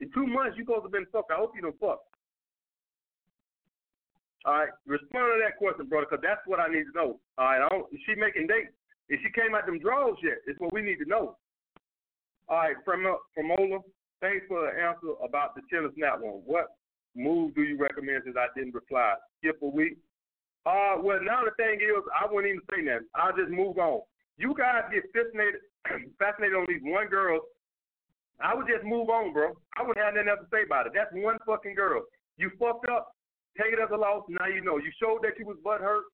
[0.00, 1.30] In two months, you supposed have been fucked.
[1.30, 2.00] I hope you don't fuck.
[4.44, 7.20] All right, respond to that question, brother, because that's what I need to know.
[7.36, 8.72] All right, I don't, is she making dates?
[9.08, 11.36] If she came out them draws yet, it's what we need to know.
[12.48, 13.80] All right, from Ola,
[14.20, 16.40] Thanks for the answer about the chilling snap one.
[16.46, 16.72] What
[17.14, 19.14] move do you recommend since I didn't reply?
[19.38, 19.98] Skip a week?
[20.64, 23.04] Uh, well, now the thing is, I wouldn't even say that.
[23.14, 24.00] I'll just move on.
[24.38, 25.60] You guys get fascinated,
[26.18, 27.40] fascinated on these one girl.
[28.40, 29.52] I would just move on, bro.
[29.76, 30.92] I wouldn't have nothing else to say about it.
[30.94, 32.02] That's one fucking girl.
[32.36, 33.12] You fucked up.
[33.56, 34.24] Take it as a loss.
[34.28, 34.76] Now you know.
[34.76, 36.04] You showed that you was butt hurt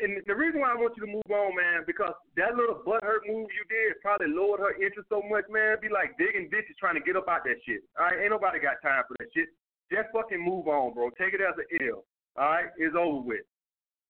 [0.00, 3.04] and the reason why I want you to move on, man, because that little butt
[3.06, 5.78] hurt move you did probably lowered her interest so much, man.
[5.78, 7.86] Be like digging ditches trying to get up out that shit.
[7.94, 9.54] All right, ain't nobody got time for that shit.
[9.92, 11.14] Just fucking move on, bro.
[11.14, 12.02] Take it as an L.
[12.34, 13.46] All right, it's over with.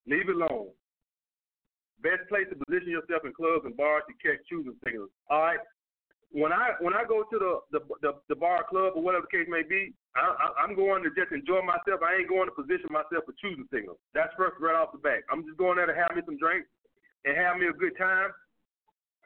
[0.09, 0.73] Leave it alone.
[2.01, 5.13] Best place to position yourself in clubs and bars to catch choosing signals.
[5.29, 5.61] All right,
[6.33, 9.37] when I when I go to the the the, the bar club or whatever the
[9.37, 12.03] case may be, I, I'm going to just enjoy myself.
[12.07, 13.99] I ain't going to position myself for choosing signals.
[14.15, 15.27] That's first right off the bat.
[15.27, 16.71] I'm just going there to have me some drinks
[17.27, 18.31] and have me a good time.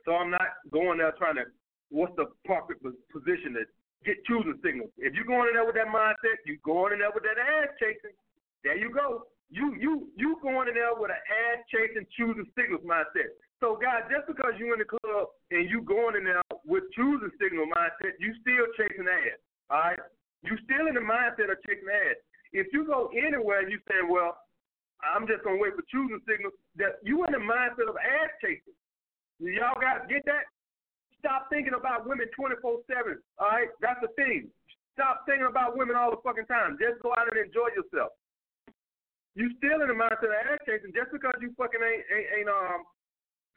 [0.09, 1.53] So I'm not going there trying to
[1.93, 3.69] what's the perfect position to
[4.05, 4.89] get choosing signals.
[4.97, 7.77] If you're going in there with that mindset, you're going in there with that ass
[7.77, 8.17] chasing.
[8.65, 9.29] There you go.
[9.53, 13.33] You you you going in there with an ass chasing choosing signals mindset.
[13.61, 17.33] So, guys, just because you're in the club and you going in there with choosing
[17.41, 19.41] signal mindset, you still chasing ass.
[19.69, 19.99] All right,
[20.43, 22.19] you still in the mindset of chasing ass.
[22.53, 24.39] If you go anywhere and you say, "Well,
[25.03, 28.75] I'm just gonna wait for choosing signals," that you in the mindset of ass chasing.
[29.41, 30.47] Y'all guys get that?
[31.19, 33.23] Stop thinking about women 24/7.
[33.39, 34.51] All right, that's the thing.
[34.95, 36.79] Stop thinking about women all the fucking time.
[36.79, 38.13] Just go out and enjoy yourself.
[39.35, 42.49] You still in the mindset of ass chasing just because you fucking ain't ain't, ain't
[42.49, 42.81] um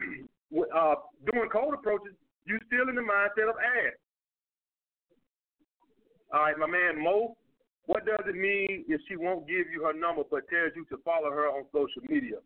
[0.76, 0.96] uh,
[1.32, 2.14] doing cold approaches,
[2.46, 3.98] you still in the mindset of ass.
[6.32, 7.36] All right, my man Mo,
[7.86, 10.98] what does it mean if she won't give you her number but tells you to
[11.04, 12.40] follow her on social media?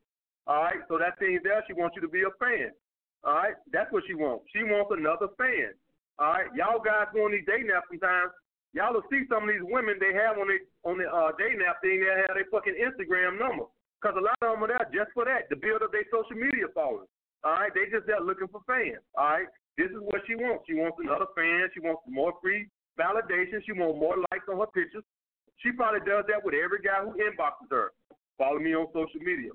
[0.48, 2.74] All right, so that means there she wants you to be a fan.
[3.22, 4.46] All right, that's what she wants.
[4.54, 5.74] She wants another fan.
[6.18, 8.34] All right, y'all guys go on these dating apps sometimes.
[8.74, 11.62] Y'all will see some of these women they have on the on the uh, dating
[11.62, 12.02] app thing.
[12.02, 13.70] They have their fucking Instagram number
[14.02, 16.38] because a lot of them are there just for that to build up their social
[16.38, 17.10] media followers.
[17.46, 19.02] All right, they just there looking for fans.
[19.14, 20.66] All right, this is what she wants.
[20.66, 21.70] She wants another fan.
[21.74, 23.64] She wants more free validation.
[23.66, 25.04] She wants more likes on her pictures.
[25.58, 27.92] She probably does that with every guy who inboxes her.
[28.38, 29.52] Follow me on social media.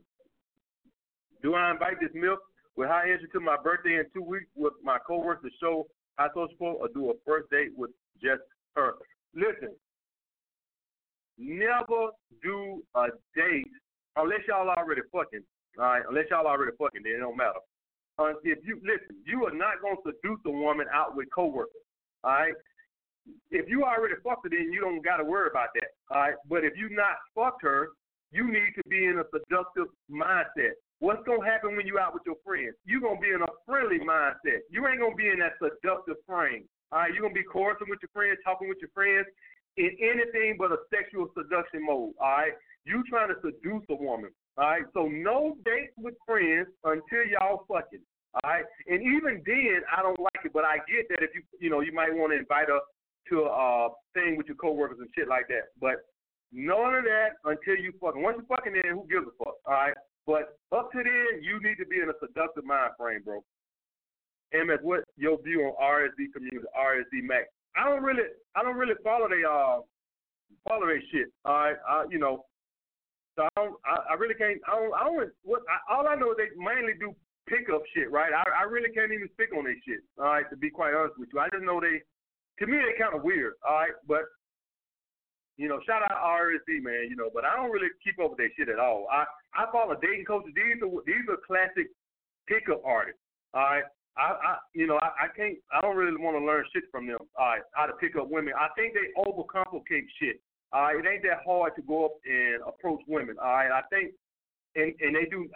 [1.43, 2.41] Do I invite this milk
[2.77, 5.87] with high energy to my birthday in two weeks with my coworkers to show
[6.19, 7.91] high social or do a first date with
[8.23, 8.43] just
[8.77, 8.95] her?
[9.35, 9.75] Listen,
[11.39, 12.11] never
[12.43, 13.07] do a
[13.37, 13.73] date
[14.17, 15.45] unless y'all already fucking.
[15.79, 17.61] All right, unless y'all already fucking, then it don't matter.
[18.19, 21.73] Uh, if you listen, you are not going to seduce a woman out with coworkers.
[22.23, 22.53] All right.
[23.51, 25.91] If you already fucked her, then you don't got to worry about that.
[26.11, 26.35] All right.
[26.49, 27.89] But if you not fucked her,
[28.33, 30.79] you need to be in a seductive mindset.
[31.01, 32.77] What's gonna happen when you out with your friends?
[32.85, 34.63] You're gonna be in a friendly mindset.
[34.71, 36.69] You ain't gonna be in that seductive frame.
[36.93, 39.27] All right, you're gonna be coercing with your friends, talking with your friends
[39.79, 42.13] in anything but a sexual seduction mode.
[42.21, 42.53] All right,
[42.85, 44.31] you trying to seduce a woman.
[44.59, 48.05] All right, so no dates with friends until y'all fucking.
[48.45, 51.43] All right, and even then, I don't like it, but I get that if you
[51.59, 52.79] you know you might want to invite her
[53.29, 55.71] to a uh, thing with your coworkers and shit like that.
[55.81, 56.07] But
[56.53, 58.23] none of that until you fucking.
[58.23, 59.55] Once you fucking in, who gives a fuck?
[59.67, 59.95] All right.
[60.27, 63.43] But up to then, you need to be in a seductive mind frame, bro.
[64.53, 67.47] AMS, what your view on RSD community, RSD Max?
[67.77, 68.27] I don't really,
[68.57, 69.81] I don't really follow they uh
[70.67, 71.31] follow their shit.
[71.45, 72.45] All right, I, you know,
[73.37, 74.59] so I don't, I, I really can't.
[74.67, 75.31] I don't, I don't.
[75.45, 77.15] What I, all I know is they mainly do
[77.49, 78.33] pickup shit, right?
[78.33, 80.03] I, I really can't even speak on their shit.
[80.19, 82.03] All right, to be quite honest with you, I just know they,
[82.61, 83.55] to me, they kind of weird.
[83.67, 84.25] All right, but
[85.57, 88.39] you know, shout out RSD man, you know, but I don't really keep up with
[88.39, 89.07] their shit at all.
[89.11, 89.25] I
[89.55, 90.53] I follow dating coaches.
[90.55, 91.89] These are these are classic
[92.49, 93.21] pickup artists.
[93.53, 93.85] All right,
[94.17, 97.07] I, I you know, I, I can't I don't really want to learn shit from
[97.07, 97.21] them.
[97.37, 98.55] All right, how to pick up women.
[98.57, 100.41] I think they overcomplicate shit.
[100.73, 103.37] All right, it ain't that hard to go up and approach women.
[103.41, 104.13] All right, I think
[104.77, 105.49] and and they do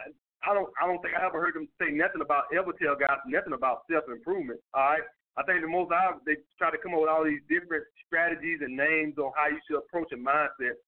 [0.45, 3.25] I don't I don't think I ever heard them say nothing about ever tell guys
[3.25, 4.59] nothing about self improvement.
[4.73, 5.01] All right.
[5.37, 8.59] I think the most I they try to come up with all these different strategies
[8.63, 10.79] and names on how you should approach a mindset.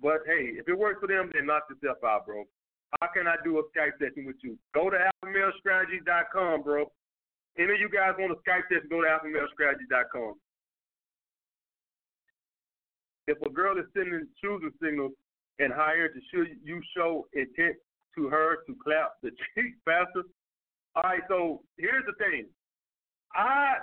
[0.00, 2.44] But hey, if it works for them, then knock yourself out, bro.
[3.00, 4.56] How can I do a Skype session with you?
[4.74, 6.90] Go to alphamalestrategy.com, bro.
[7.58, 10.34] Any of you guys want a Skype session, go to alphamalestrategy.com.
[13.26, 15.12] If a girl is sending choosing signals
[15.58, 17.76] and higher to show you show intent
[18.16, 20.22] to her to clap the cheek faster.
[20.96, 22.46] All right, so here's the thing.
[23.34, 23.82] I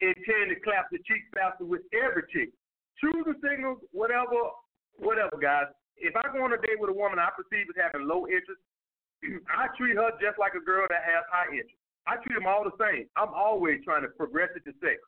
[0.00, 2.52] intend to clap the cheek faster with every cheek.
[3.00, 4.52] Choose the signals, whatever,
[4.98, 5.70] whatever, guys.
[5.96, 8.60] If I go on a date with a woman I perceive as having low interest,
[9.48, 11.80] I treat her just like a girl that has high interest.
[12.06, 13.10] I treat them all the same.
[13.16, 15.00] I'm always trying to progress it to sex.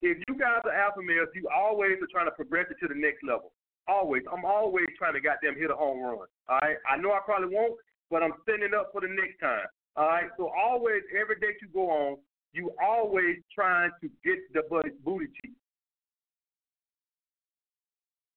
[0.00, 2.94] If you guys are alpha males, you always are trying to progress it to the
[2.94, 3.50] next level.
[3.88, 4.22] Always.
[4.30, 6.28] I'm always trying to goddamn hit a home run.
[6.46, 6.78] All right.
[6.86, 7.74] I know I probably won't,
[8.10, 9.66] but I'm setting up for the next time.
[9.96, 10.30] All right.
[10.36, 12.18] So always, every date you go on,
[12.52, 14.62] you always trying to get the
[15.04, 15.52] booty cheek.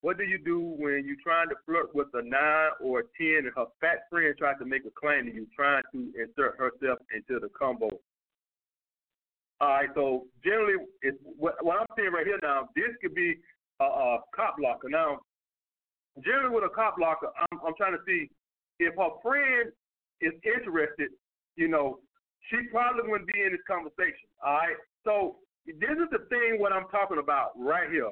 [0.02, 3.46] What do you do when you're trying to flirt with a nine or a ten
[3.46, 6.98] and her fat friend tries to make a claim to you, trying to insert herself
[7.14, 7.88] into the combo?
[9.60, 12.68] All right, so generally, it's what, what I'm saying right here now.
[12.74, 13.36] This could be
[13.78, 14.88] a, a cop blocker.
[14.88, 15.20] Now,
[16.24, 18.28] generally with a cop blocker, I'm, I'm trying to see
[18.80, 19.70] if her friend
[20.20, 21.10] is interested.
[21.54, 22.00] You know,
[22.50, 24.26] she probably wouldn't be in this conversation.
[24.44, 24.78] All right.
[25.04, 28.10] So this is the thing what I'm talking about right here.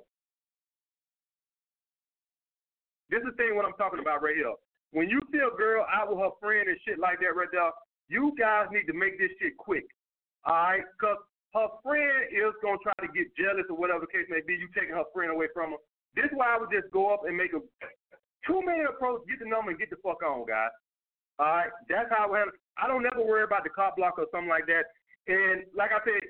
[3.10, 4.54] This is the thing what I'm talking about right here.
[4.92, 7.74] When you see a girl out with her friend and shit like that right there,
[8.06, 9.86] you guys need to make this shit quick.
[10.46, 10.86] All right?
[10.94, 11.18] Because
[11.54, 14.54] her friend is going to try to get jealous or whatever the case may be.
[14.54, 15.82] You taking her friend away from her.
[16.14, 17.62] This is why I would just go up and make a
[18.46, 20.74] two minute approach, get the number, and get the fuck on, guys.
[21.40, 22.44] All right, that's how I.
[22.76, 24.84] I don't never worry about the cop block or something like that.
[25.24, 26.20] And like I said,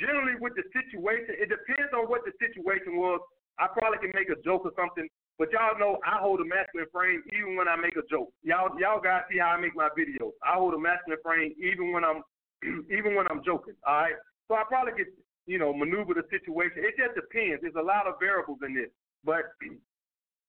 [0.00, 3.20] generally with the situation, it depends on what the situation was.
[3.60, 6.88] I probably can make a joke or something, but y'all know I hold a masculine
[6.88, 8.32] frame even when I make a joke.
[8.40, 10.32] Y'all, y'all guys see how I make my videos.
[10.40, 12.24] I hold a masculine frame even when I'm,
[12.92, 13.76] even when I'm joking.
[13.84, 14.16] All right,
[14.48, 15.12] so I probably could,
[15.44, 16.80] you know, maneuver the situation.
[16.80, 17.60] It just depends.
[17.60, 18.88] There's a lot of variables in this.
[19.20, 19.52] But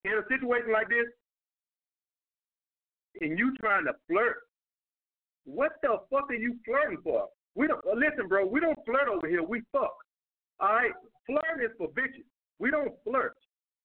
[0.07, 1.11] in a situation like this,
[3.21, 4.37] and you trying to flirt,
[5.45, 7.27] what the fuck are you flirting for?
[7.55, 8.45] We don't uh, listen, bro.
[8.45, 9.43] We don't flirt over here.
[9.43, 9.95] We fuck.
[10.59, 10.91] All right,
[11.25, 12.25] flirt is for bitches.
[12.59, 13.35] We don't flirt.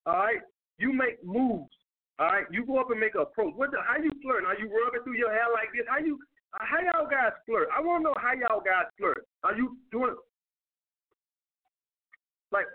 [0.07, 0.41] All right,
[0.79, 1.71] you make moves.
[2.19, 3.55] All right, you go up and make an approach.
[3.57, 3.79] What the?
[3.87, 4.47] How you flirting?
[4.47, 5.87] Are you rubbing through your hair like this?
[5.89, 6.19] How you?
[6.55, 7.69] Uh, how y'all guys flirt?
[7.75, 9.27] I want to know how y'all guys flirt.
[9.45, 10.15] Are you doing?
[12.51, 12.67] Like,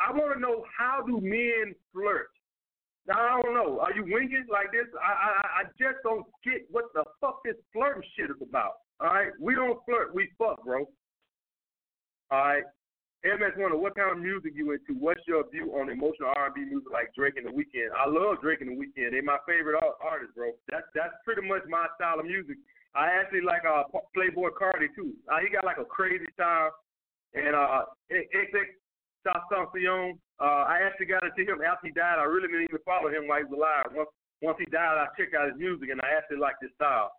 [0.00, 2.30] I want to know how do men flirt?
[3.10, 3.80] I don't know.
[3.80, 4.86] Are you winging like this?
[4.96, 5.30] I, I
[5.60, 8.84] I just don't get what the fuck this flirting shit is about.
[9.00, 10.86] All right, we don't flirt, we fuck, bro.
[12.30, 12.62] All right.
[13.20, 14.96] MS Wonder, what kind of music you into?
[14.96, 17.92] What's your view on emotional R&B music like Drake and The Weeknd?
[17.92, 19.12] I love Drake and The Weeknd.
[19.12, 20.52] They're my favorite artists, bro.
[20.70, 22.56] That's that's pretty much my style of music.
[22.94, 23.84] I actually like uh
[24.14, 25.12] Playboy Carti too.
[25.28, 26.72] Uh, he got like a crazy style,
[27.34, 28.72] and uh XX
[29.26, 30.16] Tentacion.
[30.40, 32.16] Uh, I actually got into him after he died.
[32.16, 33.92] I really didn't even follow him while he was alive.
[33.92, 34.08] Once
[34.40, 37.12] once he died, I checked out his music and I actually liked his style.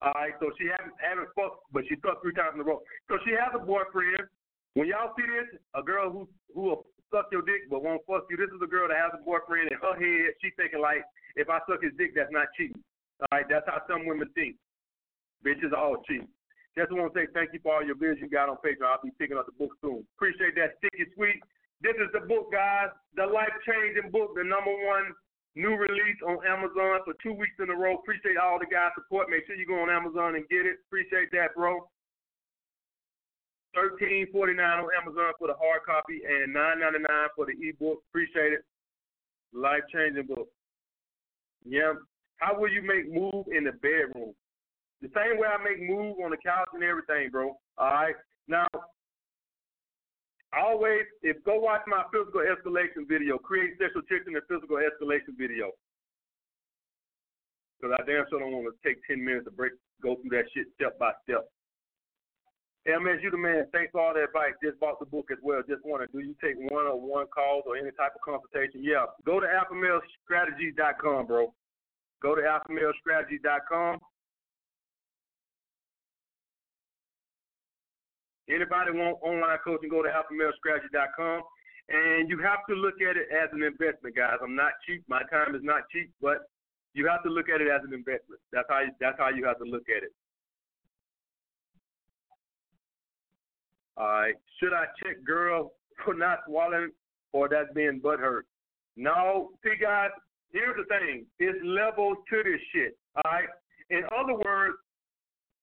[0.00, 2.80] All right, so she haven't haven't fucked, but she fucked three times in a row.
[3.12, 4.24] So she has a boyfriend.
[4.72, 6.24] When y'all see this, a girl who
[6.56, 8.40] who will suck your dick but won't fuck you.
[8.40, 10.32] This is a girl that has a boyfriend in her head.
[10.40, 11.04] She's thinking like,
[11.36, 12.80] if I suck his dick, that's not cheating.
[13.20, 14.56] All right, that's how some women think.
[15.44, 16.32] Bitches are all cheating.
[16.74, 18.90] Just want to say thank you for all your videos you got on Patreon.
[18.90, 20.02] I'll be picking up the book soon.
[20.18, 21.38] Appreciate that, Sticky Sweet.
[21.82, 22.90] This is the book, guys.
[23.14, 25.14] The life changing book, the number one
[25.54, 27.94] new release on Amazon for two weeks in a row.
[27.94, 29.30] Appreciate all the guys' support.
[29.30, 30.82] Make sure you go on Amazon and get it.
[30.90, 31.78] Appreciate that, bro.
[33.74, 37.54] Thirteen forty nine on Amazon for the hard copy and nine ninety nine for the
[37.58, 38.02] ebook.
[38.10, 38.62] Appreciate it.
[39.52, 40.48] Life changing book.
[41.64, 41.94] Yeah.
[42.38, 44.34] How will you make move in the bedroom?
[45.04, 47.52] The same way I make move on the couch and everything, bro.
[47.76, 48.16] All right.
[48.48, 48.64] Now,
[50.56, 55.76] always, if go watch my physical escalation video, create sexual tension and physical escalation video.
[57.76, 60.48] Because I damn sure don't want to take 10 minutes to break, go through that
[60.56, 61.52] shit step by step.
[62.88, 63.68] MS, you the man.
[63.76, 64.56] Thanks for all the advice.
[64.64, 65.60] Just bought the book as well.
[65.68, 68.80] Just wondering, do you take one on one calls or any type of consultation?
[68.80, 69.04] Yeah.
[69.28, 71.52] Go to alphamalestrategies.com, bro.
[72.22, 74.00] Go to alphamalestrategies.com.
[78.48, 81.42] Anybody want online coaching, go to alphamalestrategy.com.
[81.88, 84.36] And you have to look at it as an investment, guys.
[84.42, 85.04] I'm not cheap.
[85.08, 86.48] My time is not cheap, but
[86.94, 88.40] you have to look at it as an investment.
[88.52, 90.12] That's how you, that's how you have to look at it.
[93.96, 94.34] All right.
[94.60, 95.72] Should I check girl
[96.04, 96.90] for not swallowing
[97.32, 98.42] or that's being butthurt?
[98.96, 99.50] No.
[99.62, 100.10] See, guys,
[100.52, 101.26] here's the thing.
[101.38, 102.96] It's levels to this shit.
[103.16, 103.48] All right.
[103.90, 104.76] In other words,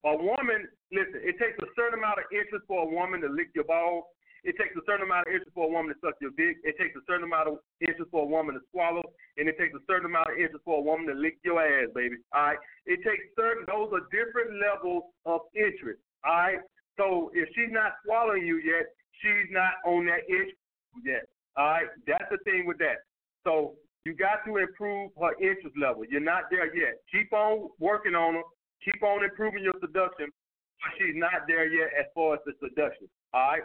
[0.06, 3.54] a woman, listen, it takes a certain amount of interest for a woman to lick
[3.54, 4.06] your balls.
[4.44, 6.58] It takes a certain amount of interest for a woman to suck your dick.
[6.66, 9.06] It takes a certain amount of interest for a woman to swallow,
[9.38, 11.94] and it takes a certain amount of interest for a woman to lick your ass,
[11.94, 12.18] baby.
[12.34, 12.62] All right.
[12.90, 16.02] It takes certain; those are different levels of interest.
[16.26, 16.62] All right.
[16.98, 18.90] So if she's not swallowing you yet,
[19.22, 20.54] she's not on that itch
[21.06, 21.30] yet.
[21.58, 23.04] All right, that's the thing with that.
[23.44, 23.76] So
[24.06, 26.04] you got to improve her interest level.
[26.10, 27.02] You're not there yet.
[27.12, 28.42] Keep on working on her.
[28.84, 30.28] Keep on improving your seduction,
[30.82, 33.08] but she's not there yet as far as the seduction.
[33.34, 33.62] All right.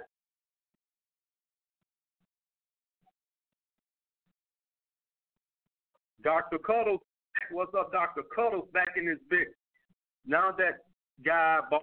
[6.23, 6.59] Dr.
[6.59, 7.01] Cuddles,
[7.53, 8.23] what's up, Dr.
[8.35, 8.69] Cuddles?
[8.75, 9.49] Back in this bit.
[10.27, 10.83] Now that
[11.25, 11.83] guy bought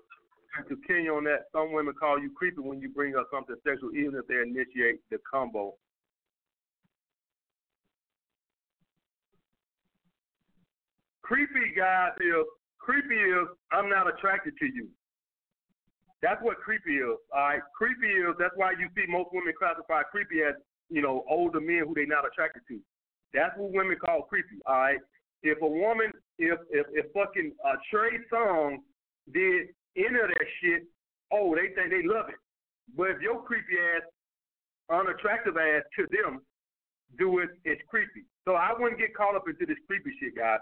[0.57, 3.95] to continue on that, some women call you creepy when you bring up something sexual,
[3.95, 5.73] even if they initiate the combo.
[11.23, 12.45] Creepy, guys, is
[12.83, 14.87] creepy is I'm not attracted to you.
[16.21, 17.19] That's what creepy is.
[17.31, 20.55] All right, creepy is that's why you see most women classify creepy as
[20.89, 22.79] you know older men who they're not attracted to.
[23.33, 24.59] That's what women call creepy.
[24.65, 24.99] All right.
[25.41, 28.79] If a woman, if if if fucking uh, Trey Songz
[29.33, 30.83] did any of that shit,
[31.31, 32.39] oh, they think they love it.
[32.95, 34.03] But if your creepy ass,
[34.89, 36.41] unattractive ass to them
[37.17, 38.23] do it, it's creepy.
[38.45, 40.59] So I wouldn't get caught up into this creepy shit, guys.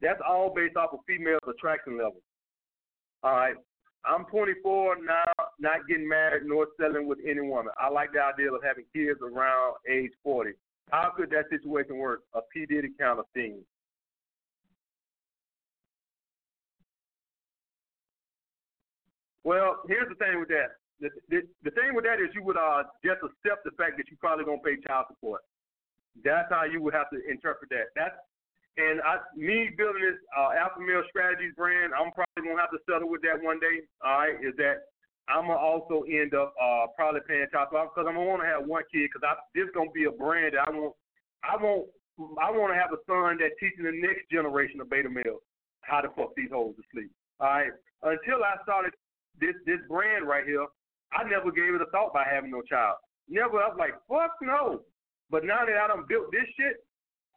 [0.00, 2.22] That's all based off of female attraction level.
[3.22, 3.54] All right.
[4.06, 7.72] I'm 24 now, not getting married nor selling with any woman.
[7.78, 10.52] I like the idea of having kids around age 40.
[10.90, 12.22] How could that situation work?
[12.34, 12.64] A P.
[12.64, 13.58] Diddy kind of thing.
[19.44, 20.76] Well, here's the thing with that.
[21.00, 24.04] The, the, the thing with that is you would uh, just accept the fact that
[24.08, 25.40] you're probably gonna pay child support.
[26.24, 27.94] That's how you would have to interpret that.
[27.94, 28.16] That's
[28.78, 32.82] and I, me building this uh, Alpha Male Strategies brand, I'm probably gonna have to
[32.86, 33.82] settle with that one day.
[34.06, 34.86] All right, is that
[35.26, 38.48] I'm gonna also end up uh, probably paying child support because I'm gonna want to
[38.48, 40.94] have one kid because this gonna be a brand that I want.
[41.42, 41.90] I want.
[42.38, 45.42] I want to have a son that teaching the next generation of beta males
[45.86, 47.10] how to fuck these hoes to sleep.
[47.38, 47.70] All right.
[48.02, 48.94] Until I started
[49.38, 50.66] this this brand right here,
[51.10, 52.98] I never gave it a thought by having no child.
[53.28, 53.58] Never.
[53.58, 54.86] I was like, fuck no.
[55.30, 56.82] But now that I done built this shit,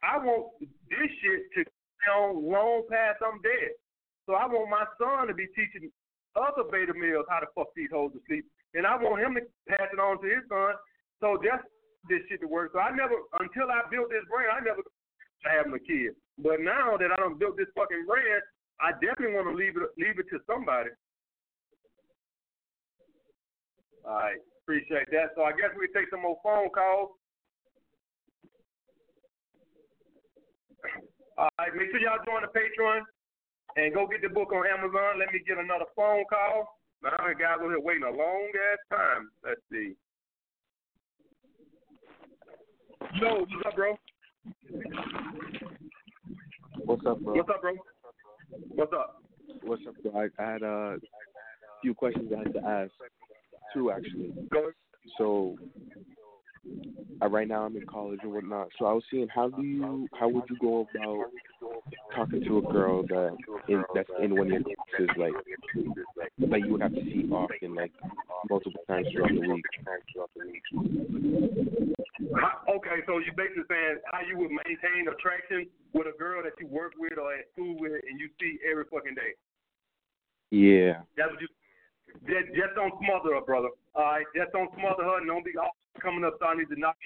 [0.02, 1.64] I want this shit to
[2.06, 3.78] go long past I'm dead.
[4.26, 5.90] So I want my son to be teaching
[6.34, 9.42] other beta males how to fuck these hoes to sleep, and I want him to
[9.68, 10.74] pass it on to his son.
[11.20, 11.62] So that's
[12.08, 12.72] this shit to work.
[12.74, 14.82] So I never, until I built this brand, I never
[15.46, 16.14] having a kid.
[16.38, 18.42] But now that I don't built this fucking brand,
[18.80, 20.90] I definitely want to leave it leave it to somebody.
[24.02, 25.34] All right, appreciate that.
[25.36, 27.14] So I guess we take some more phone calls.
[31.38, 33.00] All right, make sure y'all join the Patreon
[33.76, 35.18] and go get the book on Amazon.
[35.18, 36.78] Let me get another phone call.
[37.02, 39.30] Now, I got over here waiting a long ass time.
[39.44, 39.94] Let's see.
[43.20, 43.98] Yo, what's up, bro?
[46.84, 47.34] What's up, bro?
[47.34, 47.72] What's up, bro?
[48.68, 49.22] What's up?
[49.62, 50.20] What's up, bro?
[50.20, 50.96] I, I had a
[51.80, 52.92] few questions I had to ask.
[53.74, 54.32] Two, actually.
[55.18, 55.56] So,
[57.20, 58.68] uh, right now I'm in college and whatnot.
[58.78, 61.30] So I was seeing how do you, how would you go about
[62.14, 63.36] talking to a girl that
[63.68, 65.32] in, that's in one of your classes, like
[66.38, 67.92] like you would have to see often, like
[68.50, 69.64] multiple times throughout the week.
[72.68, 76.66] Okay, so you're basically saying how you would maintain attraction with a girl that you
[76.66, 79.34] work with or at school with and you see every fucking day.
[80.50, 81.02] Yeah.
[81.16, 81.48] That's what you.
[82.28, 83.68] Just, just don't smother her, brother.
[83.94, 86.96] All right, just don't smother her and don't be all coming up starting these knock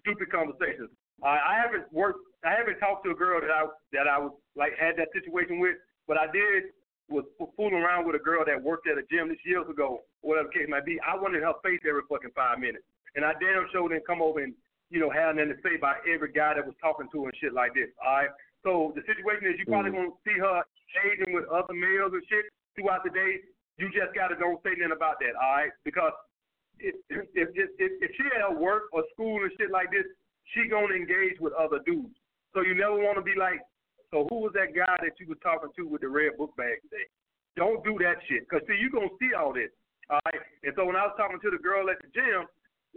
[0.00, 0.90] stupid conversations.
[1.22, 2.20] Right, I haven't worked.
[2.44, 5.58] I haven't talked to a girl that I that I was like had that situation
[5.58, 5.74] with,
[6.06, 6.70] but I did
[7.10, 7.24] was
[7.56, 10.54] fooling around with a girl that worked at a gym this years ago, whatever the
[10.60, 11.00] case might be.
[11.00, 12.84] I wanted her face every fucking five minutes,
[13.16, 14.54] and I damn sure didn't come over and
[14.90, 17.36] you know have nothing to say about every guy that was talking to her and
[17.42, 17.90] shit like this.
[17.98, 18.30] All right,
[18.62, 20.14] so the situation is you probably Mhm.
[20.14, 20.62] gonna see her
[21.02, 22.46] engaging with other males and shit
[22.76, 23.42] throughout the day.
[23.78, 25.72] You just gotta don't say nothing about that, all right?
[25.82, 26.12] Because
[26.80, 27.48] if if if,
[27.78, 30.06] if, she at work or school and shit like this,
[30.54, 32.14] she gonna engage with other dudes.
[32.54, 33.60] So you never want to be like,
[34.10, 36.80] so who was that guy that you was talking to with the red book bag
[36.82, 37.04] today?
[37.56, 39.70] Don't do that shit, cause see you gonna see all this,
[40.08, 40.42] all right?
[40.62, 42.46] And so when I was talking to the girl at the gym,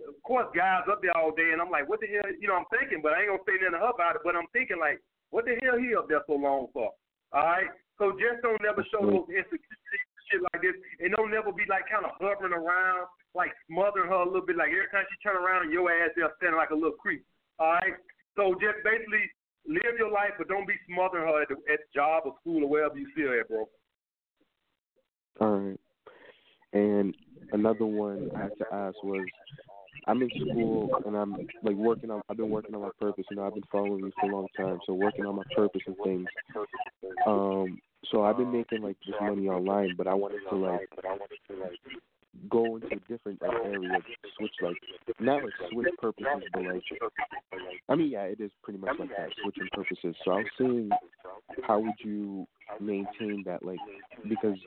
[0.08, 2.30] of course guys up there all day, and I'm like, what the hell?
[2.40, 4.24] You know, I'm thinking, but I ain't gonna say nothing to her about it.
[4.24, 6.92] But I'm thinking like, what the hell he up there so long for?
[7.34, 7.72] All right.
[7.98, 11.92] So just don't never show those insecurities shit like this, and don't never be like
[11.92, 14.56] kind of hovering around, like smothering her a little bit.
[14.56, 17.28] Like every time she turn around, your ass there standing like a little creep.
[17.60, 18.00] All right.
[18.40, 19.28] So just basically
[19.68, 22.64] live your life, but don't be smothering her at the, at the job or school
[22.64, 23.68] or wherever you see her at, bro.
[25.40, 25.80] All right.
[26.74, 27.16] And
[27.52, 29.26] another one I had to ask was,
[30.08, 32.22] I'm in school and I'm like working on.
[32.30, 33.26] I've been working on my purpose.
[33.30, 35.82] You know, I've been following you for a long time, so working on my purpose
[35.86, 36.28] and things.
[37.28, 37.80] Um,
[38.10, 41.38] so I've been making like this money online, but I wanted to like I wanted
[41.50, 41.80] to like
[42.50, 44.00] go into a different like, area,
[44.38, 44.76] switch like
[45.20, 46.84] not like switch purposes, but like
[47.90, 50.16] I mean, yeah, it is pretty much like that, switching purposes.
[50.24, 50.90] So I was saying,
[51.64, 52.48] how would you
[52.80, 53.80] maintain that, like,
[54.28, 54.58] because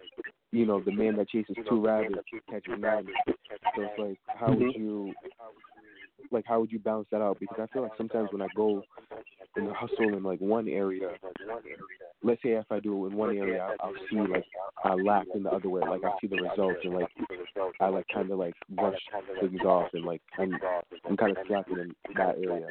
[0.52, 3.06] you know the man that chases two rabbits catches none.
[3.74, 4.80] So it's like, how would mm-hmm.
[4.80, 5.12] you,
[6.30, 7.38] like, how would you balance that out?
[7.40, 8.82] Because I feel like sometimes when I go
[9.56, 11.10] and hustle in like one area,
[12.22, 14.44] let's say if I do it in one area, I'll, I'll see like
[14.84, 15.82] I lack in the other way.
[15.82, 17.08] Like I see the results and like
[17.80, 18.98] I like kind of like brush
[19.40, 20.58] things off and like I'm
[21.08, 22.66] I'm kind of slacking in that area.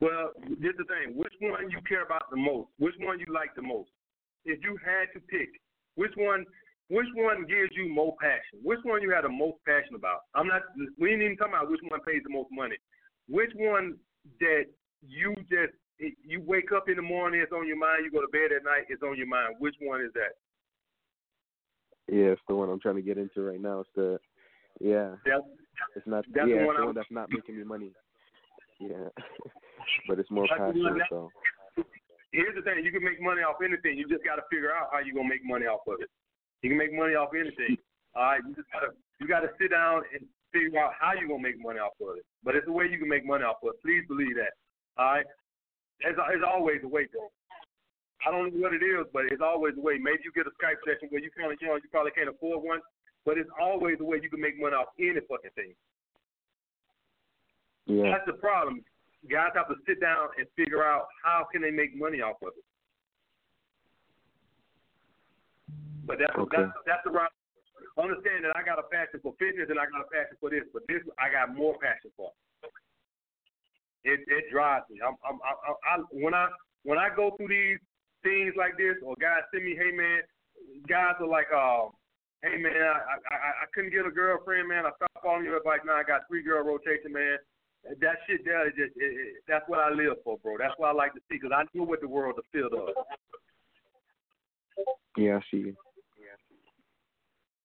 [0.00, 1.16] Well, here's the thing.
[1.16, 2.68] Which one you care about the most?
[2.78, 3.88] Which one you like the most?
[4.44, 5.48] If you had to pick,
[5.94, 6.44] which one
[6.88, 8.60] which one gives you more passion?
[8.62, 10.28] Which one you have the most passion about?
[10.34, 10.62] I'm not
[10.98, 12.76] we ain't even talking about which one pays the most money.
[13.28, 13.96] Which one
[14.40, 14.64] that
[15.06, 18.32] you just you wake up in the morning, it's on your mind, you go to
[18.32, 19.56] bed at night, it's on your mind.
[19.58, 20.34] Which one is that?
[22.10, 23.80] Yeah, it's the one I'm trying to get into right now.
[23.80, 24.18] It's the
[24.80, 25.14] yeah.
[25.24, 25.44] That's,
[25.96, 27.92] It's not that's the yeah, one it's the one that's not making me money.
[28.80, 29.08] Yeah.
[30.08, 31.30] but it's more the passion, so
[32.32, 33.98] Here's the thing, you can make money off anything.
[33.98, 36.08] You just gotta figure out how you're gonna make money off of it.
[36.62, 37.76] You can make money off anything.
[38.14, 40.22] All right, you just gotta you gotta sit down and
[40.52, 42.24] figure out how you're gonna make money off of it.
[42.44, 43.82] But it's a way you can make money off of it.
[43.82, 44.54] Please believe that.
[44.96, 45.26] All right?
[46.00, 47.30] There's, there's always a way, bro.
[48.26, 49.98] I don't know what it is, but it's always a way.
[49.98, 52.30] Maybe you get a Skype session where you kind of, you know, you probably can't
[52.30, 52.78] afford one,
[53.26, 55.74] but it's always a way you can make money off any fucking thing.
[57.86, 58.14] yeah.
[58.14, 58.84] That's the problem.
[59.30, 62.54] Guys have to sit down and figure out how can they make money off of
[62.54, 62.66] it.
[66.12, 66.60] But that's Okay.
[66.60, 67.32] that's that's the right.
[67.96, 70.68] Understand that I got a passion for fitness and I got a passion for this,
[70.76, 72.28] but this I got more passion for.
[74.04, 75.00] It it drives me.
[75.00, 76.52] I'm, I'm, I, I, I when I
[76.84, 77.80] when I go through these
[78.20, 80.20] things like this, or guys send me, hey man,
[80.84, 81.96] guys are like, um,
[82.44, 84.84] hey man, I, I I I couldn't get a girlfriend, man.
[84.84, 85.80] I stopped following your advice.
[85.88, 87.40] Now I got three girl rotation, man.
[87.88, 90.60] That shit there is just it, it, that's what I live for, bro.
[90.60, 92.92] That's what I like to see because I know what the world is filled of.
[95.16, 95.76] Yeah, I see you.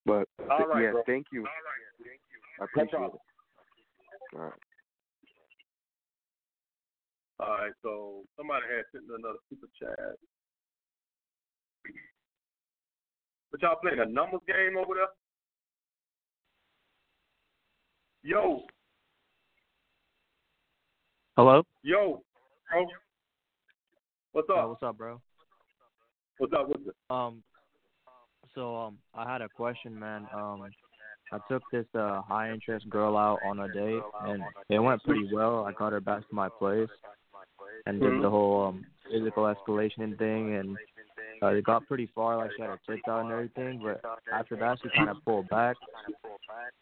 [0.07, 1.03] But All right, yeah, bro.
[1.05, 1.45] thank you.
[2.61, 3.11] I appreciate it.
[4.33, 4.53] All right.
[7.39, 10.15] All right, so somebody had sent me another super chat.
[13.51, 15.07] But y'all playing a numbers game over there?
[18.23, 18.63] Yo,
[21.35, 21.63] Hello.
[21.83, 22.23] yo,
[22.71, 22.87] bro.
[24.31, 24.69] What's Uh, up?
[24.69, 25.21] what's up, bro?
[26.37, 26.67] What's up?
[26.69, 27.15] What's up?
[27.15, 27.43] Um,
[28.57, 30.27] so um, I had a question, man.
[30.33, 30.63] Um,
[31.31, 35.29] I took this uh high interest girl out on a date, and it went pretty
[35.31, 35.63] well.
[35.63, 36.89] I got her back to my place,
[37.85, 40.75] and did the whole um physical escalation thing, and
[41.41, 42.37] uh, it got pretty far.
[42.37, 44.01] Like she had her tits out and everything, but
[44.33, 45.75] after that she kind of pulled back.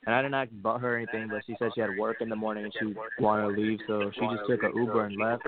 [0.05, 2.29] And I didn't ask about her or anything, but she said she had work in
[2.29, 5.43] the morning and she wanted to leave, so she just took an Uber and left.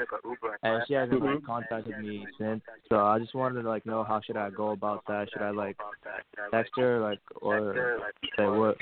[0.64, 2.62] And she hasn't like contacted me since.
[2.90, 5.30] So I just wanted to like know how should I go about that?
[5.32, 5.78] Should I like
[6.52, 8.00] text her like or
[8.38, 8.78] say what?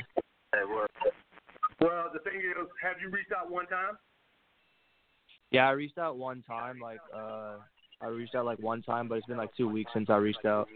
[1.82, 3.98] Well, the thing is, have you reached out one time?
[5.52, 7.58] Yeah, I reached out one time, like uh
[8.06, 10.46] I reached out like one time, but it's been like two weeks since I reached
[10.46, 10.70] out.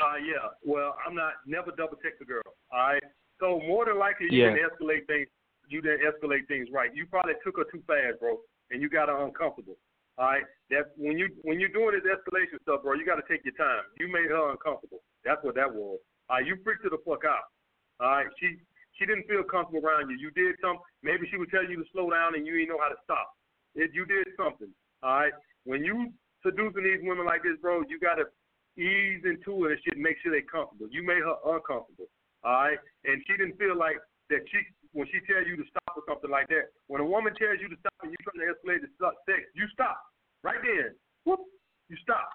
[0.00, 0.48] Uh, yeah.
[0.64, 2.40] Well, I'm not never double check the girl.
[2.72, 3.02] All right.
[3.40, 4.54] So more than likely, you Yeah.
[4.56, 5.28] didn't escalate things.
[5.68, 6.94] You didn't escalate things right.
[6.94, 8.40] You probably took her too fast, bro,
[8.70, 9.76] and you got her uncomfortable.
[10.16, 10.44] All right.
[10.70, 13.54] That when you when you're doing this escalation stuff, bro, you got to take your
[13.54, 13.84] time.
[14.00, 15.02] You made her uncomfortable.
[15.24, 16.00] That's what that was.
[16.30, 16.46] All right.
[16.46, 17.52] You freaked her the fuck out.
[18.00, 18.26] All right.
[18.40, 18.56] She
[18.96, 20.16] she didn't feel comfortable around you.
[20.16, 20.80] You did something.
[21.02, 23.28] Maybe she would tell you to slow down, and you didn't know how to stop.
[23.74, 24.72] It, you did something.
[25.02, 25.32] All right.
[25.66, 26.14] When you
[26.46, 28.30] seducing these women like this, bro, you got to
[28.78, 30.86] ease into it and shit, make sure they're comfortable.
[30.94, 32.06] You made her uncomfortable,
[32.46, 32.78] all right?
[33.02, 33.98] And she didn't feel like
[34.30, 34.62] that she,
[34.94, 37.66] when she tells you to stop or something like that, when a woman tells you
[37.66, 38.90] to stop and you're trying to escalate the
[39.26, 39.98] sex, you stop.
[40.46, 40.94] Right then.
[41.26, 41.42] Whoop,
[41.90, 42.30] you stop.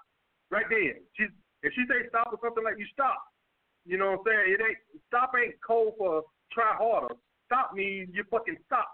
[0.52, 1.00] Right then.
[1.16, 1.32] She,
[1.64, 3.16] if she say stop or something like you stop.
[3.88, 4.46] You know what I'm saying?
[4.54, 6.22] It ain't, stop ain't code for
[6.52, 7.16] try harder.
[7.46, 8.88] Stop means you fucking stop,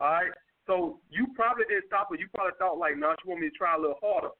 [0.00, 0.32] all right?
[0.70, 3.58] So you probably didn't stop, but you probably thought like, nah, she want me to
[3.58, 4.30] try a little harder.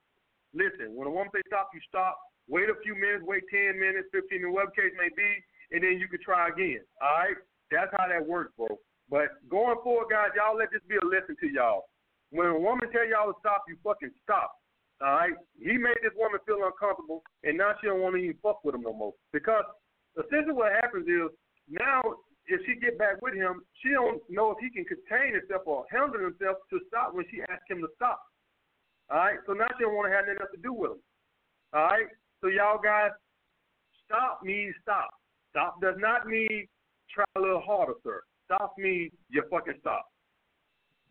[0.55, 2.23] Listen, when a woman say stop, you stop.
[2.47, 5.27] Wait a few minutes, wait 10 minutes, 15 minutes, whatever case may be,
[5.75, 6.87] and then you can try again.
[7.03, 7.39] All right?
[7.75, 8.71] That's how that works, bro.
[9.11, 11.91] But going forward, guys, y'all let this be a lesson to y'all.
[12.31, 14.55] When a woman tell y'all to stop, you fucking stop.
[15.03, 15.35] All right?
[15.59, 18.79] He made this woman feel uncomfortable, and now she don't want to even fuck with
[18.79, 19.19] him no more.
[19.35, 19.67] Because
[20.15, 21.35] essentially what happens is
[21.67, 25.63] now if she get back with him, she don't know if he can contain himself
[25.67, 28.21] or handle himself to stop when she asks him to stop.
[29.11, 29.39] All right?
[29.47, 31.03] So now she don't want to have nothing else to do with him.
[31.73, 32.07] All right?
[32.41, 33.11] So y'all guys,
[34.07, 35.11] stop means stop.
[35.51, 36.67] Stop does not mean
[37.13, 38.23] try a little harder, sir.
[38.47, 40.07] Stop means you fucking stop.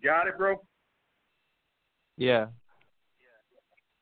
[0.03, 0.55] Got it, bro?
[2.17, 2.47] Yeah.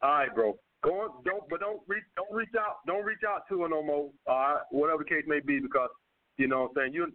[0.02, 0.58] All right, bro.
[0.84, 3.82] Go on, don't but don't reach don't reach out don't reach out to her no
[3.82, 4.10] more.
[4.28, 5.90] All right, whatever the case may be, because
[6.38, 7.12] you know what I'm saying you.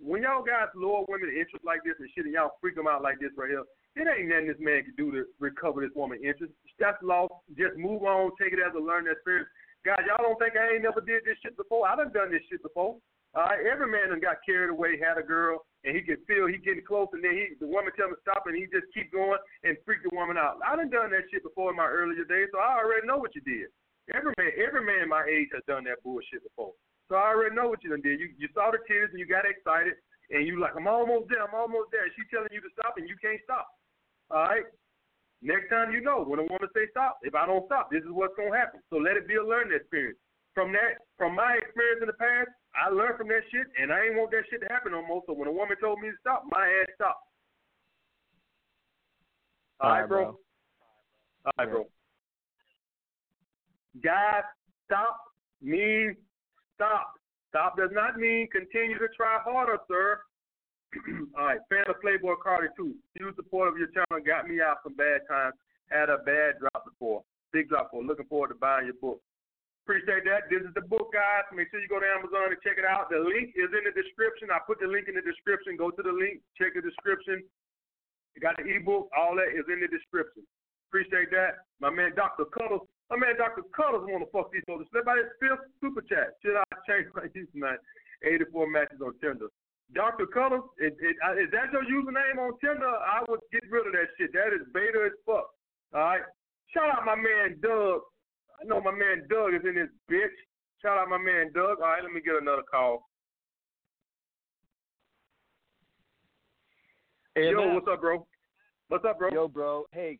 [0.00, 3.02] When y'all guys lure women interest like this and shit, and y'all freak them out
[3.02, 3.64] like this right here,
[3.96, 6.52] it ain't nothing this man can do to recover this woman interest.
[6.78, 7.34] That's lost.
[7.56, 9.48] Just move on, take it as a learning experience.
[9.84, 11.88] Guys, y'all don't think I ain't never did this shit before?
[11.88, 12.96] I done done this shit before.
[13.36, 16.56] Right, every man done got carried away, had a girl, and he can feel he
[16.56, 19.12] getting close, and then he the woman tell him to stop, and he just keep
[19.12, 20.56] going and freak the woman out.
[20.64, 23.36] I done done that shit before in my earlier days, so I already know what
[23.36, 23.68] you did.
[24.16, 26.72] Every man, every man my age has done that bullshit before,
[27.08, 28.18] so I already know what you done did.
[28.18, 29.94] You you saw the tears and you got excited,
[30.30, 32.06] and you like I'm almost there, I'm almost there.
[32.14, 33.68] She's telling you to stop, and you can't stop.
[34.30, 34.66] All right.
[35.42, 38.10] Next time you know when a woman say stop, if I don't stop, this is
[38.10, 38.80] what's gonna happen.
[38.90, 40.18] So let it be a learning experience.
[40.54, 44.08] From that, from my experience in the past, I learned from that shit, and I
[44.08, 45.22] ain't want that shit to happen no more.
[45.26, 47.22] So when a woman told me to stop, my ass stopped.
[49.80, 50.24] All right, bro.
[51.44, 51.86] All right, bro.
[54.02, 54.44] Guys,
[54.86, 55.20] stop
[55.60, 56.16] means
[56.76, 57.16] stop.
[57.50, 60.20] Stop does not mean continue to try harder, sir.
[61.36, 62.94] All right, fan of Playboy Carti too.
[63.18, 65.56] Huge support of your channel got me out some bad times.
[65.88, 67.24] Had a bad drop before.
[67.52, 68.04] Big drop before.
[68.04, 69.20] Looking forward to buying your book.
[69.86, 70.50] Appreciate that.
[70.50, 71.46] This is the book, guys.
[71.54, 73.06] Make sure you go to Amazon and check it out.
[73.06, 74.50] The link is in the description.
[74.50, 75.78] I put the link in the description.
[75.78, 77.46] Go to the link, check the description.
[78.34, 79.06] You got the ebook.
[79.14, 80.42] All that is in the description.
[80.90, 81.62] Appreciate that.
[81.78, 82.50] My man Dr.
[82.50, 82.82] Cuddles.
[83.10, 83.62] My man Dr.
[83.70, 86.34] Cuddles want to fuck these by his fifth super chat.
[86.42, 87.78] Should I change my username?
[88.24, 89.46] 84 matches on Tinder.
[89.94, 90.26] Dr.
[90.26, 92.90] Cuddles, is, is, uh, is that your username on Tinder?
[92.90, 94.32] I would get rid of that shit.
[94.32, 95.46] That is beta as fuck.
[95.94, 96.22] All right.
[96.74, 98.02] Shout out my man Doug.
[98.60, 100.34] I know my man Doug is in this bitch.
[100.82, 101.78] Shout out my man Doug.
[101.78, 103.06] All right, let me get another call.
[107.36, 107.74] Hey, Yo, man.
[107.74, 108.26] what's up, bro?
[108.88, 109.30] What's up, bro?
[109.30, 109.84] Yo, bro.
[109.92, 110.18] Hey,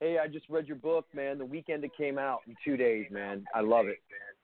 [0.00, 1.38] hey, I just read your book, man.
[1.38, 3.44] The weekend it came out in two days, man.
[3.54, 3.98] I love it.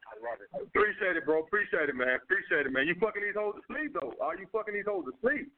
[0.07, 0.66] I love it.
[0.69, 1.41] Appreciate it, bro.
[1.41, 2.19] Appreciate it, man.
[2.23, 2.87] Appreciate it, man.
[2.87, 4.12] You fucking these hoes to sleep, though.
[4.20, 5.51] Are you fucking these hoes to sleep?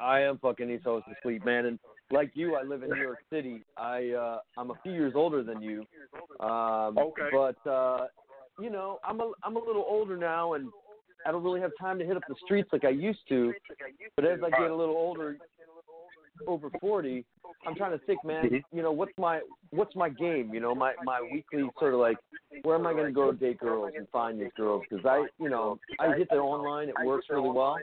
[0.00, 1.66] I am fucking these hoes to sleep, man.
[1.66, 1.78] And
[2.10, 3.62] like you, I live in New York City.
[3.76, 5.84] I uh I'm a few years older than you.
[6.40, 7.28] Um Okay.
[7.30, 8.06] but uh
[8.58, 10.70] you know, I'm a I'm a little older now and
[11.26, 13.52] I don't really have time to hit up the streets like I used to.
[14.16, 15.36] But as I get a little older
[16.46, 17.24] over 40,
[17.66, 18.64] I'm trying to think, man, Mhm.
[18.72, 19.40] you know, what's my
[19.70, 22.18] what's my game, you know, my my weekly sort of like
[22.62, 25.48] where am I going to go date girls and find these girls because I, you
[25.48, 27.78] know, I hit them online, it works really well.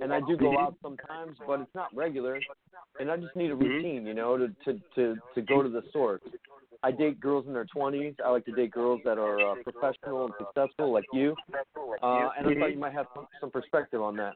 [0.00, 2.40] And I do go out sometimes, but it's not regular.
[3.00, 5.82] And I just need a routine, you know, to to to to go to the
[5.92, 6.22] source.
[6.82, 8.14] I date girls in their 20s.
[8.24, 11.34] I like to date girls that are uh, professional and successful, like you.
[12.02, 14.34] Uh, and I thought you might have some, some perspective on that.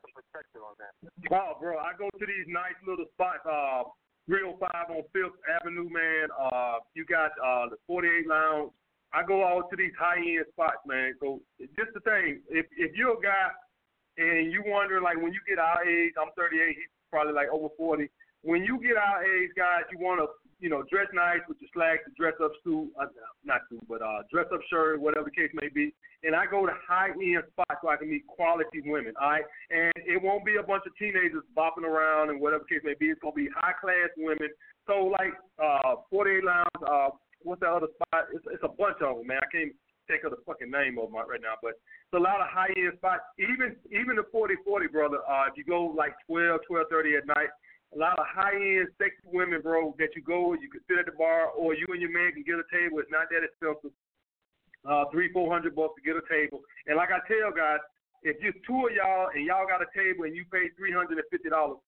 [1.31, 3.47] Wow, bro, I go to these nice little spots.
[3.47, 3.85] Uh,
[4.27, 6.29] 305 on Fifth Avenue, man.
[6.39, 8.71] Uh, you got uh the 48 Lounge.
[9.13, 11.15] I go out to these high end spots, man.
[11.21, 11.41] So
[11.77, 12.41] just the thing.
[12.49, 13.51] If if you're a guy
[14.19, 16.69] and you wonder like when you get our age, I'm 38.
[16.69, 18.09] He's probably like over 40.
[18.43, 20.27] When you get our age, guys, you want to
[20.63, 23.11] you know, dress nice with your slacks, dress up suit, uh,
[23.45, 25.93] not suit, but uh, dress up shirt, whatever the case may be.
[26.23, 29.43] And I go to high end spots so I can meet quality women, all right?
[29.75, 32.95] And it won't be a bunch of teenagers bopping around and whatever the case may
[32.95, 33.11] be.
[33.11, 34.49] It's gonna be high class women.
[34.87, 37.11] So like uh, 48 Lounge, uh,
[37.43, 38.31] what's that other spot?
[38.31, 39.43] It's, it's a bunch of them, man.
[39.43, 39.75] I can't
[40.07, 42.71] think of the fucking name of them right now, but it's a lot of high
[42.79, 43.27] end spots.
[43.35, 45.19] Even even the 40 40 brother.
[45.27, 47.51] Uh, if you go like 12 12 30 at night
[47.95, 51.07] a lot of high end sexy women, bro, that you go, you can sit at
[51.07, 52.99] the bar, or you and your man can get a table.
[52.99, 53.93] It's not that expensive.
[54.83, 56.59] Uh, three, four hundred bucks to get a table.
[56.89, 57.79] And like I tell guys,
[58.23, 61.23] if just two of y'all and y'all got a table and you pay three hundred
[61.23, 61.79] and fifty dollars,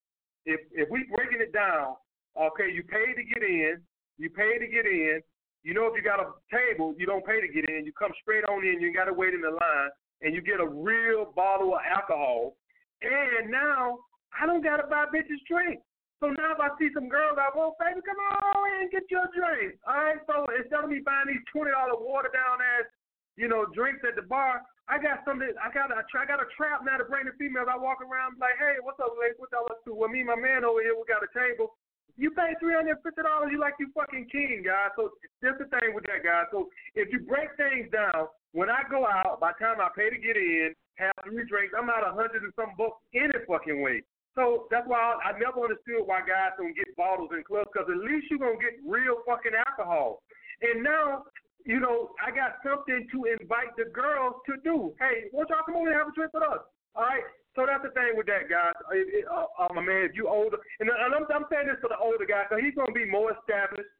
[0.46, 1.98] if if we breaking it down,
[2.38, 3.82] okay, you pay to get in,
[4.18, 5.18] you pay to get in.
[5.64, 7.86] You know, if you got a table, you don't pay to get in.
[7.86, 8.78] You come straight on in.
[8.80, 9.90] You got to wait in the line,
[10.20, 12.54] and you get a real bottle of alcohol.
[13.00, 13.98] And now
[14.38, 15.82] I don't got to buy bitches drinks.
[16.24, 19.28] So now if I see some girls I well, baby, come on and get your
[19.36, 19.76] drink.
[19.84, 22.88] All right, so instead of me buying these twenty dollar water down ass,
[23.36, 25.52] you know, drinks at the bar, I got something.
[25.60, 27.68] I got a I got a trap now to bring the females.
[27.68, 29.36] I walk around like, hey, what's up, ladies?
[29.36, 29.92] What y'all up to?
[29.92, 31.76] Well, me and my man over here, we got a table.
[32.16, 34.96] You pay three hundred fifty dollars, you like you fucking king, guys.
[34.96, 35.12] So
[35.44, 36.48] that's the thing with that, guys.
[36.56, 40.08] So if you break things down, when I go out, by the time I pay
[40.08, 43.84] to get in, have three drinks, I'm out a hundred and some bucks any fucking
[43.84, 44.00] way.
[44.34, 47.86] So that's why I, I never understood why guys don't get bottles in clubs because
[47.86, 50.22] at least you're to get real fucking alcohol.
[50.62, 51.30] And now,
[51.62, 54.92] you know, I got something to invite the girls to do.
[54.98, 56.66] Hey, won't y'all come over and have a drink with us?
[56.98, 57.22] All right.
[57.54, 58.74] So that's the thing with that, guys.
[58.90, 61.78] It, it, uh, uh, my man, if you older, and, and I'm, I'm saying this
[61.78, 63.94] for the older guys, so he's to be more established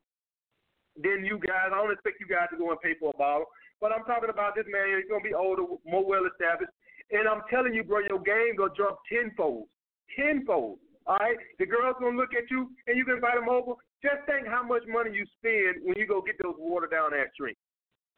[0.98, 1.70] than you guys.
[1.70, 3.47] I don't expect you guys to go and pay for a bottle,
[3.78, 4.98] but I'm talking about this man.
[4.98, 6.74] He's to be older, more well established,
[7.15, 9.70] and I'm telling you, bro, your game gonna jump tenfold
[10.16, 10.78] tenfold.
[11.06, 13.74] All right, the girl's gonna look at you, and you can invite them over.
[14.02, 17.28] Just think how much money you spend when you go get those water down ass
[17.39, 17.60] drinks.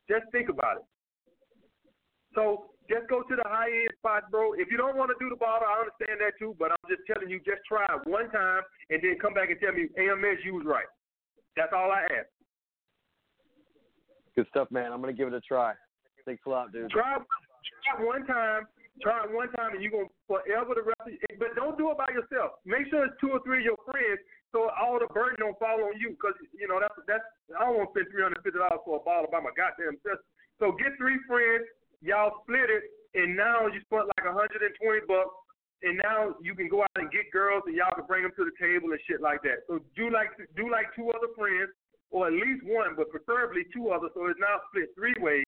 [0.09, 0.87] Just think about it.
[2.35, 4.55] So just go to the high end spots, bro.
[4.55, 6.55] If you don't want to do the bottle, I understand that too.
[6.59, 9.59] But I'm just telling you, just try it one time, and then come back and
[9.59, 10.87] tell me AMS you was right.
[11.57, 12.31] That's all I ask.
[14.37, 14.93] Good stuff, man.
[14.93, 15.73] I'm gonna give it a try.
[16.25, 16.91] Thanks a lot, dude.
[16.91, 18.67] Try, try one time,
[19.03, 21.13] Try it one time and you're going to forever the rest of.
[21.37, 22.61] But don't do it by yourself.
[22.65, 24.21] Make sure it's two or three of your friends
[24.57, 27.77] so all the burden don't fall on you because, you know, that's, that's, I don't
[27.77, 28.57] want to spend $350
[28.89, 30.23] for a bottle by my goddamn self.
[30.57, 31.69] So get three friends,
[32.01, 34.65] y'all split it, and now you spent like 120
[35.05, 35.37] bucks
[35.85, 38.49] and now you can go out and get girls and y'all can bring them to
[38.49, 39.69] the table and shit like that.
[39.69, 41.69] So do like do like two other friends
[42.09, 44.11] or at least one, but preferably two others.
[44.17, 45.45] So it's now split three ways,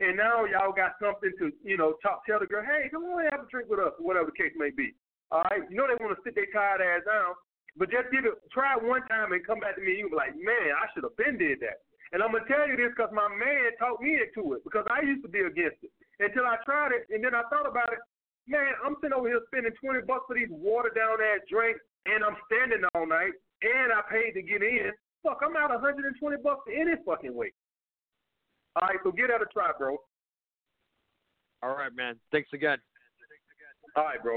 [0.00, 3.24] and now y'all got something to, you know, talk, tell the girl, hey, come on,
[3.32, 4.92] have a drink with us, whatever the case may be.
[5.32, 7.34] All right, you know they want to sit their tired ass down,
[7.74, 9.96] but just give it, try it one time and come back to me.
[9.96, 11.82] and You be like, man, I should have been did that.
[12.12, 15.02] And I'm gonna tell you this because my man talked me into it because I
[15.02, 15.90] used to be against it
[16.22, 17.98] until I tried it and then I thought about it.
[18.46, 22.22] Man, I'm sitting over here spending 20 bucks for these watered down ass drinks and
[22.22, 23.34] I'm standing all night
[23.66, 24.94] and I paid to get in.
[25.26, 26.14] Fuck, I'm out 120
[26.46, 27.50] bucks any fucking way.
[28.76, 29.96] All right, so get out a try, bro.
[31.62, 32.16] All right, man.
[32.30, 32.76] Thanks again.
[33.96, 34.36] All right, bro.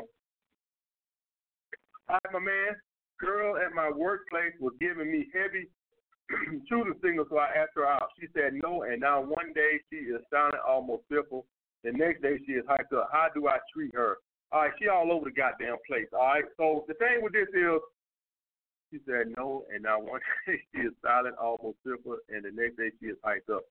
[2.08, 2.76] All right, my man.
[3.20, 5.68] Girl at my workplace was giving me heavy
[6.70, 8.08] shooting signals, so I asked her out.
[8.18, 11.46] She said no, and now one day she is sounding almost fearful.
[11.84, 13.10] The next day she is hyped up.
[13.12, 14.18] How do I treat her?
[14.54, 16.08] All right, she all over the goddamn place.
[16.14, 17.82] All right, so the thing with this is,
[18.90, 22.78] she said no, and now one day she is silent, almost fearful, and the next
[22.78, 23.64] day she is hyped up.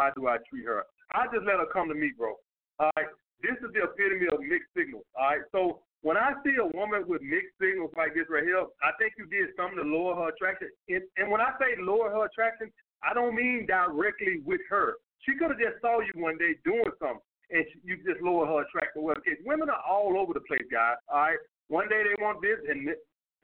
[0.00, 0.88] How do I treat her?
[1.12, 2.40] I just let her come to me, bro.
[2.80, 3.12] All right.
[3.44, 5.04] This is the epitome of mixed signals.
[5.12, 5.44] All right.
[5.52, 9.20] So when I see a woman with mixed signals like this right here, I think
[9.20, 10.72] you did something to lower her attraction.
[10.88, 12.72] And, and when I say lower her attraction,
[13.04, 14.96] I don't mean directly with her.
[15.28, 17.20] She could have just saw you one day doing something,
[17.52, 19.04] and you just lower her attraction.
[19.04, 20.96] Well, case women are all over the place, guys.
[21.12, 21.40] All right.
[21.68, 22.88] One day they want this, and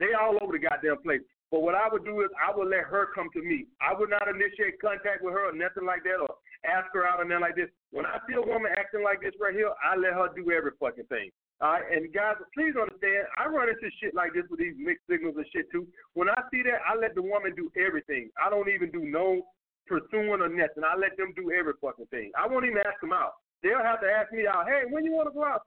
[0.01, 1.21] they all over the goddamn place.
[1.51, 3.65] But what I would do is I would let her come to me.
[3.79, 6.27] I would not initiate contact with her or nothing like that or
[6.67, 7.71] ask her out and then like this.
[7.91, 10.71] When I see a woman acting like this right here, I let her do every
[10.79, 11.31] fucking thing.
[11.59, 15.09] All right, and guys, please understand, I run into shit like this with these mixed
[15.09, 15.87] signals and shit too.
[16.13, 18.29] When I see that, I let the woman do everything.
[18.37, 19.41] I don't even do no
[19.87, 20.85] pursuing or nothing.
[20.85, 22.29] I let them do every fucking thing.
[22.37, 23.41] I won't even ask them out.
[23.63, 24.69] They'll have to ask me out.
[24.69, 25.65] Hey, when you want to go out?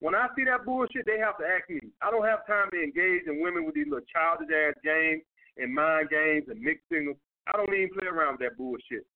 [0.00, 1.80] When I see that bullshit, they have to ask me.
[2.02, 5.22] I don't have time to engage in women with these little childish ass games
[5.56, 7.16] and mind games and mixed signals.
[7.48, 9.08] I don't even play around with that bullshit.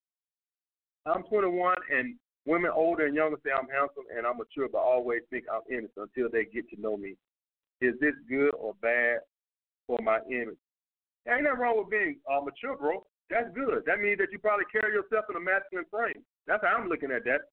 [1.07, 2.17] I'm 21, and
[2.47, 6.11] women older and younger say I'm handsome and I'm mature, but always think I'm innocent
[6.11, 7.17] until they get to know me.
[7.81, 9.21] Is this good or bad
[9.87, 10.61] for my image?
[11.25, 13.05] There ain't nothing wrong with being uh, mature, bro.
[13.31, 13.85] That's good.
[13.87, 16.25] That means that you probably carry yourself in a masculine frame.
[16.47, 17.49] That's how I'm looking at that.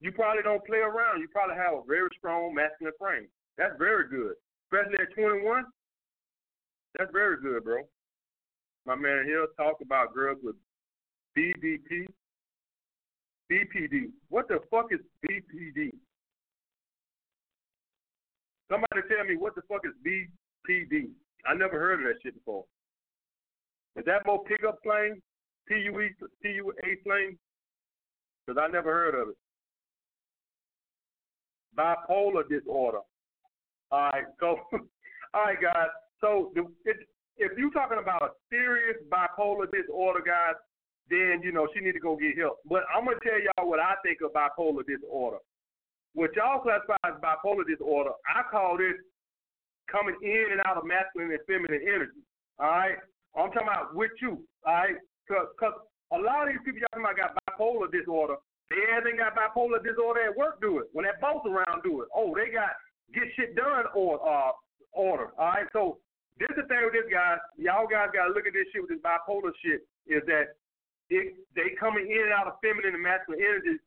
[0.00, 1.20] You probably don't play around.
[1.20, 3.26] You probably have a very strong masculine frame.
[3.58, 4.34] That's very good.
[4.70, 5.64] Especially at 21.
[6.98, 7.82] That's very good, bro.
[8.86, 10.54] My man here talk about girls with
[11.36, 12.06] BBP,
[13.50, 14.10] BPD.
[14.28, 15.90] What the fuck is BPD?
[18.70, 21.08] Somebody tell me what the fuck is BPD.
[21.46, 22.64] I never heard of that shit before.
[23.96, 25.22] Is that more pickup plane?
[25.68, 26.10] PUE,
[26.44, 27.38] PUA plane?
[28.46, 29.36] Because I never heard of it.
[31.76, 33.00] Bipolar disorder.
[33.90, 34.58] All right, so,
[35.34, 35.88] all right, guys.
[36.20, 36.96] So, it,
[37.36, 40.54] if you're talking about a serious bipolar disorder, guys,
[41.10, 42.58] then you know she need to go get help.
[42.68, 45.38] But I'm gonna tell y'all what I think of bipolar disorder.
[46.14, 48.96] What y'all classify as bipolar disorder, I call this
[49.90, 52.22] coming in and out of masculine and feminine energy.
[52.58, 52.98] All right,
[53.36, 54.42] I'm talking about with you.
[54.66, 54.96] All right,
[55.28, 55.76] because
[56.12, 58.36] a lot of these people y'all talking about got bipolar disorder.
[58.70, 60.60] They haven't got bipolar disorder at work.
[60.60, 61.86] Do it when that boss around.
[61.86, 62.08] Do it.
[62.10, 62.74] Oh, they got
[63.14, 64.50] get shit done or uh
[64.90, 65.30] order.
[65.38, 65.98] All right, so
[66.38, 67.36] this is the thing with this guy.
[67.56, 69.86] Y'all guys gotta look at this shit with this bipolar shit.
[70.08, 70.58] Is that
[71.10, 73.80] it, they coming in and out of feminine and masculine energies.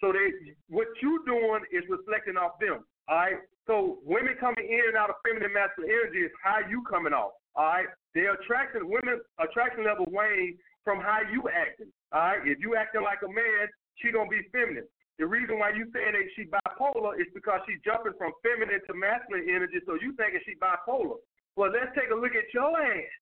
[0.00, 2.86] So they, what you doing is reflecting off them.
[3.08, 3.38] All right.
[3.66, 7.36] So women coming in and out of feminine masculine energy is how you coming off.
[7.54, 7.90] All right.
[8.14, 11.92] Their attraction, women attraction level wane from how you acting.
[12.14, 12.42] All right.
[12.46, 13.68] If you acting like a man,
[14.00, 14.88] she gonna be feminine.
[15.20, 18.92] The reason why you saying that she bipolar is because she's jumping from feminine to
[18.96, 19.84] masculine energy.
[19.84, 21.20] So you thinking she bipolar.
[21.60, 23.12] Well, let's take a look at your ass.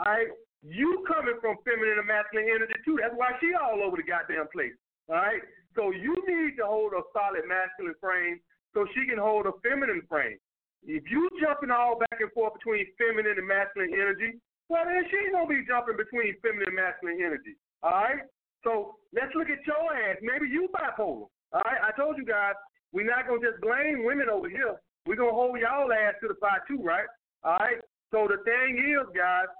[0.00, 0.32] All right.
[0.64, 2.96] You coming from feminine and masculine energy too.
[2.96, 4.72] That's why she all over the goddamn place.
[5.12, 5.44] All right.
[5.76, 8.40] So you need to hold a solid masculine frame
[8.72, 10.40] so she can hold a feminine frame.
[10.88, 14.40] If you jumping all back and forth between feminine and masculine energy,
[14.72, 17.60] well then she's gonna be jumping between feminine and masculine energy.
[17.84, 18.24] All right.
[18.64, 20.16] So let's look at your ass.
[20.24, 21.28] Maybe you bipolar.
[21.52, 21.80] All right.
[21.84, 22.56] I told you guys
[22.96, 24.80] we're not gonna just blame women over here.
[25.04, 27.04] We're gonna hold y'all ass to the fire too, right?
[27.44, 27.84] All right.
[28.08, 29.52] So the thing is, guys,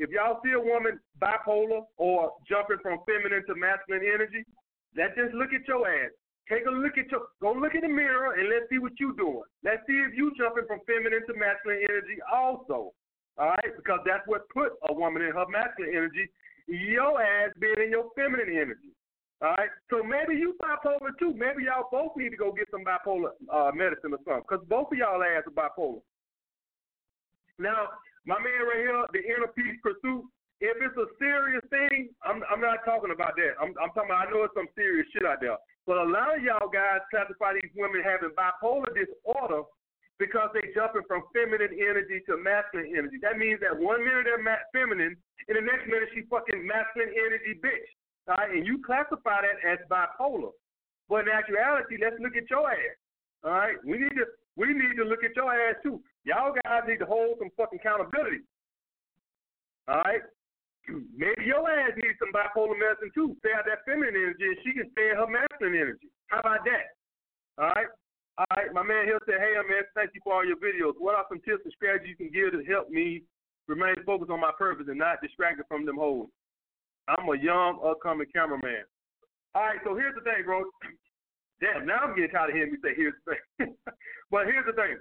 [0.00, 4.48] if y'all see a woman bipolar or jumping from feminine to masculine energy,
[4.96, 6.10] let's just look at your ass.
[6.48, 9.14] Take a look at your go look in the mirror and let's see what you
[9.14, 9.44] doing.
[9.62, 12.96] Let's see if you jumping from feminine to masculine energy also.
[13.38, 16.26] All right, because that's what put a woman in her masculine energy.
[16.66, 18.90] Your ass being in your feminine energy.
[19.42, 21.32] All right, so maybe you bipolar too.
[21.36, 24.92] Maybe y'all both need to go get some bipolar uh, medicine or something, because both
[24.92, 26.00] of y'all ass are bipolar.
[27.58, 27.88] Now,
[28.26, 30.24] my man right here, the inner peace pursuit.
[30.60, 33.56] If it's a serious thing, I'm I'm not talking about that.
[33.56, 35.56] I'm I'm talking about I know it's some serious shit out there.
[35.88, 39.64] But a lot of y'all guys classify these women having bipolar disorder
[40.20, 43.16] because they jumping from feminine energy to masculine energy.
[43.24, 45.16] That means that one minute they're ma- feminine,
[45.48, 47.88] and the next minute she fucking masculine energy bitch.
[48.28, 50.52] All right, and you classify that as bipolar.
[51.08, 53.00] But in actuality, let's look at your ass.
[53.42, 54.28] All right, we need to
[54.60, 56.04] we need to look at your ass too.
[56.24, 58.44] Y'all guys need to hold some fucking accountability.
[59.88, 60.20] All right?
[61.16, 63.36] Maybe your ass needs some bipolar medicine too.
[63.40, 66.12] Stay out that feminine energy and she can stay in her masculine energy.
[66.28, 66.86] How about that?
[67.56, 67.90] All right?
[68.38, 70.96] All right, my man here said, Hey, man, thank you for all your videos.
[70.96, 73.24] What are some tips and strategies you can give to help me
[73.68, 76.28] remain focused on my purpose and not distracted from them hoes?
[77.08, 78.88] I'm a young, upcoming cameraman.
[79.54, 80.64] All right, so here's the thing, bro.
[81.60, 83.76] Damn, now I'm getting tired of hearing me say here's the thing.
[84.30, 84.96] but here's the thing.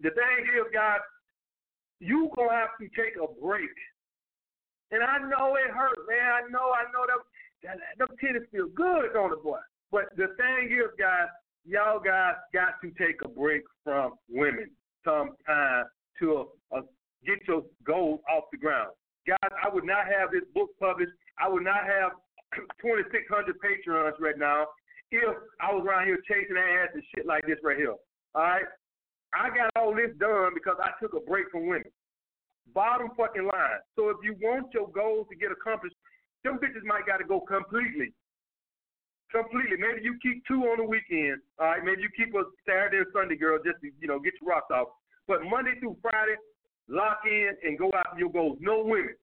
[0.00, 1.00] The thing is, guys,
[2.00, 3.74] you gonna have to take a break.
[4.90, 6.32] And I know it hurt, man.
[6.32, 7.20] I know, I know that
[7.62, 9.58] that them titties feel good on the boy.
[9.90, 11.28] But the thing is, guys,
[11.64, 14.70] y'all guys got to take a break from women
[15.04, 15.84] sometime
[16.20, 16.82] to uh,
[17.26, 18.90] get your goals off the ground.
[19.26, 21.12] Guys, I would not have this book published.
[21.38, 22.12] I would not have
[22.80, 24.66] 2,600 Patreons right now
[25.10, 27.94] if I was around here chasing ass and shit like this right here.
[28.34, 28.64] All right?
[29.34, 31.90] I got all this done because I took a break from women.
[32.74, 33.80] Bottom fucking line.
[33.96, 35.96] So if you want your goals to get accomplished,
[36.44, 38.12] them bitches might got to go completely.
[39.32, 39.76] Completely.
[39.76, 41.40] Maybe you keep two on the weekend.
[41.58, 41.84] All right.
[41.84, 44.72] Maybe you keep a Saturday and Sunday girl just to you know get your rocks
[44.72, 44.88] off.
[45.26, 46.36] But Monday through Friday,
[46.88, 48.56] lock in and go after your goals.
[48.60, 49.16] No women.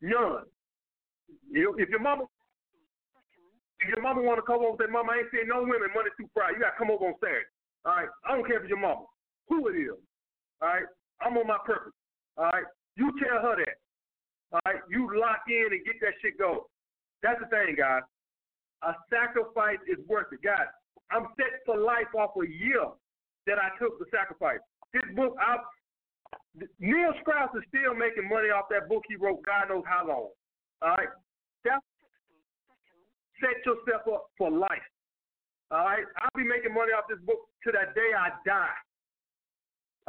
[0.00, 0.46] None.
[1.50, 2.24] You, know, if your mama,
[3.80, 5.90] if your mama want to come over and say, Mama, I ain't seeing no women
[5.90, 6.56] Monday through Friday.
[6.56, 7.50] You got to come over on Saturday.
[7.84, 8.08] All right.
[8.26, 9.04] I don't care if it's your mama,
[9.48, 9.98] who it is.
[10.62, 10.88] All right.
[11.20, 11.92] I'm on my purpose.
[12.36, 12.64] All right.
[12.96, 13.76] You tell her that.
[14.52, 14.82] All right.
[14.90, 16.60] You lock in and get that shit going.
[17.22, 18.02] That's the thing, guys.
[18.82, 20.70] A sacrifice is worth it, guys.
[21.10, 22.84] I'm set for life off a year
[23.46, 24.60] that I took the sacrifice.
[24.92, 25.58] This book, I
[26.78, 29.42] Neil Strauss is still making money off that book he wrote.
[29.44, 30.28] God knows how long.
[30.82, 31.08] All right.
[31.64, 31.82] That's
[33.40, 34.86] set yourself up for life.
[35.70, 36.04] All right.
[36.20, 38.78] I'll be making money off this book to the day I die.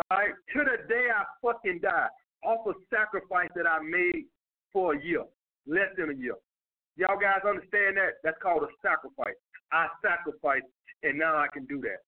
[0.09, 0.33] All right.
[0.55, 2.07] To the day I fucking die.
[2.43, 4.25] Off a sacrifice that I made
[4.71, 5.23] for a year.
[5.67, 6.35] Less than a year.
[6.95, 8.23] Y'all guys understand that?
[8.23, 9.35] That's called a sacrifice.
[9.71, 10.67] I sacrificed
[11.03, 12.03] and now I can do that.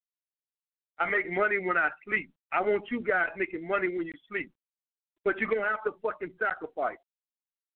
[0.99, 2.30] I make money when I sleep.
[2.52, 4.52] I want you guys making money when you sleep.
[5.23, 6.99] But you're gonna have to fucking sacrifice.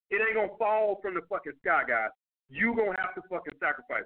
[0.10, 2.10] It ain't gonna fall from the fucking sky, guys.
[2.50, 4.06] You're gonna have to fucking sacrifice.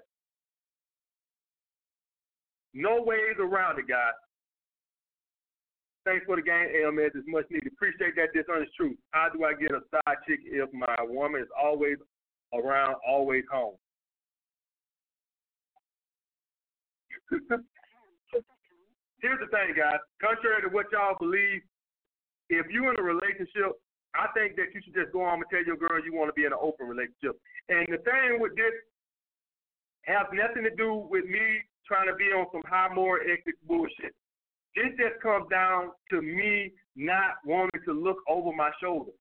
[2.74, 4.14] No ways around it, guys.
[6.06, 7.12] Thanks for the game, AMS.
[7.14, 7.74] It's much needed.
[7.74, 8.98] Appreciate that This dishonest truth.
[9.12, 11.98] How do I get a side chick if my woman is always
[12.54, 13.76] around, always home?
[19.22, 20.00] Here's the thing, guys.
[20.24, 21.62] Contrary to what y'all believe,
[22.50, 23.78] if you're in a relationship,
[24.16, 26.34] I think that you should just go home and tell your girl you want to
[26.34, 27.38] be in an open relationship.
[27.68, 28.74] And the thing with this
[30.10, 34.14] has nothing to do with me trying to be on some high moral ethics bullshit.
[34.78, 39.12] This just comes down to me not wanting to look over my shoulder.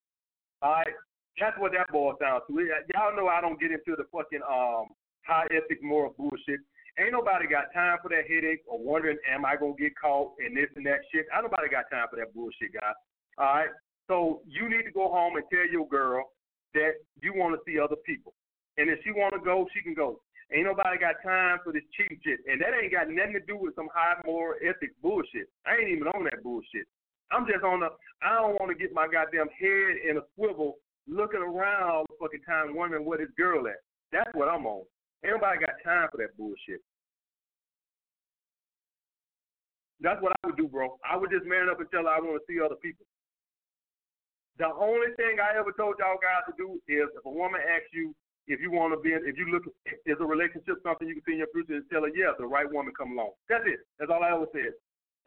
[0.61, 0.93] All right,
[1.41, 2.53] that's what that boils down to.
[2.93, 4.93] Y'all know I don't get into the fucking um
[5.25, 6.61] high ethic moral bullshit.
[6.99, 10.55] Ain't nobody got time for that headache or wondering, am I gonna get caught and
[10.55, 11.25] this and that shit.
[11.33, 12.93] Ain't nobody got time for that bullshit, guys.
[13.37, 13.69] All right.
[14.07, 16.29] So you need to go home and tell your girl
[16.73, 18.33] that you want to see other people,
[18.77, 20.19] and if she want to go, she can go.
[20.51, 23.55] Ain't nobody got time for this cheap shit, and that ain't got nothing to do
[23.55, 25.45] with some high moral ethics bullshit.
[25.65, 26.89] I ain't even on that bullshit.
[27.31, 27.93] I'm just on the.
[28.25, 32.17] I don't want to get my goddamn head in a swivel, looking around all the
[32.17, 33.77] fucking time, wondering where this girl at.
[34.11, 34.89] That's what I'm on.
[35.23, 36.81] Ain't nobody got time for that bullshit.
[40.01, 40.97] That's what I would do, bro.
[41.05, 43.05] I would just man up and tell her I want to see other people.
[44.57, 47.93] The only thing I ever told y'all guys to do is if a woman asks
[47.93, 48.15] you
[48.49, 51.37] if you want to be if you look, is a relationship something you can see
[51.37, 53.37] in your future, and tell her, yeah, the right woman come along.
[53.47, 53.85] That's it.
[54.01, 54.73] That's all I ever said.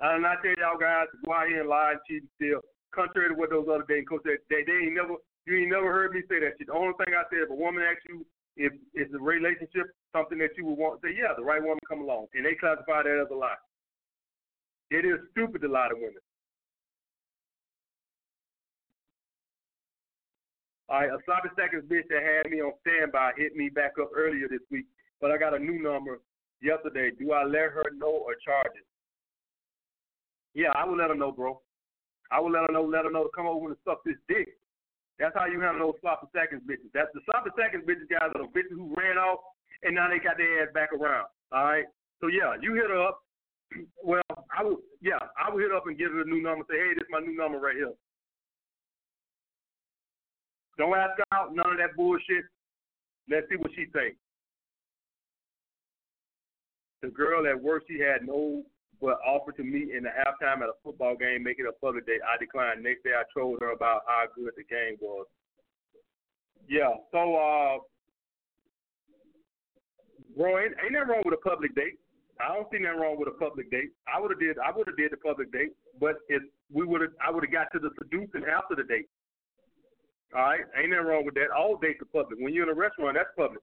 [0.02, 2.60] And I tell y'all guys to go out here and lie and cheat and steal,
[2.90, 4.42] contrary to what those other dating coaches said.
[4.50, 5.14] They, they ain't never,
[5.46, 6.66] you ain't never heard me say that shit.
[6.66, 8.26] The only thing I said, if a woman asks you
[8.58, 12.02] if it's a relationship something that you would want, say, yeah, the right woman come
[12.02, 12.26] along.
[12.34, 13.56] And they classify that as a lie.
[14.90, 16.20] It is stupid to lie to women.
[20.92, 24.12] All right, a sloppy seconds bitch that had me on standby hit me back up
[24.12, 24.84] earlier this week,
[25.24, 26.20] but I got a new number
[26.60, 27.08] yesterday.
[27.16, 28.84] Do I let her know or charge it?
[30.52, 31.62] Yeah, I will let her know, bro.
[32.28, 34.52] I will let her know, let her know to come over and suck this dick.
[35.18, 36.92] That's how you handle those sloppy seconds bitches.
[36.92, 39.40] That's the sloppy seconds bitches guys are the bitches who ran off
[39.80, 41.24] and now they got their ass back around.
[41.56, 41.88] All right.
[42.20, 43.24] So yeah, you hit her up,
[44.04, 46.68] well, I would, yeah, I would hit up and give her a new number.
[46.68, 47.96] Say, hey, this is my new number right here.
[50.82, 52.42] Don't ask her out, none of that bullshit.
[53.30, 54.18] Let's see what she thinks.
[57.02, 58.64] The girl at work, she had no
[59.00, 62.04] but offered to meet in the halftime at a football game, make it a public
[62.04, 62.18] date.
[62.26, 62.82] I declined.
[62.82, 65.26] Next day, I told her about how good the game was.
[66.66, 67.78] Yeah, so, uh,
[70.36, 72.02] bro, ain't, ain't nothing wrong with a public date.
[72.42, 73.90] I don't see nothing wrong with a public date.
[74.12, 76.42] I would have did I would have did the public date, but if
[76.72, 79.06] we would have I would have got to the seducing after the date.
[80.34, 81.50] All right, ain't nothing wrong with that.
[81.52, 82.40] All dates are public.
[82.40, 83.60] When you're in a restaurant, that's public.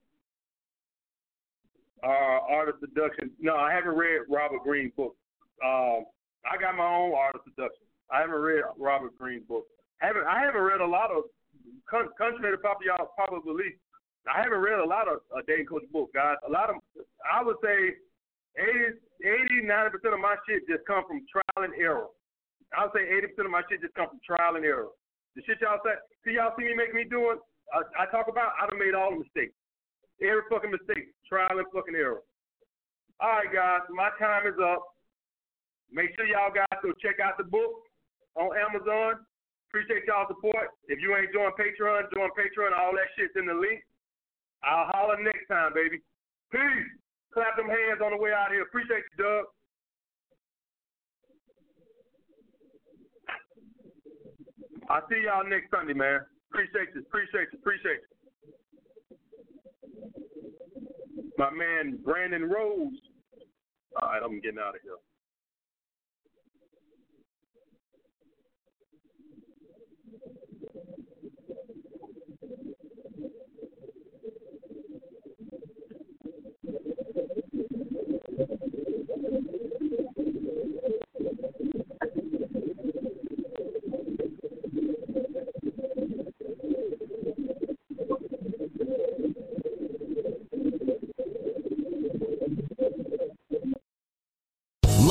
[2.04, 3.32] Uh, art of seduction.
[3.42, 5.16] No, I haven't read Robert Greene's book.
[5.66, 6.06] Um,
[6.46, 7.84] I got my own art of seduction.
[8.12, 9.66] I haven't read Robert Greene's book.
[10.02, 11.24] I haven't I haven't read a lot of
[11.90, 13.74] contrary to popular popular belief.
[14.30, 16.38] I haven't read a lot of uh, dating coach book, guys.
[16.48, 16.78] A lot of
[17.26, 17.98] I would say
[18.58, 22.08] 80, 80 90% of my shit just come from trial and error.
[22.78, 24.94] I'll say 80% of my shit just come from trial and error.
[25.36, 25.94] The shit y'all say,
[26.26, 27.38] see y'all see me make me doing,
[27.74, 29.54] I, I talk about, I done made all the mistakes.
[30.20, 32.26] Every fucking mistake, trial and fucking error.
[33.22, 34.84] All right, guys, my time is up.
[35.92, 37.88] Make sure y'all guys go check out the book
[38.36, 39.24] on Amazon.
[39.70, 40.74] Appreciate y'all support.
[40.90, 42.74] If you ain't join Patreon, join Patreon.
[42.74, 43.86] All that shit's in the link.
[44.64, 46.02] I'll holler next time, baby.
[46.52, 46.90] Peace.
[47.34, 48.64] Clap them hands on the way out here.
[48.64, 49.46] Appreciate you, Doug.
[54.90, 56.22] I'll see y'all next Sunday, man.
[56.52, 57.02] Appreciate you.
[57.02, 57.60] Appreciate you.
[57.60, 58.20] Appreciate you.
[61.38, 62.94] My man Brandon Rose.
[64.02, 64.98] All right, I'm getting out of here.